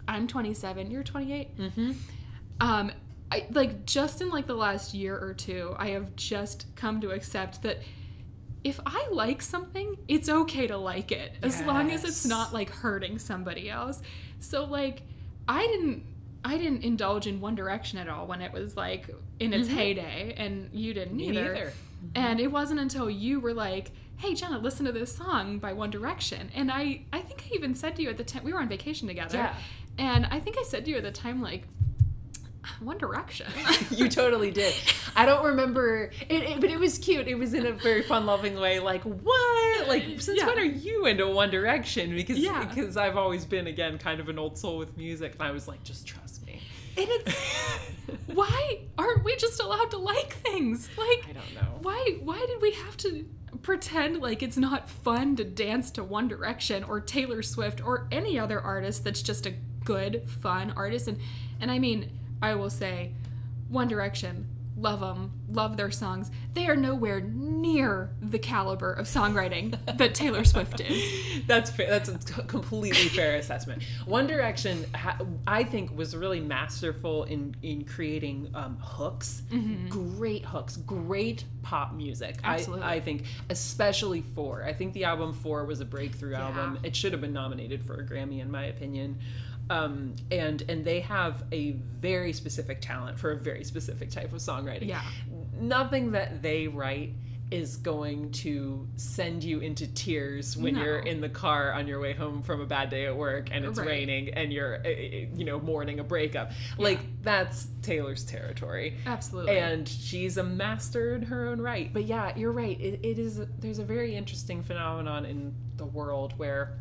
I'm 0.08 0.28
27, 0.28 0.92
you're 0.92 1.04
28. 1.04 1.58
Mm-hmm. 1.58 1.92
Um, 2.60 2.92
I 3.32 3.48
like 3.52 3.86
just 3.86 4.22
in 4.22 4.30
like 4.30 4.46
the 4.46 4.56
last 4.56 4.94
year 4.94 5.18
or 5.18 5.34
two, 5.34 5.76
I 5.78 5.90
have 5.90 6.16
just 6.16 6.68
come 6.76 7.02
to 7.02 7.10
accept 7.12 7.64
that 7.64 7.80
if 8.66 8.80
I 8.84 9.08
like 9.12 9.44
something, 9.44 9.96
it's 10.08 10.28
okay 10.28 10.66
to 10.66 10.76
like 10.76 11.12
it 11.12 11.34
as 11.44 11.62
long 11.62 11.92
as 11.92 12.04
it's 12.04 12.26
not 12.26 12.52
like 12.52 12.72
hurting 12.72 13.20
somebody 13.20 13.70
else. 13.70 14.02
So 14.40 14.66
like 14.66 15.04
I 15.48 15.68
didn't 15.68 16.04
I 16.44 16.58
didn't 16.58 16.84
indulge 16.84 17.28
in 17.28 17.40
One 17.40 17.54
Direction 17.54 18.00
at 18.00 18.10
all 18.10 18.26
when 18.26 18.42
it 18.42 18.52
was 18.52 18.76
like 18.76 19.08
in 19.40 19.54
its 19.54 19.68
mm-hmm. 19.68 19.78
heyday 19.78 20.34
and 20.36 20.72
you 20.74 20.96
didn't 20.96 21.16
Me 21.16 21.30
either. 21.30 21.54
neither. 21.54 21.66
Mm-hmm. 21.68 22.08
And 22.16 22.40
it 22.40 22.52
wasn't 22.52 22.80
until 22.80 23.08
you 23.08 23.40
were 23.40 23.54
like, 23.54 23.92
"Hey 24.18 24.34
Jenna, 24.34 24.58
listen 24.58 24.88
to 24.88 24.92
this 24.92 25.16
song 25.16 25.60
by 25.60 25.72
One 25.72 25.92
Direction." 25.92 26.50
And 26.56 26.72
I 26.72 27.04
I 27.14 27.22
think 27.22 27.44
I 27.46 27.54
even 27.54 27.76
said 27.76 27.96
to 27.98 28.02
you 28.02 28.10
at 28.10 28.18
the 28.18 28.24
time 28.24 28.44
we 28.44 28.52
were 28.52 28.60
on 28.60 28.68
vacation 28.68 29.08
together. 29.08 29.38
Yeah. 29.38 29.56
And 30.00 30.26
I 30.32 30.40
think 30.40 30.58
I 30.58 30.64
said 30.64 30.86
to 30.86 30.92
you 30.92 30.98
at 30.98 31.04
the 31.04 31.12
time 31.12 31.40
like 31.40 31.68
One 32.80 32.98
Direction. 32.98 33.48
you 33.92 34.08
totally 34.10 34.52
did. 34.52 34.74
I 35.16 35.26
don't 35.26 35.46
remember 35.46 36.12
it, 36.30 36.42
it- 36.44 36.62
but 36.62 36.70
it 36.70 36.80
was 36.80 36.98
cute. 36.98 37.28
It 37.28 37.36
was 37.36 37.54
in 37.54 37.66
a 37.66 37.72
very 37.72 38.02
fun, 38.02 38.26
loving 38.26 38.60
way. 38.60 38.80
Like 38.80 39.04
what? 39.04 39.88
Like 39.88 40.04
since 40.22 40.40
Yeah. 40.40 40.48
when 40.48 40.60
are 40.60 40.64
you 40.64 41.06
into 41.06 41.28
One 41.28 41.50
Direction? 41.50 42.16
Because 42.16 42.38
Yeah. 42.40 42.66
because 42.66 42.98
I've 42.98 43.18
always 43.18 43.46
been 43.46 43.68
again 43.68 43.98
kind 43.98 44.20
of 44.20 44.30
an 44.30 44.40
old 44.40 44.58
soul 44.58 44.78
with 44.78 44.98
music, 44.98 45.34
and 45.34 45.42
I 45.44 45.52
was 45.52 45.68
like, 45.68 45.84
just 45.84 46.06
trust 46.08 46.46
me. 46.46 46.62
And 46.98 47.08
it's 47.10 47.36
why 48.28 48.80
aren't 48.98 49.24
we 49.24 49.36
just 49.36 49.62
allowed 49.62 49.92
to 49.92 49.98
like 49.98 50.34
things? 50.38 50.90
Like 50.98 51.26
I 51.30 51.34
don't 51.34 51.54
know. 51.56 51.80
why 51.82 52.18
why 52.22 52.40
did 52.48 52.62
we 52.62 52.72
have 52.72 52.98
to 52.98 53.26
pretend 53.62 54.22
like 54.22 54.44
it's 54.44 54.58
not 54.58 54.90
fun 54.90 55.36
to 55.38 55.44
dance 55.44 55.92
to 55.92 56.04
One 56.04 56.28
Direction 56.28 56.84
or 56.84 57.00
Taylor 57.00 57.42
Swift 57.42 57.84
or 57.86 58.08
any 58.12 58.38
other 58.40 58.60
artist 58.60 59.04
that's 59.04 59.22
just 59.22 59.46
a 59.46 59.54
good 59.84 60.30
fun 60.30 60.72
artist 60.76 61.08
and 61.08 61.20
and 61.62 61.70
I 61.72 61.80
mean 61.80 62.10
I 62.42 62.56
will 62.56 62.70
say 62.70 63.14
One 63.70 63.88
Direction 63.88 64.48
love 64.78 65.00
them 65.00 65.32
love 65.50 65.78
their 65.78 65.90
songs 65.90 66.30
they 66.54 66.68
are 66.68 66.76
nowhere 66.76 67.22
near 67.22 68.10
the 68.22 68.38
caliber 68.38 68.92
of 68.92 69.06
songwriting 69.06 69.78
that 69.98 70.14
Taylor 70.14 70.44
Swift 70.44 70.82
is 70.82 71.26
That's 71.48 71.70
fair. 71.70 71.90
That's 71.90 72.10
a 72.10 72.44
completely 72.44 73.10
fair 73.10 73.36
assessment. 73.36 73.84
One 74.06 74.28
Direction, 74.28 74.86
I 75.48 75.64
think, 75.64 75.96
was 75.96 76.16
really 76.16 76.40
masterful 76.40 77.26
in 77.26 77.56
in 77.62 77.84
creating 77.84 78.50
um, 78.56 78.78
hooks, 78.82 79.44
great 79.90 80.46
hooks, 80.46 80.78
great 80.78 81.44
pop 81.62 81.94
music. 81.94 82.38
Absolutely. 82.44 82.86
I, 82.86 82.96
I 82.96 83.00
think, 83.02 83.24
especially 83.50 84.22
Four. 84.22 84.64
I 84.64 84.74
think 84.74 84.94
the 84.94 85.04
album 85.04 85.34
Four 85.34 85.66
was 85.66 85.82
a 85.82 85.86
breakthrough 85.86 86.36
album. 86.36 86.80
It 86.84 86.96
should 86.96 87.12
have 87.12 87.22
been 87.22 87.34
nominated 87.34 87.84
for 87.84 87.96
a 87.96 88.04
Grammy, 88.04 88.42
in 88.42 88.50
my 88.50 88.66
opinion. 88.66 89.20
Um, 89.70 90.16
and 90.32 90.62
and 90.70 90.86
they 90.86 91.00
have 91.02 91.44
a 91.52 91.72
very 91.72 92.34
specific 92.34 92.82
talent 92.82 93.18
for 93.20 93.32
a 93.32 93.38
very 93.38 93.64
specific 93.64 94.12
type 94.12 94.32
of 94.32 94.40
songwriting. 94.40 94.88
Yeah. 94.88 95.02
Nothing 95.60 96.12
that 96.12 96.42
they 96.42 96.68
write 96.68 97.14
is 97.52 97.78
going 97.78 98.32
to 98.32 98.88
send 98.96 99.44
you 99.44 99.60
into 99.60 99.86
tears 99.94 100.58
when 100.58 100.74
No. 100.74 100.84
you're 100.84 101.00
in 101.00 101.22
the 101.22 101.30
car 101.30 101.72
on 101.74 101.88
your 101.88 102.00
way 102.00 102.12
home 102.14 102.42
from 102.42 102.60
a 102.60 102.66
bad 102.66 102.90
day 102.90 103.06
at 103.06 103.16
work 103.16 103.50
and 103.52 103.64
it's 103.64 103.78
Right. 103.78 103.88
raining 103.88 104.30
and 104.34 104.52
you're 104.52 104.78
uh, 104.78 104.90
uh, 104.90 105.28
you 105.36 105.46
know 105.46 105.60
mourning 105.60 106.00
a 106.00 106.04
breakup 106.04 106.54
like 106.80 106.98
that's 107.22 107.68
taylor's 107.84 108.24
territory 108.24 108.98
absolutely 109.06 109.60
and 109.60 109.88
she's 109.88 110.38
a 110.38 110.44
master 110.44 111.14
in 111.14 111.22
her 111.22 111.48
own 111.48 111.62
right 111.62 111.94
but 111.94 112.06
yeah 112.06 112.36
you're 112.36 112.52
right 112.52 112.82
it, 112.82 113.00
it 113.04 113.20
is 113.20 113.40
there's 113.60 113.78
a 113.78 113.86
very 113.86 114.16
interesting 114.16 114.64
phenomenon 114.64 115.24
in 115.24 115.54
the 115.78 115.86
world 115.86 116.34
where 116.38 116.80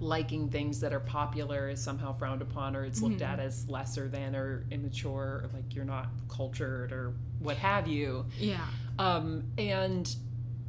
liking 0.00 0.48
things 0.48 0.80
that 0.80 0.92
are 0.92 1.00
popular 1.00 1.68
is 1.68 1.82
somehow 1.82 2.12
frowned 2.16 2.42
upon 2.42 2.74
or 2.76 2.84
it's 2.84 3.00
looked 3.02 3.16
Mm-hmm. 3.16 3.32
at 3.32 3.40
as 3.40 3.68
lesser 3.68 4.08
than 4.08 4.34
or 4.36 4.64
immature 4.70 5.42
or 5.44 5.50
like 5.54 5.74
you're 5.74 5.84
not 5.84 6.08
cultured 6.28 6.92
or 6.92 7.14
what 7.38 7.56
have 7.56 7.86
you 7.88 8.26
yeah 8.38 8.64
um, 8.98 9.44
and 9.58 10.14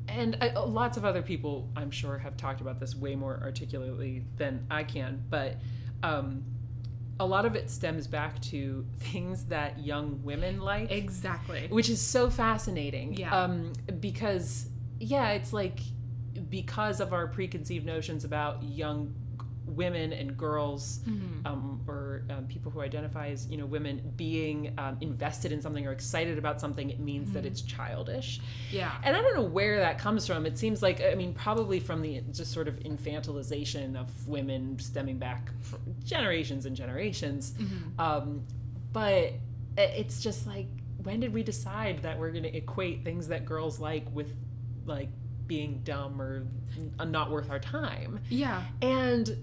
and 0.09 0.37
I, 0.41 0.51
lots 0.53 0.95
of 0.97 1.03
other 1.05 1.21
people 1.21 1.69
I'm 1.75 1.91
sure 1.91 2.17
have 2.17 2.37
talked 2.37 2.61
about 2.61 2.79
this 2.79 2.95
way 2.95 3.15
more 3.15 3.39
articulately 3.43 4.23
than 4.37 4.65
I 4.71 4.83
can, 4.83 5.21
but 5.29 5.57
um, 6.01 6.43
a 7.19 7.25
lot 7.25 7.45
of 7.45 7.55
it 7.55 7.69
stems 7.69 8.07
back 8.07 8.39
to 8.43 8.85
things 8.99 9.45
that 9.47 9.79
young 9.79 10.21
women 10.23 10.61
like, 10.61 10.91
exactly 10.91 11.67
which 11.69 11.89
is 11.89 12.01
so 12.01 12.29
fascinating. 12.29 13.15
Yeah. 13.15 13.37
Um, 13.37 13.73
because 13.99 14.69
yeah, 14.99 15.31
it's 15.31 15.51
like 15.51 15.79
because 16.49 16.99
of 16.99 17.13
our 17.13 17.27
preconceived 17.27 17.85
notions 17.85 18.23
about 18.23 18.63
young 18.63 19.13
women 19.65 20.13
and 20.13 20.35
girls 20.37 20.99
Mm-hmm. 20.99 21.45
um, 21.45 21.81
or 21.87 22.23
um, 22.29 22.45
people 22.47 22.71
who 22.71 22.79
identify 22.81 23.27
as 23.27 23.47
you 23.47 23.57
know 23.57 23.65
women 23.65 24.13
being 24.15 24.73
um, 24.77 24.97
invested 25.01 25.51
in 25.51 25.61
something 25.61 25.85
or 25.85 25.91
excited 25.91 26.37
about 26.37 26.59
something 26.61 26.89
it 26.89 26.99
means 26.99 27.31
that 27.33 27.45
it's 27.45 27.61
childish. 27.61 28.39
Yeah. 28.71 28.91
And 29.03 29.15
i 29.15 29.21
don't 29.21 29.35
know 29.35 29.43
where 29.43 29.79
that 29.79 29.99
comes 29.99 30.25
from. 30.25 30.45
It 30.45 30.57
seems 30.57 30.81
like 30.81 31.01
i 31.01 31.15
mean 31.15 31.33
probably 31.33 31.79
from 31.79 32.01
the 32.01 32.21
just 32.31 32.53
sort 32.53 32.67
of 32.67 32.79
infantilization 32.79 33.95
of 33.99 34.27
women 34.27 34.79
stemming 34.79 35.19
back 35.19 35.51
for 35.61 35.79
generations 36.03 36.65
and 36.65 36.75
generations. 36.75 37.53
Um, 37.99 38.43
but 38.93 39.33
it's 39.77 40.21
just 40.21 40.47
like 40.47 40.67
when 41.03 41.19
did 41.19 41.33
we 41.33 41.43
decide 41.43 42.01
that 42.03 42.17
we're 42.17 42.31
going 42.31 42.43
to 42.43 42.55
equate 42.55 43.03
things 43.03 43.27
that 43.27 43.45
girls 43.45 43.79
like 43.79 44.05
with 44.13 44.33
like 44.85 45.09
being 45.47 45.81
dumb 45.83 46.21
or 46.21 46.45
not 47.05 47.31
worth 47.31 47.49
our 47.49 47.59
time 47.59 48.19
yeah 48.29 48.63
and 48.81 49.37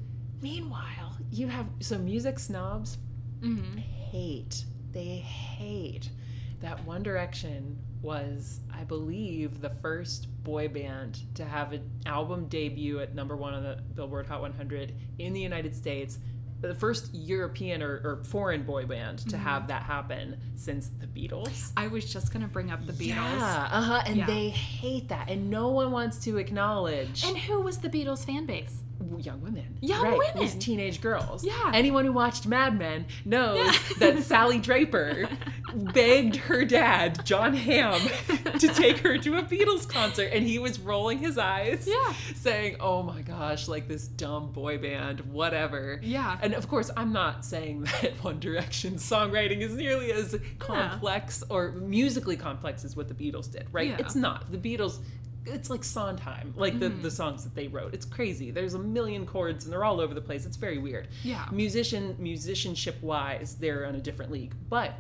meanwhile, 0.44 1.16
you 1.32 1.48
have 1.48 1.66
so 1.80 1.96
music 1.96 2.38
snobs 2.38 2.98
mm-hmm. 3.40 3.78
hate, 3.78 4.64
they 4.92 5.16
hate 5.16 6.10
that 6.60 6.84
One 6.84 7.02
Direction 7.02 7.78
was, 8.02 8.60
I 8.72 8.84
believe, 8.84 9.62
the 9.62 9.70
first 9.70 10.28
boy 10.44 10.68
band 10.68 11.20
to 11.36 11.44
have 11.46 11.72
an 11.72 11.90
album 12.04 12.46
debut 12.48 13.00
at 13.00 13.14
number 13.14 13.36
one 13.36 13.54
on 13.54 13.62
the 13.62 13.80
Billboard 13.94 14.26
Hot 14.26 14.42
100 14.42 14.92
in 15.18 15.32
the 15.32 15.40
United 15.40 15.74
States. 15.74 16.18
The 16.68 16.74
first 16.74 17.10
European 17.14 17.82
or, 17.82 18.00
or 18.04 18.20
foreign 18.24 18.62
boy 18.62 18.86
band 18.86 19.18
to 19.30 19.36
have 19.36 19.68
that 19.68 19.82
happen 19.82 20.38
since 20.56 20.88
the 21.00 21.06
Beatles. 21.06 21.72
I 21.76 21.88
was 21.88 22.10
just 22.10 22.32
gonna 22.32 22.48
bring 22.48 22.70
up 22.70 22.86
the 22.86 22.92
Beatles. 22.92 23.08
Yeah, 23.38 23.68
uh 23.70 23.82
huh. 23.82 24.02
And 24.06 24.16
Yeah. 24.16 24.26
they 24.26 24.48
hate 24.48 25.08
that, 25.08 25.28
and 25.28 25.50
no 25.50 25.68
one 25.68 25.90
wants 25.90 26.18
to 26.24 26.38
acknowledge 26.38 27.24
And 27.24 27.36
who 27.36 27.60
was 27.60 27.78
the 27.78 27.88
Beatles 27.90 28.24
fan 28.24 28.46
base? 28.46 28.83
Young 29.18 29.40
women. 29.40 29.78
Young 29.80 30.02
right, 30.02 30.18
women. 30.18 30.38
These 30.40 30.54
teenage 30.56 31.00
girls. 31.00 31.44
Yeah. 31.44 31.70
Anyone 31.72 32.04
who 32.04 32.12
watched 32.12 32.46
Mad 32.46 32.78
Men 32.78 33.06
knows 33.24 33.58
Yeah. 33.58 33.72
that 33.98 34.22
Sally 34.22 34.58
Draper 34.58 35.28
begged 35.74 36.36
her 36.36 36.64
dad, 36.64 37.24
Jon 37.24 37.54
Hamm, 37.54 38.00
to 38.58 38.68
take 38.68 38.98
her 38.98 39.18
to 39.18 39.36
a 39.38 39.42
Beatles 39.42 39.88
concert, 39.88 40.30
and 40.32 40.46
he 40.46 40.58
was 40.58 40.78
rolling 40.80 41.18
his 41.18 41.38
eyes, 41.38 41.86
Yeah. 41.88 42.12
saying, 42.34 42.76
"Oh 42.80 43.02
my 43.02 43.22
gosh, 43.22 43.68
like 43.68 43.88
this 43.88 44.06
dumb 44.06 44.52
boy 44.52 44.78
band, 44.78 45.20
whatever." 45.32 46.00
Yeah. 46.02 46.38
And 46.42 46.54
of 46.54 46.68
course, 46.68 46.90
I'm 46.96 47.12
not 47.12 47.44
saying 47.44 47.82
that 48.02 48.22
One 48.22 48.38
Direction's 48.40 49.02
songwriting 49.08 49.60
is 49.60 49.74
nearly 49.74 50.12
as 50.12 50.36
complex 50.58 51.42
or 51.50 51.72
musically 51.72 52.36
complex 52.36 52.84
as 52.84 52.96
what 52.96 53.08
the 53.08 53.14
Beatles 53.14 53.50
did, 53.50 53.66
right? 53.72 53.88
Yeah. 53.90 53.96
It's 53.98 54.14
not. 54.14 54.50
The 54.50 54.58
Beatles 54.58 54.98
it's 55.46 55.70
like 55.70 55.84
Sondheim, 55.84 56.54
like 56.56 56.78
the, 56.78 56.88
the 56.88 57.08
mm. 57.08 57.12
songs 57.12 57.44
that 57.44 57.54
they 57.54 57.68
wrote. 57.68 57.94
It's 57.94 58.06
crazy. 58.06 58.50
There's 58.50 58.74
a 58.74 58.78
million 58.78 59.26
chords 59.26 59.64
and 59.64 59.72
they're 59.72 59.84
all 59.84 60.00
over 60.00 60.14
the 60.14 60.20
place. 60.20 60.46
It's 60.46 60.56
very 60.56 60.78
weird. 60.78 61.08
Yeah. 61.22 61.46
Musician 61.52 62.16
musicianship 62.18 63.00
wise, 63.02 63.56
they're 63.56 63.86
on 63.86 63.94
a 63.94 64.00
different 64.00 64.32
league. 64.32 64.54
But 64.68 64.94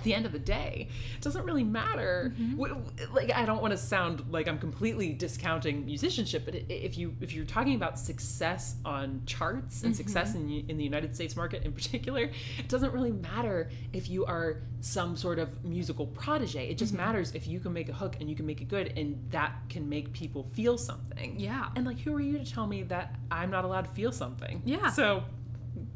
at 0.00 0.04
the 0.04 0.14
end 0.14 0.24
of 0.24 0.32
the 0.32 0.38
day, 0.38 0.88
it 1.14 1.20
doesn't 1.20 1.44
really 1.44 1.62
matter. 1.62 2.32
Mm-hmm. 2.34 2.56
W- 2.56 2.82
Like 3.12 3.30
I 3.32 3.44
don't 3.44 3.60
want 3.60 3.72
to 3.72 3.76
sound 3.76 4.24
like 4.30 4.48
I'm 4.48 4.58
completely 4.58 5.12
discounting 5.12 5.84
musicianship, 5.84 6.46
but 6.46 6.54
if 6.54 6.96
you 6.96 7.14
if 7.20 7.34
you're 7.34 7.44
talking 7.44 7.74
about 7.74 7.98
success 7.98 8.76
on 8.86 9.20
charts 9.26 9.82
and 9.82 9.92
mm-hmm. 9.92 9.98
success 10.02 10.34
in 10.34 10.64
in 10.68 10.78
the 10.78 10.84
United 10.84 11.14
States 11.14 11.36
market 11.36 11.64
in 11.64 11.72
particular, 11.72 12.30
it 12.58 12.68
doesn't 12.68 12.92
really 12.94 13.12
matter 13.12 13.70
if 13.92 14.08
you 14.08 14.24
are 14.24 14.62
some 14.80 15.16
sort 15.16 15.38
of 15.38 15.62
musical 15.62 16.06
protege. 16.06 16.70
It 16.70 16.78
just 16.78 16.94
mm-hmm. 16.94 17.04
matters 17.04 17.34
if 17.34 17.46
you 17.46 17.60
can 17.60 17.74
make 17.74 17.90
a 17.90 17.92
hook 17.92 18.16
and 18.20 18.30
you 18.30 18.36
can 18.36 18.46
make 18.46 18.62
it 18.62 18.68
good, 18.68 18.94
and 18.96 19.22
that 19.30 19.52
can 19.68 19.86
make 19.86 20.14
people 20.14 20.44
feel 20.44 20.78
something. 20.78 21.38
Yeah. 21.38 21.68
And 21.76 21.84
like, 21.84 21.98
who 21.98 22.14
are 22.14 22.22
you 22.22 22.38
to 22.38 22.50
tell 22.50 22.66
me 22.66 22.84
that 22.84 23.16
I'm 23.30 23.50
not 23.50 23.66
allowed 23.66 23.84
to 23.84 23.90
feel 23.90 24.12
something? 24.12 24.62
Yeah. 24.64 24.90
So. 24.90 25.24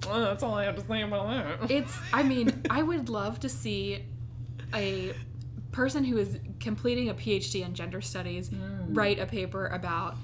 Well, 0.06 0.20
that's 0.20 0.42
all 0.42 0.54
I 0.54 0.64
have 0.64 0.76
to 0.76 0.86
say 0.86 1.02
about 1.02 1.60
that. 1.60 1.70
It's 1.70 1.96
I 2.12 2.22
mean, 2.22 2.62
I 2.70 2.82
would 2.82 3.08
love 3.08 3.40
to 3.40 3.48
see 3.48 4.04
a 4.74 5.12
person 5.72 6.04
who 6.04 6.18
is 6.18 6.38
completing 6.60 7.08
a 7.08 7.14
PhD 7.14 7.64
in 7.64 7.74
gender 7.74 8.00
studies 8.00 8.48
mm. 8.48 8.96
write 8.96 9.18
a 9.18 9.26
paper 9.26 9.66
about 9.68 10.16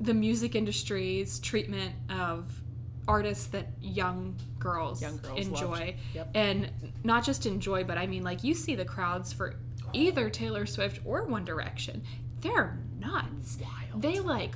the 0.00 0.14
music 0.14 0.54
industry's 0.54 1.40
treatment 1.40 1.92
of 2.08 2.60
artists 3.08 3.46
that 3.48 3.66
young 3.80 4.36
girls, 4.58 5.02
Young 5.02 5.16
girls 5.18 5.38
enjoy. 5.38 5.96
Yep. 6.14 6.30
And 6.34 6.70
not 7.02 7.24
just 7.24 7.46
enjoy, 7.46 7.84
but 7.84 7.98
I 7.98 8.06
mean, 8.06 8.22
like, 8.22 8.44
you 8.44 8.54
see 8.54 8.74
the 8.74 8.84
crowds 8.84 9.32
for 9.32 9.56
either 9.92 10.28
Taylor 10.30 10.66
Swift 10.66 11.00
or 11.04 11.24
One 11.24 11.44
Direction. 11.44 12.04
They're 12.40 12.78
nuts. 13.00 13.58
Wild. 13.60 14.02
They 14.02 14.20
like 14.20 14.52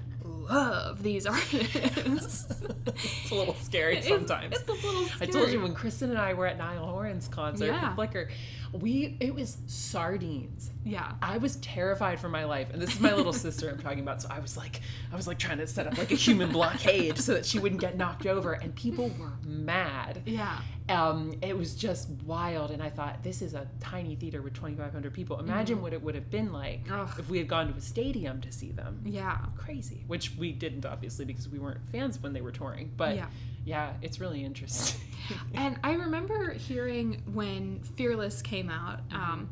love 0.51 1.03
these 1.03 1.27
artists. 1.27 2.47
it's 2.87 3.31
a 3.31 3.35
little 3.35 3.55
scary 3.55 4.03
sometimes. 4.03 4.57
It's, 4.57 4.69
a 4.69 4.73
little 4.73 5.05
scary. 5.07 5.29
I 5.29 5.33
told 5.33 5.51
you 5.51 5.61
when 5.63 5.75
Kristen 5.75 6.11
and 6.11 6.19
I 6.19 6.35
were 6.35 6.47
at 6.47 6.59
Niall 6.59 6.87
Horan's 6.87 7.29
concert 7.29 7.67
Yeah. 7.67 7.91
for 7.91 7.95
Flicker, 7.97 8.31
we 8.73 9.17
it 9.21 9.35
was 9.35 9.59
sardines. 9.67 10.71
Yeah. 10.85 11.13
I 11.23 11.39
was 11.39 11.57
terrified 11.57 12.19
for 12.19 12.29
my 12.29 12.45
life, 12.45 12.71
and 12.73 12.81
this 12.83 12.95
is 12.95 13.01
my 13.01 13.13
little 13.15 13.33
sister 13.33 13.69
I'm 13.71 13.79
talking 13.79 14.01
about. 14.01 14.23
So 14.23 14.29
I 14.31 14.41
was 14.41 14.57
like, 14.57 14.81
I 15.13 15.17
was 15.17 15.27
like 15.27 15.39
trying 15.39 15.59
to 15.59 15.67
set 15.67 15.87
up 15.87 15.97
like 15.99 16.11
a 16.11 16.17
human 16.17 16.51
blockade 16.51 17.19
so 17.19 17.35
that 17.35 17.47
she 17.47 17.59
wouldn't 17.59 17.81
get 17.81 17.97
knocked 17.97 18.27
over, 18.27 18.55
and 18.55 18.75
people 18.75 19.11
were 19.19 19.33
mad. 19.45 20.23
Yeah. 20.27 20.59
Um, 20.89 21.35
it 21.43 21.57
was 21.57 21.77
just 21.77 22.09
wild, 22.27 22.73
and 22.73 22.83
I 22.83 22.91
thought 22.91 23.23
this 23.23 23.41
is 23.43 23.55
a 23.55 23.69
tiny 23.79 24.17
theater 24.17 24.43
with 24.43 24.55
2,500 24.55 25.13
people. 25.15 25.39
Imagine 25.39 25.81
what 25.81 25.93
it 25.93 26.03
would 26.03 26.17
have 26.17 26.29
been 26.31 26.53
like 26.53 26.81
Ugh. 26.91 27.09
if 27.19 27.31
we 27.31 27.39
had 27.39 27.47
gone 27.47 27.71
to 27.71 27.79
a 27.79 27.81
stadium 27.81 28.41
to 28.41 28.51
see 28.51 28.73
them. 28.73 29.01
Yeah. 29.05 29.39
Crazy, 29.57 30.03
which 30.09 30.32
we 30.37 30.53
didn't 30.53 30.85
obviously 30.87 31.25
because 31.25 31.49
we 31.49 31.59
weren't 31.59 31.81
fans 31.91 32.19
when 32.23 32.33
they 32.33 32.41
were 32.41 32.53
touring. 32.53 32.93
But 32.97 33.17
Yeah. 33.17 33.27
yeah, 33.65 33.93
it's 34.03 34.21
really 34.21 34.45
interesting. 34.45 35.01
And 35.55 35.79
I 35.85 35.93
remember 35.93 36.53
hearing 36.53 37.23
when 37.33 37.81
Fearless 37.97 38.43
came 38.43 38.69
out, 38.71 39.09
Mm-hmm. 39.09 39.17
um, 39.33 39.51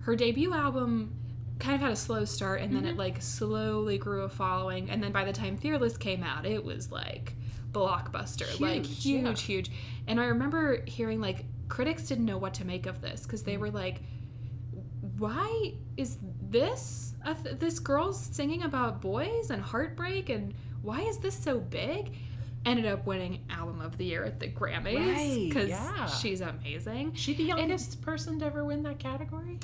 her 0.00 0.14
debut 0.14 0.52
album 0.52 1.14
kind 1.58 1.74
of 1.74 1.80
had 1.80 1.90
a 1.90 1.96
slow 1.96 2.24
start 2.26 2.60
and 2.60 2.74
then 2.76 2.82
Mm-hmm. 2.82 2.90
it 2.92 2.96
like 2.98 3.22
slowly 3.22 3.96
grew 3.98 4.22
a 4.22 4.28
following. 4.28 4.90
And 4.90 5.02
then 5.02 5.10
by 5.12 5.24
the 5.24 5.32
time 5.32 5.56
Fearless 5.56 5.96
came 5.96 6.22
out, 6.22 6.44
it 6.44 6.62
was 6.64 6.92
like 6.92 7.34
blockbuster, 7.72 8.60
like 8.60 8.84
Huge, 8.84 9.02
huge, 9.02 9.24
yeah. 9.24 9.34
huge. 9.34 9.70
And 10.06 10.20
I 10.20 10.26
remember 10.26 10.82
hearing 10.86 11.20
like 11.20 11.44
critics 11.68 12.04
didn't 12.06 12.26
know 12.26 12.38
what 12.38 12.54
to 12.54 12.64
make 12.66 12.86
of 12.86 13.00
this 13.00 13.22
because 13.22 13.40
Mm-hmm. 13.40 13.50
they 13.50 13.56
were 13.56 13.70
like, 13.70 14.00
why 15.18 15.72
is 15.96 16.18
this 16.50 17.14
th- 17.42 17.58
this 17.58 17.78
girl's 17.78 18.18
singing 18.20 18.62
about 18.62 19.00
boys 19.00 19.50
and 19.50 19.62
heartbreak 19.62 20.28
and 20.28 20.54
why 20.82 21.00
is 21.02 21.18
this 21.18 21.34
so 21.36 21.58
big 21.58 22.12
ended 22.64 22.86
up 22.86 23.06
winning 23.06 23.44
album 23.50 23.80
of 23.80 23.96
the 23.98 24.04
year 24.04 24.24
at 24.24 24.40
the 24.40 24.48
grammys 24.48 24.96
Right, 25.14 25.48
because 25.48 25.68
yeah. 25.70 26.06
she's 26.06 26.40
amazing 26.40 27.14
she 27.14 27.34
the 27.34 27.44
youngest 27.44 28.00
person 28.02 28.38
to 28.40 28.46
ever 28.46 28.64
win 28.64 28.82
that 28.84 28.98
category? 28.98 29.58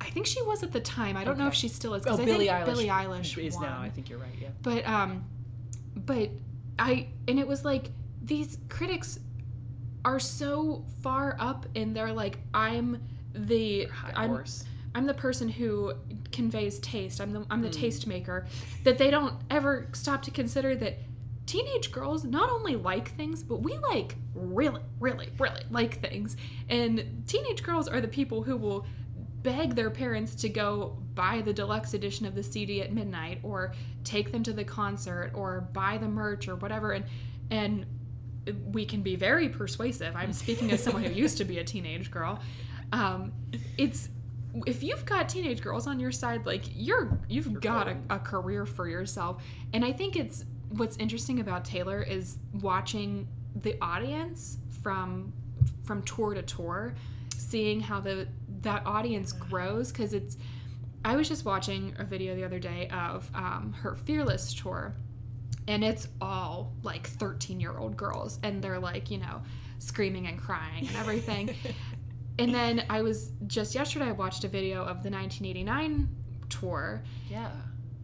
i 0.00 0.06
think 0.06 0.26
she 0.26 0.42
was 0.42 0.62
at 0.62 0.72
the 0.72 0.80
time 0.80 1.16
i 1.16 1.24
don't 1.24 1.38
know 1.38 1.46
if 1.46 1.54
she 1.54 1.68
still 1.68 1.94
is 1.94 2.06
Oh, 2.06 2.14
I 2.14 2.24
Billie 2.24 2.46
think 2.48 2.50
Eilish. 2.60 2.64
billie 2.66 2.86
eilish 2.88 3.46
is 3.46 3.54
won. 3.54 3.64
now. 3.64 3.80
I 3.80 3.88
think 3.90 4.08
you're 4.10 4.18
right. 4.18 4.34
Yeah. 4.40 4.48
but 4.62 4.86
um 4.86 5.24
but 5.94 6.30
i 6.78 7.08
and 7.28 7.38
it 7.38 7.46
was 7.46 7.64
like 7.64 7.90
these 8.22 8.58
critics 8.68 9.18
are 10.04 10.18
so 10.18 10.84
far 11.02 11.36
up 11.38 11.66
in 11.74 11.92
their 11.94 12.12
like 12.12 12.38
i'm 12.52 13.00
the 13.34 13.86
High 13.86 14.12
I'm, 14.16 14.28
horse. 14.30 14.64
I'm 14.94 15.06
the 15.06 15.14
person 15.14 15.48
who 15.48 15.94
conveys 16.32 16.78
taste. 16.80 17.20
I'm 17.20 17.32
the 17.32 17.46
I'm 17.50 17.62
the 17.62 17.68
Hmm. 17.68 17.72
taste 17.74 18.06
maker. 18.06 18.46
That 18.84 18.98
they 18.98 19.10
don't 19.10 19.34
ever 19.50 19.88
stop 19.92 20.22
to 20.22 20.30
consider 20.30 20.74
that 20.76 20.98
teenage 21.46 21.90
girls 21.90 22.24
not 22.24 22.50
only 22.50 22.76
like 22.76 23.16
things, 23.16 23.42
but 23.42 23.62
we 23.62 23.76
like 23.78 24.16
really, 24.34 24.80
really, 25.00 25.28
really 25.38 25.62
like 25.70 26.00
things. 26.00 26.36
And 26.68 27.24
teenage 27.26 27.62
girls 27.62 27.88
are 27.88 28.00
the 28.00 28.08
people 28.08 28.42
who 28.44 28.56
will 28.56 28.86
beg 29.42 29.74
their 29.74 29.90
parents 29.90 30.34
to 30.36 30.48
go 30.48 30.96
buy 31.14 31.40
the 31.42 31.52
deluxe 31.52 31.94
edition 31.94 32.26
of 32.26 32.34
the 32.36 32.42
CD 32.44 32.80
at 32.80 32.92
midnight 32.92 33.40
or 33.42 33.74
take 34.04 34.30
them 34.30 34.42
to 34.44 34.52
the 34.52 34.62
concert 34.64 35.32
or 35.34 35.62
buy 35.72 35.98
the 35.98 36.06
merch 36.08 36.46
or 36.48 36.54
whatever 36.56 36.92
and 36.92 37.04
and 37.50 37.84
we 38.72 38.84
can 38.84 39.02
be 39.02 39.14
very 39.16 39.48
persuasive. 39.48 40.14
I'm 40.16 40.32
speaking 40.32 40.70
as 40.72 40.82
someone 40.82 41.02
who 41.04 41.12
used 41.12 41.38
to 41.38 41.44
be 41.44 41.58
a 41.58 41.64
teenage 41.64 42.10
girl. 42.10 42.40
Um, 42.92 43.32
it's 43.78 44.08
if 44.66 44.82
you've 44.82 45.04
got 45.04 45.28
teenage 45.28 45.62
girls 45.62 45.86
on 45.86 45.98
your 45.98 46.12
side, 46.12 46.44
like 46.46 46.64
you're 46.74 47.18
you've 47.28 47.60
got 47.60 47.88
a, 47.88 47.96
a 48.10 48.18
career 48.18 48.66
for 48.66 48.88
yourself. 48.88 49.42
And 49.72 49.84
I 49.84 49.92
think 49.92 50.16
it's 50.16 50.44
what's 50.70 50.96
interesting 50.96 51.40
about 51.40 51.64
Taylor 51.64 52.02
is 52.02 52.38
watching 52.60 53.28
the 53.54 53.76
audience 53.80 54.58
from 54.82 55.32
from 55.84 56.02
tour 56.02 56.34
to 56.34 56.42
tour, 56.42 56.94
seeing 57.36 57.80
how 57.80 58.00
the 58.00 58.28
that 58.62 58.86
audience 58.86 59.32
grows 59.32 59.90
because 59.92 60.14
it's. 60.14 60.36
I 61.04 61.16
was 61.16 61.28
just 61.28 61.44
watching 61.44 61.96
a 61.98 62.04
video 62.04 62.36
the 62.36 62.44
other 62.44 62.60
day 62.60 62.88
of 62.88 63.28
um, 63.34 63.74
her 63.80 63.96
Fearless 63.96 64.54
tour, 64.54 64.94
and 65.66 65.82
it's 65.82 66.08
all 66.20 66.72
like 66.82 67.06
13 67.06 67.60
year 67.60 67.76
old 67.76 67.96
girls 67.96 68.38
and 68.42 68.62
they're 68.62 68.78
like 68.78 69.10
you 69.10 69.18
know 69.18 69.42
screaming 69.78 70.26
and 70.26 70.38
crying 70.38 70.86
and 70.86 70.96
everything 70.96 71.54
and 72.42 72.54
then 72.54 72.84
i 72.90 73.00
was 73.02 73.30
just 73.46 73.74
yesterday 73.74 74.06
i 74.06 74.12
watched 74.12 74.44
a 74.44 74.48
video 74.48 74.80
of 74.82 75.02
the 75.02 75.10
1989 75.10 76.08
tour 76.48 77.02
Yeah. 77.30 77.50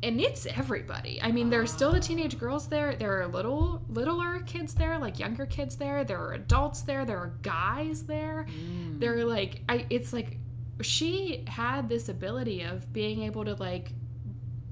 and 0.02 0.20
it's 0.20 0.46
everybody 0.46 1.20
i 1.22 1.30
mean 1.32 1.50
there 1.50 1.60
are 1.60 1.66
still 1.66 1.92
the 1.92 2.00
teenage 2.00 2.38
girls 2.38 2.68
there 2.68 2.94
there 2.96 3.20
are 3.20 3.26
little 3.26 3.82
littler 3.88 4.40
kids 4.46 4.74
there 4.74 4.98
like 4.98 5.18
younger 5.18 5.46
kids 5.46 5.76
there 5.76 6.04
there 6.04 6.18
are 6.20 6.32
adults 6.32 6.82
there 6.82 7.04
there 7.04 7.18
are 7.18 7.32
guys 7.42 8.04
there 8.04 8.46
Mm. 8.48 9.00
they're 9.00 9.24
like 9.24 9.62
I 9.68 9.86
it's 9.90 10.12
like 10.12 10.38
she 10.80 11.44
had 11.48 11.88
this 11.88 12.08
ability 12.08 12.62
of 12.62 12.92
being 12.92 13.22
able 13.22 13.44
to 13.44 13.54
like 13.54 13.92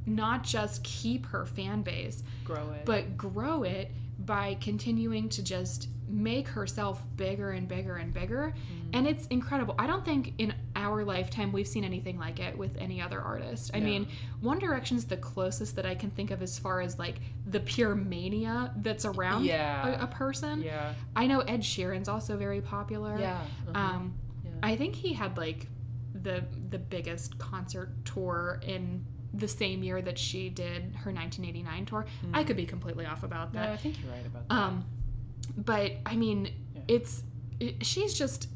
not 0.06 0.44
just 0.44 0.84
keep 0.84 1.26
her 1.26 1.44
fan 1.44 1.82
base 1.82 2.22
Grow 2.44 2.70
it. 2.70 2.84
but 2.84 3.16
grow 3.16 3.64
it 3.64 3.90
by 4.18 4.54
continuing 4.60 5.28
to 5.30 5.42
just 5.42 5.88
make 6.08 6.46
herself 6.48 7.02
bigger 7.16 7.50
and 7.50 7.66
bigger 7.66 7.96
and 7.96 8.14
bigger 8.14 8.54
and 8.92 9.06
it's 9.08 9.26
incredible 9.26 9.74
i 9.78 9.86
don't 9.88 10.04
think 10.04 10.32
in 10.38 10.54
our 10.76 11.04
lifetime 11.04 11.50
we've 11.52 11.66
seen 11.66 11.82
anything 11.84 12.16
like 12.18 12.38
it 12.38 12.56
with 12.56 12.76
any 12.78 13.00
other 13.02 13.20
artist 13.20 13.72
i 13.74 13.80
No. 13.80 13.86
mean 13.86 14.08
one 14.40 14.58
direction's 14.60 15.06
the 15.06 15.16
closest 15.16 15.74
that 15.76 15.84
i 15.84 15.94
can 15.96 16.10
think 16.10 16.30
of 16.30 16.42
as 16.42 16.58
far 16.58 16.80
as 16.80 16.96
like 16.98 17.16
the 17.46 17.58
pure 17.58 17.94
mania 17.96 18.72
that's 18.76 19.04
around 19.04 19.44
Yeah. 19.46 20.00
a, 20.00 20.04
a 20.04 20.06
person 20.06 20.62
yeah. 20.62 20.94
i 21.16 21.26
know 21.26 21.40
ed 21.40 21.64
sheeran's 21.64 22.08
also 22.08 22.36
very 22.36 22.60
popular 22.60 23.18
Yeah. 23.18 23.40
uh-huh. 23.68 23.78
um, 23.78 24.14
Yeah. 24.44 24.50
I 24.62 24.76
think 24.76 24.94
he 24.94 25.12
had 25.12 25.36
like 25.36 25.66
the 26.14 26.44
the 26.70 26.78
biggest 26.78 27.36
concert 27.38 27.90
tour 28.04 28.60
in 28.62 29.04
the 29.34 29.48
same 29.48 29.82
year 29.82 30.00
that 30.00 30.18
she 30.18 30.48
did 30.48 30.94
her 31.04 31.12
1989 31.12 31.84
tour. 31.84 32.06
I 32.32 32.42
could 32.42 32.56
be 32.56 32.64
completely 32.64 33.04
off 33.04 33.22
about 33.22 33.52
No, 33.52 33.60
that. 33.60 33.68
I 33.70 33.76
think 33.76 33.96
you're 34.02 34.10
right 34.10 34.24
about 34.24 34.48
that. 34.48 34.54
Um, 34.54 34.84
but 35.56 35.92
I 36.04 36.16
mean, 36.16 36.50
Yeah. 36.74 36.82
it's 36.88 37.22
it, 37.60 37.84
she's 37.86 38.14
just 38.14 38.48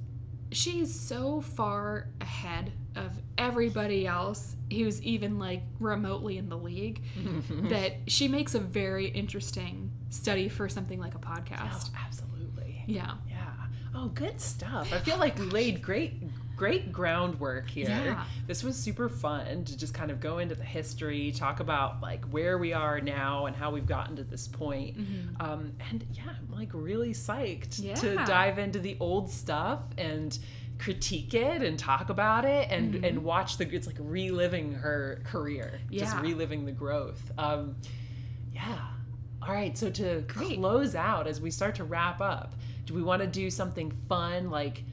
she's 0.52 0.92
so 0.98 1.40
far 1.40 2.08
ahead 2.20 2.72
of 2.96 3.12
everybody 3.38 4.06
else 4.06 4.56
who's 4.70 5.00
even 5.02 5.38
like 5.38 5.62
remotely 5.78 6.38
in 6.38 6.48
the 6.48 6.56
league 6.58 7.02
that 7.68 7.92
she 8.08 8.26
makes 8.28 8.54
a 8.54 8.58
very 8.58 9.06
interesting 9.06 9.92
study 10.10 10.48
for 10.48 10.68
something 10.68 10.98
like 10.98 11.14
a 11.14 11.18
Oh, 11.18 11.20
podcast. 11.20 11.90
absolutely. 12.04 12.82
Yeah. 12.86 13.14
Yeah. 13.28 13.46
Oh, 13.94 14.08
good 14.08 14.40
stuff. 14.40 14.92
I 14.92 14.98
feel 14.98 15.14
oh, 15.16 15.18
like 15.20 15.38
we 15.38 15.44
laid 15.46 15.82
great 15.82 16.14
great 16.60 16.92
groundwork 16.92 17.70
here. 17.70 17.88
Yeah. 17.88 18.24
This 18.46 18.62
was 18.62 18.76
super 18.76 19.08
fun 19.08 19.64
to 19.64 19.78
just 19.78 19.94
kind 19.94 20.10
of 20.10 20.20
go 20.20 20.36
into 20.40 20.54
the 20.54 20.62
history, 20.62 21.32
talk 21.32 21.60
about 21.60 22.02
like 22.02 22.22
where 22.26 22.58
we 22.58 22.74
are 22.74 23.00
now 23.00 23.46
and 23.46 23.56
how 23.56 23.70
we've 23.70 23.86
gotten 23.86 24.14
to 24.16 24.24
this 24.24 24.46
point. 24.46 24.94
Um, 25.40 25.72
and 25.90 26.04
yeah, 26.12 26.24
I'm 26.28 26.54
like 26.54 26.68
really 26.74 27.14
psyched 27.14 27.76
to 28.00 28.06
Mm-hmm. 28.10 28.24
Dive 28.26 28.58
into 28.58 28.78
the 28.78 28.98
old 29.00 29.30
stuff 29.30 29.80
and 29.96 30.38
critique 30.78 31.32
it 31.32 31.62
and 31.62 31.78
talk 31.78 32.10
about 32.10 32.44
it 32.44 32.68
and 32.70 33.04
and 33.04 33.24
watch 33.24 33.56
the 33.56 33.66
it's 33.74 33.86
like 33.86 33.96
reliving 33.98 34.72
her 34.72 35.22
career 35.24 35.80
just 35.90 36.14
Mm-hmm. 36.14 36.22
Reliving 36.26 36.66
the 36.66 36.72
growth 36.72 37.22
um 37.38 37.76
yeah 38.52 38.78
all 39.42 39.52
right 39.54 39.76
so 39.78 39.90
to 39.90 40.22
Great. 40.28 40.58
close 40.58 40.94
out 40.94 41.26
as 41.26 41.40
we 41.40 41.50
start 41.50 41.74
to 41.76 41.84
wrap 41.84 42.20
up 42.20 42.54
do 42.86 42.94
we 42.94 43.02
want 43.02 43.20
to 43.22 43.28
do 43.28 43.50
something 43.50 43.92
fun 44.08 44.50
like 44.50 44.84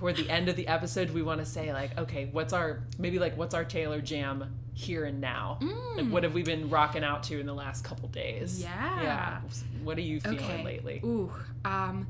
toward 0.00 0.16
the 0.16 0.30
end 0.30 0.48
of 0.48 0.56
the 0.56 0.66
episode 0.66 1.10
we 1.10 1.20
want 1.20 1.38
to 1.38 1.44
say 1.44 1.74
like 1.74 1.96
okay 1.98 2.30
what's 2.32 2.54
our 2.54 2.82
maybe 2.98 3.18
like 3.18 3.36
what's 3.36 3.54
our 3.54 3.64
taylor 3.66 4.00
jam 4.00 4.50
here 4.72 5.04
and 5.04 5.20
now 5.20 5.58
like 5.94 6.06
what 6.08 6.22
have 6.22 6.32
we 6.32 6.42
been 6.42 6.70
rocking 6.70 7.04
out 7.04 7.22
to 7.22 7.38
in 7.38 7.44
the 7.44 7.52
last 7.52 7.84
couple 7.84 8.08
days 8.08 8.60
Mm. 8.60 8.62
Yeah. 8.62 9.02
yeah 9.02 9.40
what 9.84 9.98
are 9.98 10.00
you 10.00 10.18
feeling 10.20 10.64
lately 10.64 11.02
Ooh, 11.04 11.30
um, 11.66 12.06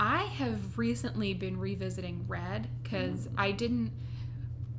I 0.00 0.24
have 0.24 0.76
recently 0.76 1.32
been 1.32 1.56
revisiting 1.60 2.24
Red 2.26 2.66
because 2.82 3.28
Mm. 3.28 3.32
I 3.38 3.52
didn't, 3.52 3.92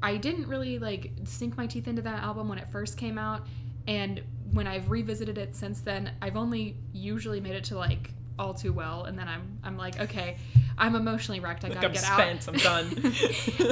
I 0.03 0.18
didn't 0.18 0.47
really 0.47 0.80
like 0.80 1.12
sink 1.24 1.55
my 1.57 1.66
teeth 1.66 1.88
into 1.88 2.01
that 2.01 2.24
album 2.24 2.49
when 2.49 2.57
it 2.57 2.70
first 2.70 2.97
came 2.97 3.18
out, 3.18 3.45
and 3.88 4.22
when 4.51 4.66
I've 4.68 4.89
revisited 4.89 5.38
it 5.38 5.55
since 5.55 5.80
then, 5.82 6.12
I've 6.22 6.36
only 6.38 6.76
usually 6.93 7.39
made 7.41 7.55
it 7.55 7.64
to 7.66 7.78
like 7.78 8.12
all 8.39 8.53
too 8.55 8.73
well, 8.73 9.03
and 9.03 9.17
then 9.19 9.27
I'm 9.27 9.59
I'm 9.63 9.77
like, 9.77 9.99
okay, 9.99 10.37
I'm 10.77 10.95
emotionally 10.95 11.39
wrecked. 11.39 11.63
I 11.65 11.67
like 11.67 11.75
gotta 11.81 11.87
i'm 11.87 11.93
get 11.93 12.03
spent 12.03 12.47
out. 12.47 12.53
i'm 12.55 12.59
done 12.87 13.13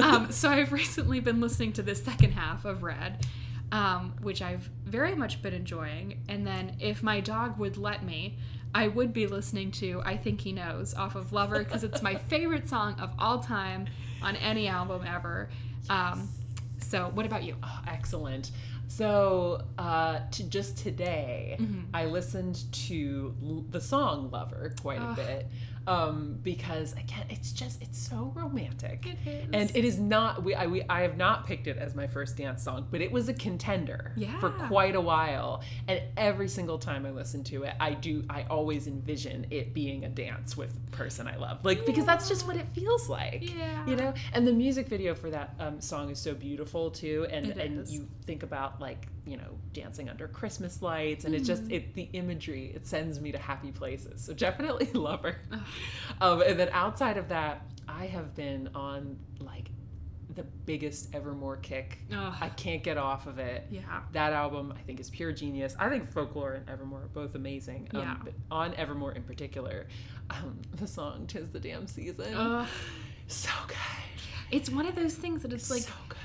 um, 0.02 0.30
so 0.30 0.48
I've 0.50 0.72
recently 0.72 1.20
been 1.20 1.40
listening 1.40 1.72
to 1.74 1.82
the 1.82 1.94
second 1.94 2.32
half 2.32 2.64
of 2.64 2.82
Red. 2.82 3.26
um, 3.72 4.14
which 4.22 4.40
I've 4.42 4.68
very 4.84 5.14
much 5.14 5.42
been 5.42 5.54
enjoying. 5.54 6.20
And 6.28 6.46
then, 6.46 6.76
if 6.80 7.02
my 7.02 7.20
dog 7.20 7.58
would 7.58 7.76
let 7.76 8.04
me, 8.04 8.36
I 8.74 8.88
would 8.88 9.12
be 9.12 9.26
listening 9.26 9.70
to 9.72 10.00
I 10.04 10.16
Think 10.16 10.40
He 10.42 10.52
Knows 10.52 10.94
off 10.94 11.14
of 11.16 11.32
Lover 11.32 11.58
because 11.64 11.84
it's 11.84 12.02
my 12.02 12.14
favorite 12.28 12.68
song 12.68 12.98
of 13.00 13.10
all 13.18 13.40
time 13.40 13.86
on 14.22 14.36
any 14.36 14.68
album 14.68 15.02
ever. 15.06 15.48
Um, 15.90 16.28
so, 16.80 17.10
what 17.14 17.26
about 17.26 17.42
you? 17.42 17.56
Oh, 17.62 17.80
excellent. 17.86 18.50
So, 18.88 19.62
uh, 19.76 20.20
to 20.30 20.42
just 20.44 20.78
today, 20.78 21.58
I 21.94 22.06
listened 22.06 22.64
to 22.88 23.34
l- 23.42 23.64
the 23.70 23.80
song 23.80 24.30
"Lover" 24.30 24.74
quite 24.80 25.00
a 25.00 25.14
bit 25.14 25.46
um, 25.88 26.38
because 26.42 26.92
again, 26.92 27.26
it's 27.30 27.52
just 27.52 27.80
it's 27.82 27.98
so 27.98 28.32
romantic, 28.34 29.06
It 29.06 29.18
is. 29.28 29.48
and 29.52 29.70
it 29.76 29.84
is 29.84 29.98
not. 29.98 30.44
We 30.44 30.54
I, 30.54 30.66
we 30.66 30.82
I 30.88 31.00
have 31.00 31.16
not 31.16 31.46
picked 31.46 31.66
it 31.66 31.78
as 31.78 31.94
my 31.94 32.06
first 32.06 32.36
dance 32.36 32.62
song, 32.62 32.86
but 32.90 33.00
it 33.00 33.10
was 33.10 33.28
a 33.28 33.34
contender 33.34 34.12
for 34.40 34.50
quite 34.50 34.94
a 34.94 35.00
while. 35.00 35.62
And 35.88 36.00
every 36.16 36.48
single 36.48 36.78
time 36.78 37.06
I 37.06 37.10
listen 37.10 37.42
to 37.44 37.62
it, 37.64 37.74
I 37.80 37.94
do. 37.94 38.24
I 38.28 38.44
always 38.50 38.86
envision 38.86 39.46
it 39.50 39.72
being 39.74 40.04
a 40.04 40.08
dance 40.08 40.56
with 40.56 40.72
the 40.90 40.96
person 40.96 41.26
I 41.26 41.36
love, 41.36 41.64
like 41.64 41.86
because 41.86 42.04
that's 42.04 42.28
just 42.28 42.46
what 42.46 42.56
it 42.56 42.66
feels 42.74 43.08
like. 43.08 43.52
Yeah. 43.56 43.86
You 43.86 43.96
know, 43.96 44.14
and 44.34 44.46
the 44.46 44.52
music 44.52 44.88
video 44.88 45.14
for 45.14 45.30
that 45.30 45.54
um, 45.58 45.80
song 45.80 46.10
is 46.10 46.18
so 46.18 46.34
beautiful 46.34 46.90
too, 46.90 47.26
and 47.30 47.46
It 47.46 47.56
and 47.56 47.80
is. 47.80 47.92
you 47.92 48.06
think 48.26 48.42
about 48.42 48.80
like 48.80 49.06
you 49.24 49.36
know 49.36 49.58
dancing 49.72 50.08
under 50.08 50.28
Christmas 50.28 50.82
lights, 50.82 51.24
and 51.24 51.34
it's 51.34 51.46
just 51.46 51.58
Mm-hmm. 51.64 51.72
it 51.74 51.94
the 51.94 52.08
imagery 52.12 52.72
it 52.74 52.86
sends 52.86 53.20
me 53.20 53.32
to 53.32 53.38
happy 53.38 53.72
places. 53.72 54.22
So 54.22 54.32
definitely 54.34 54.86
Lover. 54.94 55.36
Um, 56.20 56.42
and 56.42 56.58
then 56.58 56.68
outside 56.72 57.16
of 57.16 57.28
that, 57.28 57.62
I 57.86 58.06
have 58.06 58.34
been 58.34 58.70
on 58.74 59.16
like 59.38 59.70
the 60.34 60.42
biggest 60.42 61.14
Evermore 61.14 61.56
kick. 61.58 61.98
Ugh. 62.12 62.34
I 62.40 62.48
can't 62.48 62.82
get 62.82 62.96
off 62.98 63.26
of 63.26 63.38
it. 63.38 63.66
yeah. 63.70 64.02
That 64.12 64.32
album, 64.32 64.72
I 64.76 64.80
think, 64.82 64.98
is 65.00 65.10
pure 65.10 65.30
genius. 65.32 65.76
I 65.78 65.88
think 65.88 66.10
Folklore 66.10 66.54
and 66.54 66.68
Evermore 66.68 67.02
are 67.02 67.08
both 67.08 67.34
amazing. 67.36 67.88
Um, 67.94 68.00
Yeah. 68.00 68.16
But 68.24 68.34
on 68.50 68.74
Evermore 68.74 69.12
in 69.12 69.22
particular, 69.22 69.86
um, 70.30 70.58
the 70.74 70.86
song 70.88 71.26
"Tis 71.28 71.50
the 71.52 71.60
Damn 71.60 71.86
Season," 71.86 72.34
Ugh. 72.34 72.66
so 73.28 73.50
good. 73.68 73.76
It's 74.50 74.70
one 74.70 74.86
of 74.86 74.94
those 74.96 75.14
things 75.14 75.42
that 75.42 75.52
it's 75.52 75.70
like, 75.70 75.82
so 75.82 75.92
good. 76.08 76.17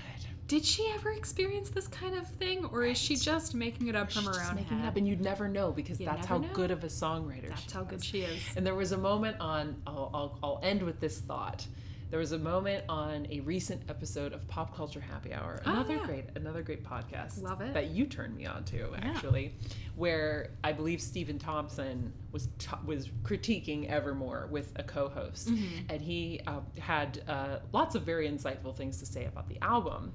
Did 0.48 0.66
she 0.66 0.90
ever 0.94 1.12
experience 1.12 1.70
this 1.70 1.88
kind 1.88 2.16
of 2.16 2.28
thing, 2.28 2.66
or 2.66 2.84
is 2.84 2.98
she 2.98 3.16
just 3.16 3.56
making 3.56 3.88
it 3.88 3.96
up 3.96 4.12
from 4.12 4.26
her 4.26 4.42
own 4.50 4.56
making 4.56 4.78
head? 4.78 4.86
it 4.86 4.88
up, 4.90 4.96
and 4.98 5.08
you'd 5.08 5.22
never 5.22 5.48
know 5.48 5.72
because 5.72 6.00
You 6.00 6.06
that's 6.06 6.26
how 6.28 6.40
know. 6.40 6.50
good 6.54 6.70
of 6.72 6.84
a 6.84 6.88
songwriter. 6.88 7.50
That's 7.50 7.72
how 7.72 7.84
good 7.84 8.04
she 8.04 8.22
is. 8.22 8.42
And 8.56 8.66
there 8.66 8.76
was 8.76 8.92
a 8.92 8.98
moment 8.98 9.38
on, 9.40 9.82
I'll, 9.88 10.10
I'll, 10.14 10.40
I'll 10.44 10.60
end 10.62 10.84
with 10.84 11.00
this 11.00 11.20
thought. 11.20 11.66
There 12.14 12.20
was 12.20 12.32
a 12.32 12.38
moment 12.38 12.84
on 12.90 13.26
a 13.32 13.40
recent 13.40 13.82
episode 13.90 14.34
of 14.34 14.48
Pop 14.48 14.76
Culture 14.78 15.00
Happy 15.02 15.34
Hour, 15.34 15.60
Oh, 15.66 15.72
another 15.72 15.96
yeah. 15.96 16.06
great, 16.06 16.26
another 16.36 16.62
great 16.62 16.84
podcast. 16.84 17.42
Love 17.42 17.60
it. 17.62 17.74
That 17.74 17.88
you 17.88 18.06
turned 18.06 18.36
me 18.38 18.46
on 18.46 18.66
to, 18.66 18.78
Yeah. 18.78 19.00
actually, 19.02 19.56
where 19.96 20.52
I 20.64 20.74
believe 20.74 21.02
Stephen 21.02 21.40
Thompson 21.40 22.14
was 22.32 22.50
t- 22.60 22.70
was 22.86 23.08
critiquing 23.24 23.90
Evermore 23.90 24.48
with 24.52 24.74
a 24.76 24.84
co-host, 24.84 25.48
Mm-hmm. 25.50 25.86
and 25.90 26.00
he 26.04 26.40
uh, 26.46 26.60
had 26.78 27.24
uh, 27.28 27.58
lots 27.72 27.96
of 27.96 28.04
very 28.04 28.30
insightful 28.30 28.76
things 28.76 28.98
to 29.00 29.08
say 29.08 29.26
about 29.26 29.50
the 29.50 29.58
album 29.64 30.14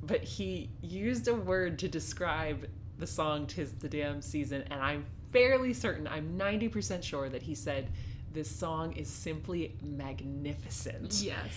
but 0.00 0.22
he 0.22 0.70
used 0.80 1.26
a 1.26 1.34
word 1.34 1.80
to 1.80 1.88
describe 1.88 2.64
the 2.96 3.08
song 3.08 3.48
"Tis 3.48 3.72
the 3.72 3.88
Damn 3.88 4.22
Season," 4.22 4.62
and 4.70 4.80
I'm 4.80 5.04
fairly 5.32 5.74
certain, 5.74 6.06
I'm 6.06 6.38
90% 6.38 7.02
sure 7.02 7.28
that 7.28 7.42
he 7.42 7.56
said 7.56 7.90
this 8.38 8.48
song 8.48 8.92
is 8.92 9.08
simply 9.08 9.74
magnificent. 9.82 11.20
Yes. 11.20 11.50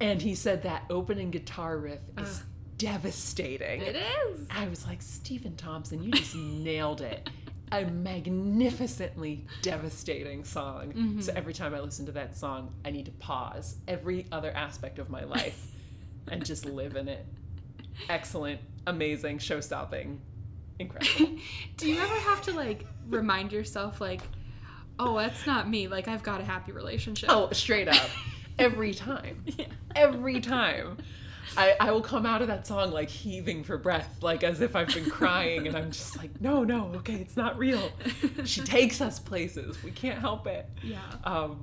And 0.00 0.22
he 0.22 0.36
said 0.36 0.62
that 0.62 0.84
opening 0.88 1.32
guitar 1.32 1.76
riff 1.76 1.98
is 2.16 2.38
Ugh. 2.38 2.46
devastating. 2.78 3.82
It 3.82 3.96
is. 3.96 4.46
I 4.48 4.68
was 4.68 4.86
like, 4.86 5.02
Stephen 5.02 5.56
Thompson, 5.56 6.00
you 6.00 6.12
just 6.12 6.36
nailed 6.36 7.00
it. 7.00 7.28
A 7.72 7.86
magnificently 7.86 9.44
devastating 9.62 10.44
song. 10.44 10.92
Mm-hmm. 10.92 11.20
So 11.22 11.32
every 11.34 11.54
time 11.54 11.74
I 11.74 11.80
listen 11.80 12.06
to 12.06 12.12
that 12.12 12.36
song, 12.36 12.72
I 12.84 12.92
need 12.92 13.06
to 13.06 13.12
pause 13.12 13.78
every 13.88 14.26
other 14.30 14.52
aspect 14.52 15.00
of 15.00 15.10
my 15.10 15.24
life 15.24 15.72
and 16.28 16.44
just 16.44 16.66
live 16.66 16.94
in 16.94 17.08
it. 17.08 17.26
Excellent, 18.08 18.60
amazing, 18.86 19.38
show 19.38 19.58
stopping, 19.58 20.20
incredible. 20.78 21.36
Do 21.78 21.90
you 21.90 22.00
ever 22.00 22.14
have 22.14 22.42
to 22.42 22.52
like 22.52 22.86
remind 23.08 23.50
yourself 23.52 24.00
like, 24.00 24.20
oh, 25.08 25.18
that's 25.18 25.46
not 25.46 25.68
me. 25.68 25.88
Like 25.88 26.08
I've 26.08 26.22
got 26.22 26.40
a 26.40 26.44
happy 26.44 26.72
relationship. 26.72 27.28
Oh, 27.32 27.50
straight 27.52 27.88
up. 27.88 28.10
Every 28.58 28.94
time. 28.94 29.44
Yeah. 29.58 29.66
Every 29.94 30.40
time. 30.40 30.98
I, 31.56 31.76
I 31.78 31.90
will 31.90 32.00
come 32.00 32.24
out 32.24 32.40
of 32.40 32.48
that 32.48 32.66
song 32.66 32.92
like 32.92 33.10
heaving 33.10 33.62
for 33.62 33.76
breath, 33.76 34.22
like 34.22 34.42
as 34.42 34.62
if 34.62 34.74
I've 34.74 34.88
been 34.94 35.10
crying, 35.10 35.66
and 35.66 35.76
I'm 35.76 35.90
just 35.90 36.16
like, 36.16 36.40
no, 36.40 36.64
no, 36.64 36.92
okay, 36.96 37.16
it's 37.16 37.36
not 37.36 37.58
real. 37.58 37.90
She 38.44 38.62
takes 38.62 39.02
us 39.02 39.18
places. 39.18 39.82
We 39.82 39.90
can't 39.90 40.18
help 40.18 40.46
it. 40.46 40.66
Yeah. 40.82 40.98
Um, 41.24 41.62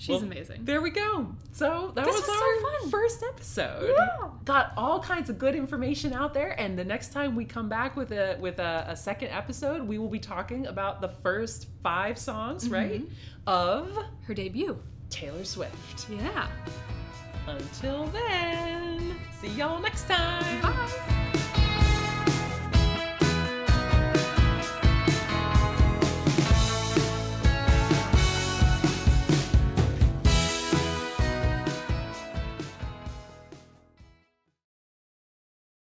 She's 0.00 0.08
well, 0.08 0.22
amazing. 0.22 0.64
There 0.64 0.80
we 0.80 0.88
go. 0.88 1.26
So 1.52 1.92
that 1.94 2.06
This 2.06 2.14
was, 2.14 2.26
was 2.26 2.38
so 2.38 2.42
our 2.42 2.80
fun. 2.80 2.90
first 2.90 3.22
episode. 3.22 3.94
Yeah. 3.98 4.28
Got 4.46 4.72
all 4.74 4.98
kinds 4.98 5.28
of 5.28 5.38
good 5.38 5.54
information 5.54 6.14
out 6.14 6.32
there, 6.32 6.58
and 6.58 6.78
the 6.78 6.84
next 6.86 7.12
time 7.12 7.36
we 7.36 7.44
come 7.44 7.68
back 7.68 7.96
with 7.96 8.10
a 8.10 8.38
with 8.40 8.60
a, 8.60 8.86
a 8.88 8.96
second 8.96 9.28
episode, 9.28 9.82
we 9.86 9.98
will 9.98 10.08
be 10.08 10.18
talking 10.18 10.66
about 10.68 11.02
the 11.02 11.08
first 11.22 11.66
five 11.82 12.16
songs, 12.16 12.64
Mm-hmm. 12.64 12.74
right, 12.74 13.02
of 13.46 13.94
Her 14.22 14.32
debut. 14.32 14.78
Taylor 15.10 15.44
Swift. 15.44 16.08
Yeah. 16.08 16.48
Until 17.46 18.06
then, 18.06 19.16
see 19.42 19.48
y'all 19.48 19.80
next 19.82 20.08
time. 20.08 20.62
Bye. 20.62 21.39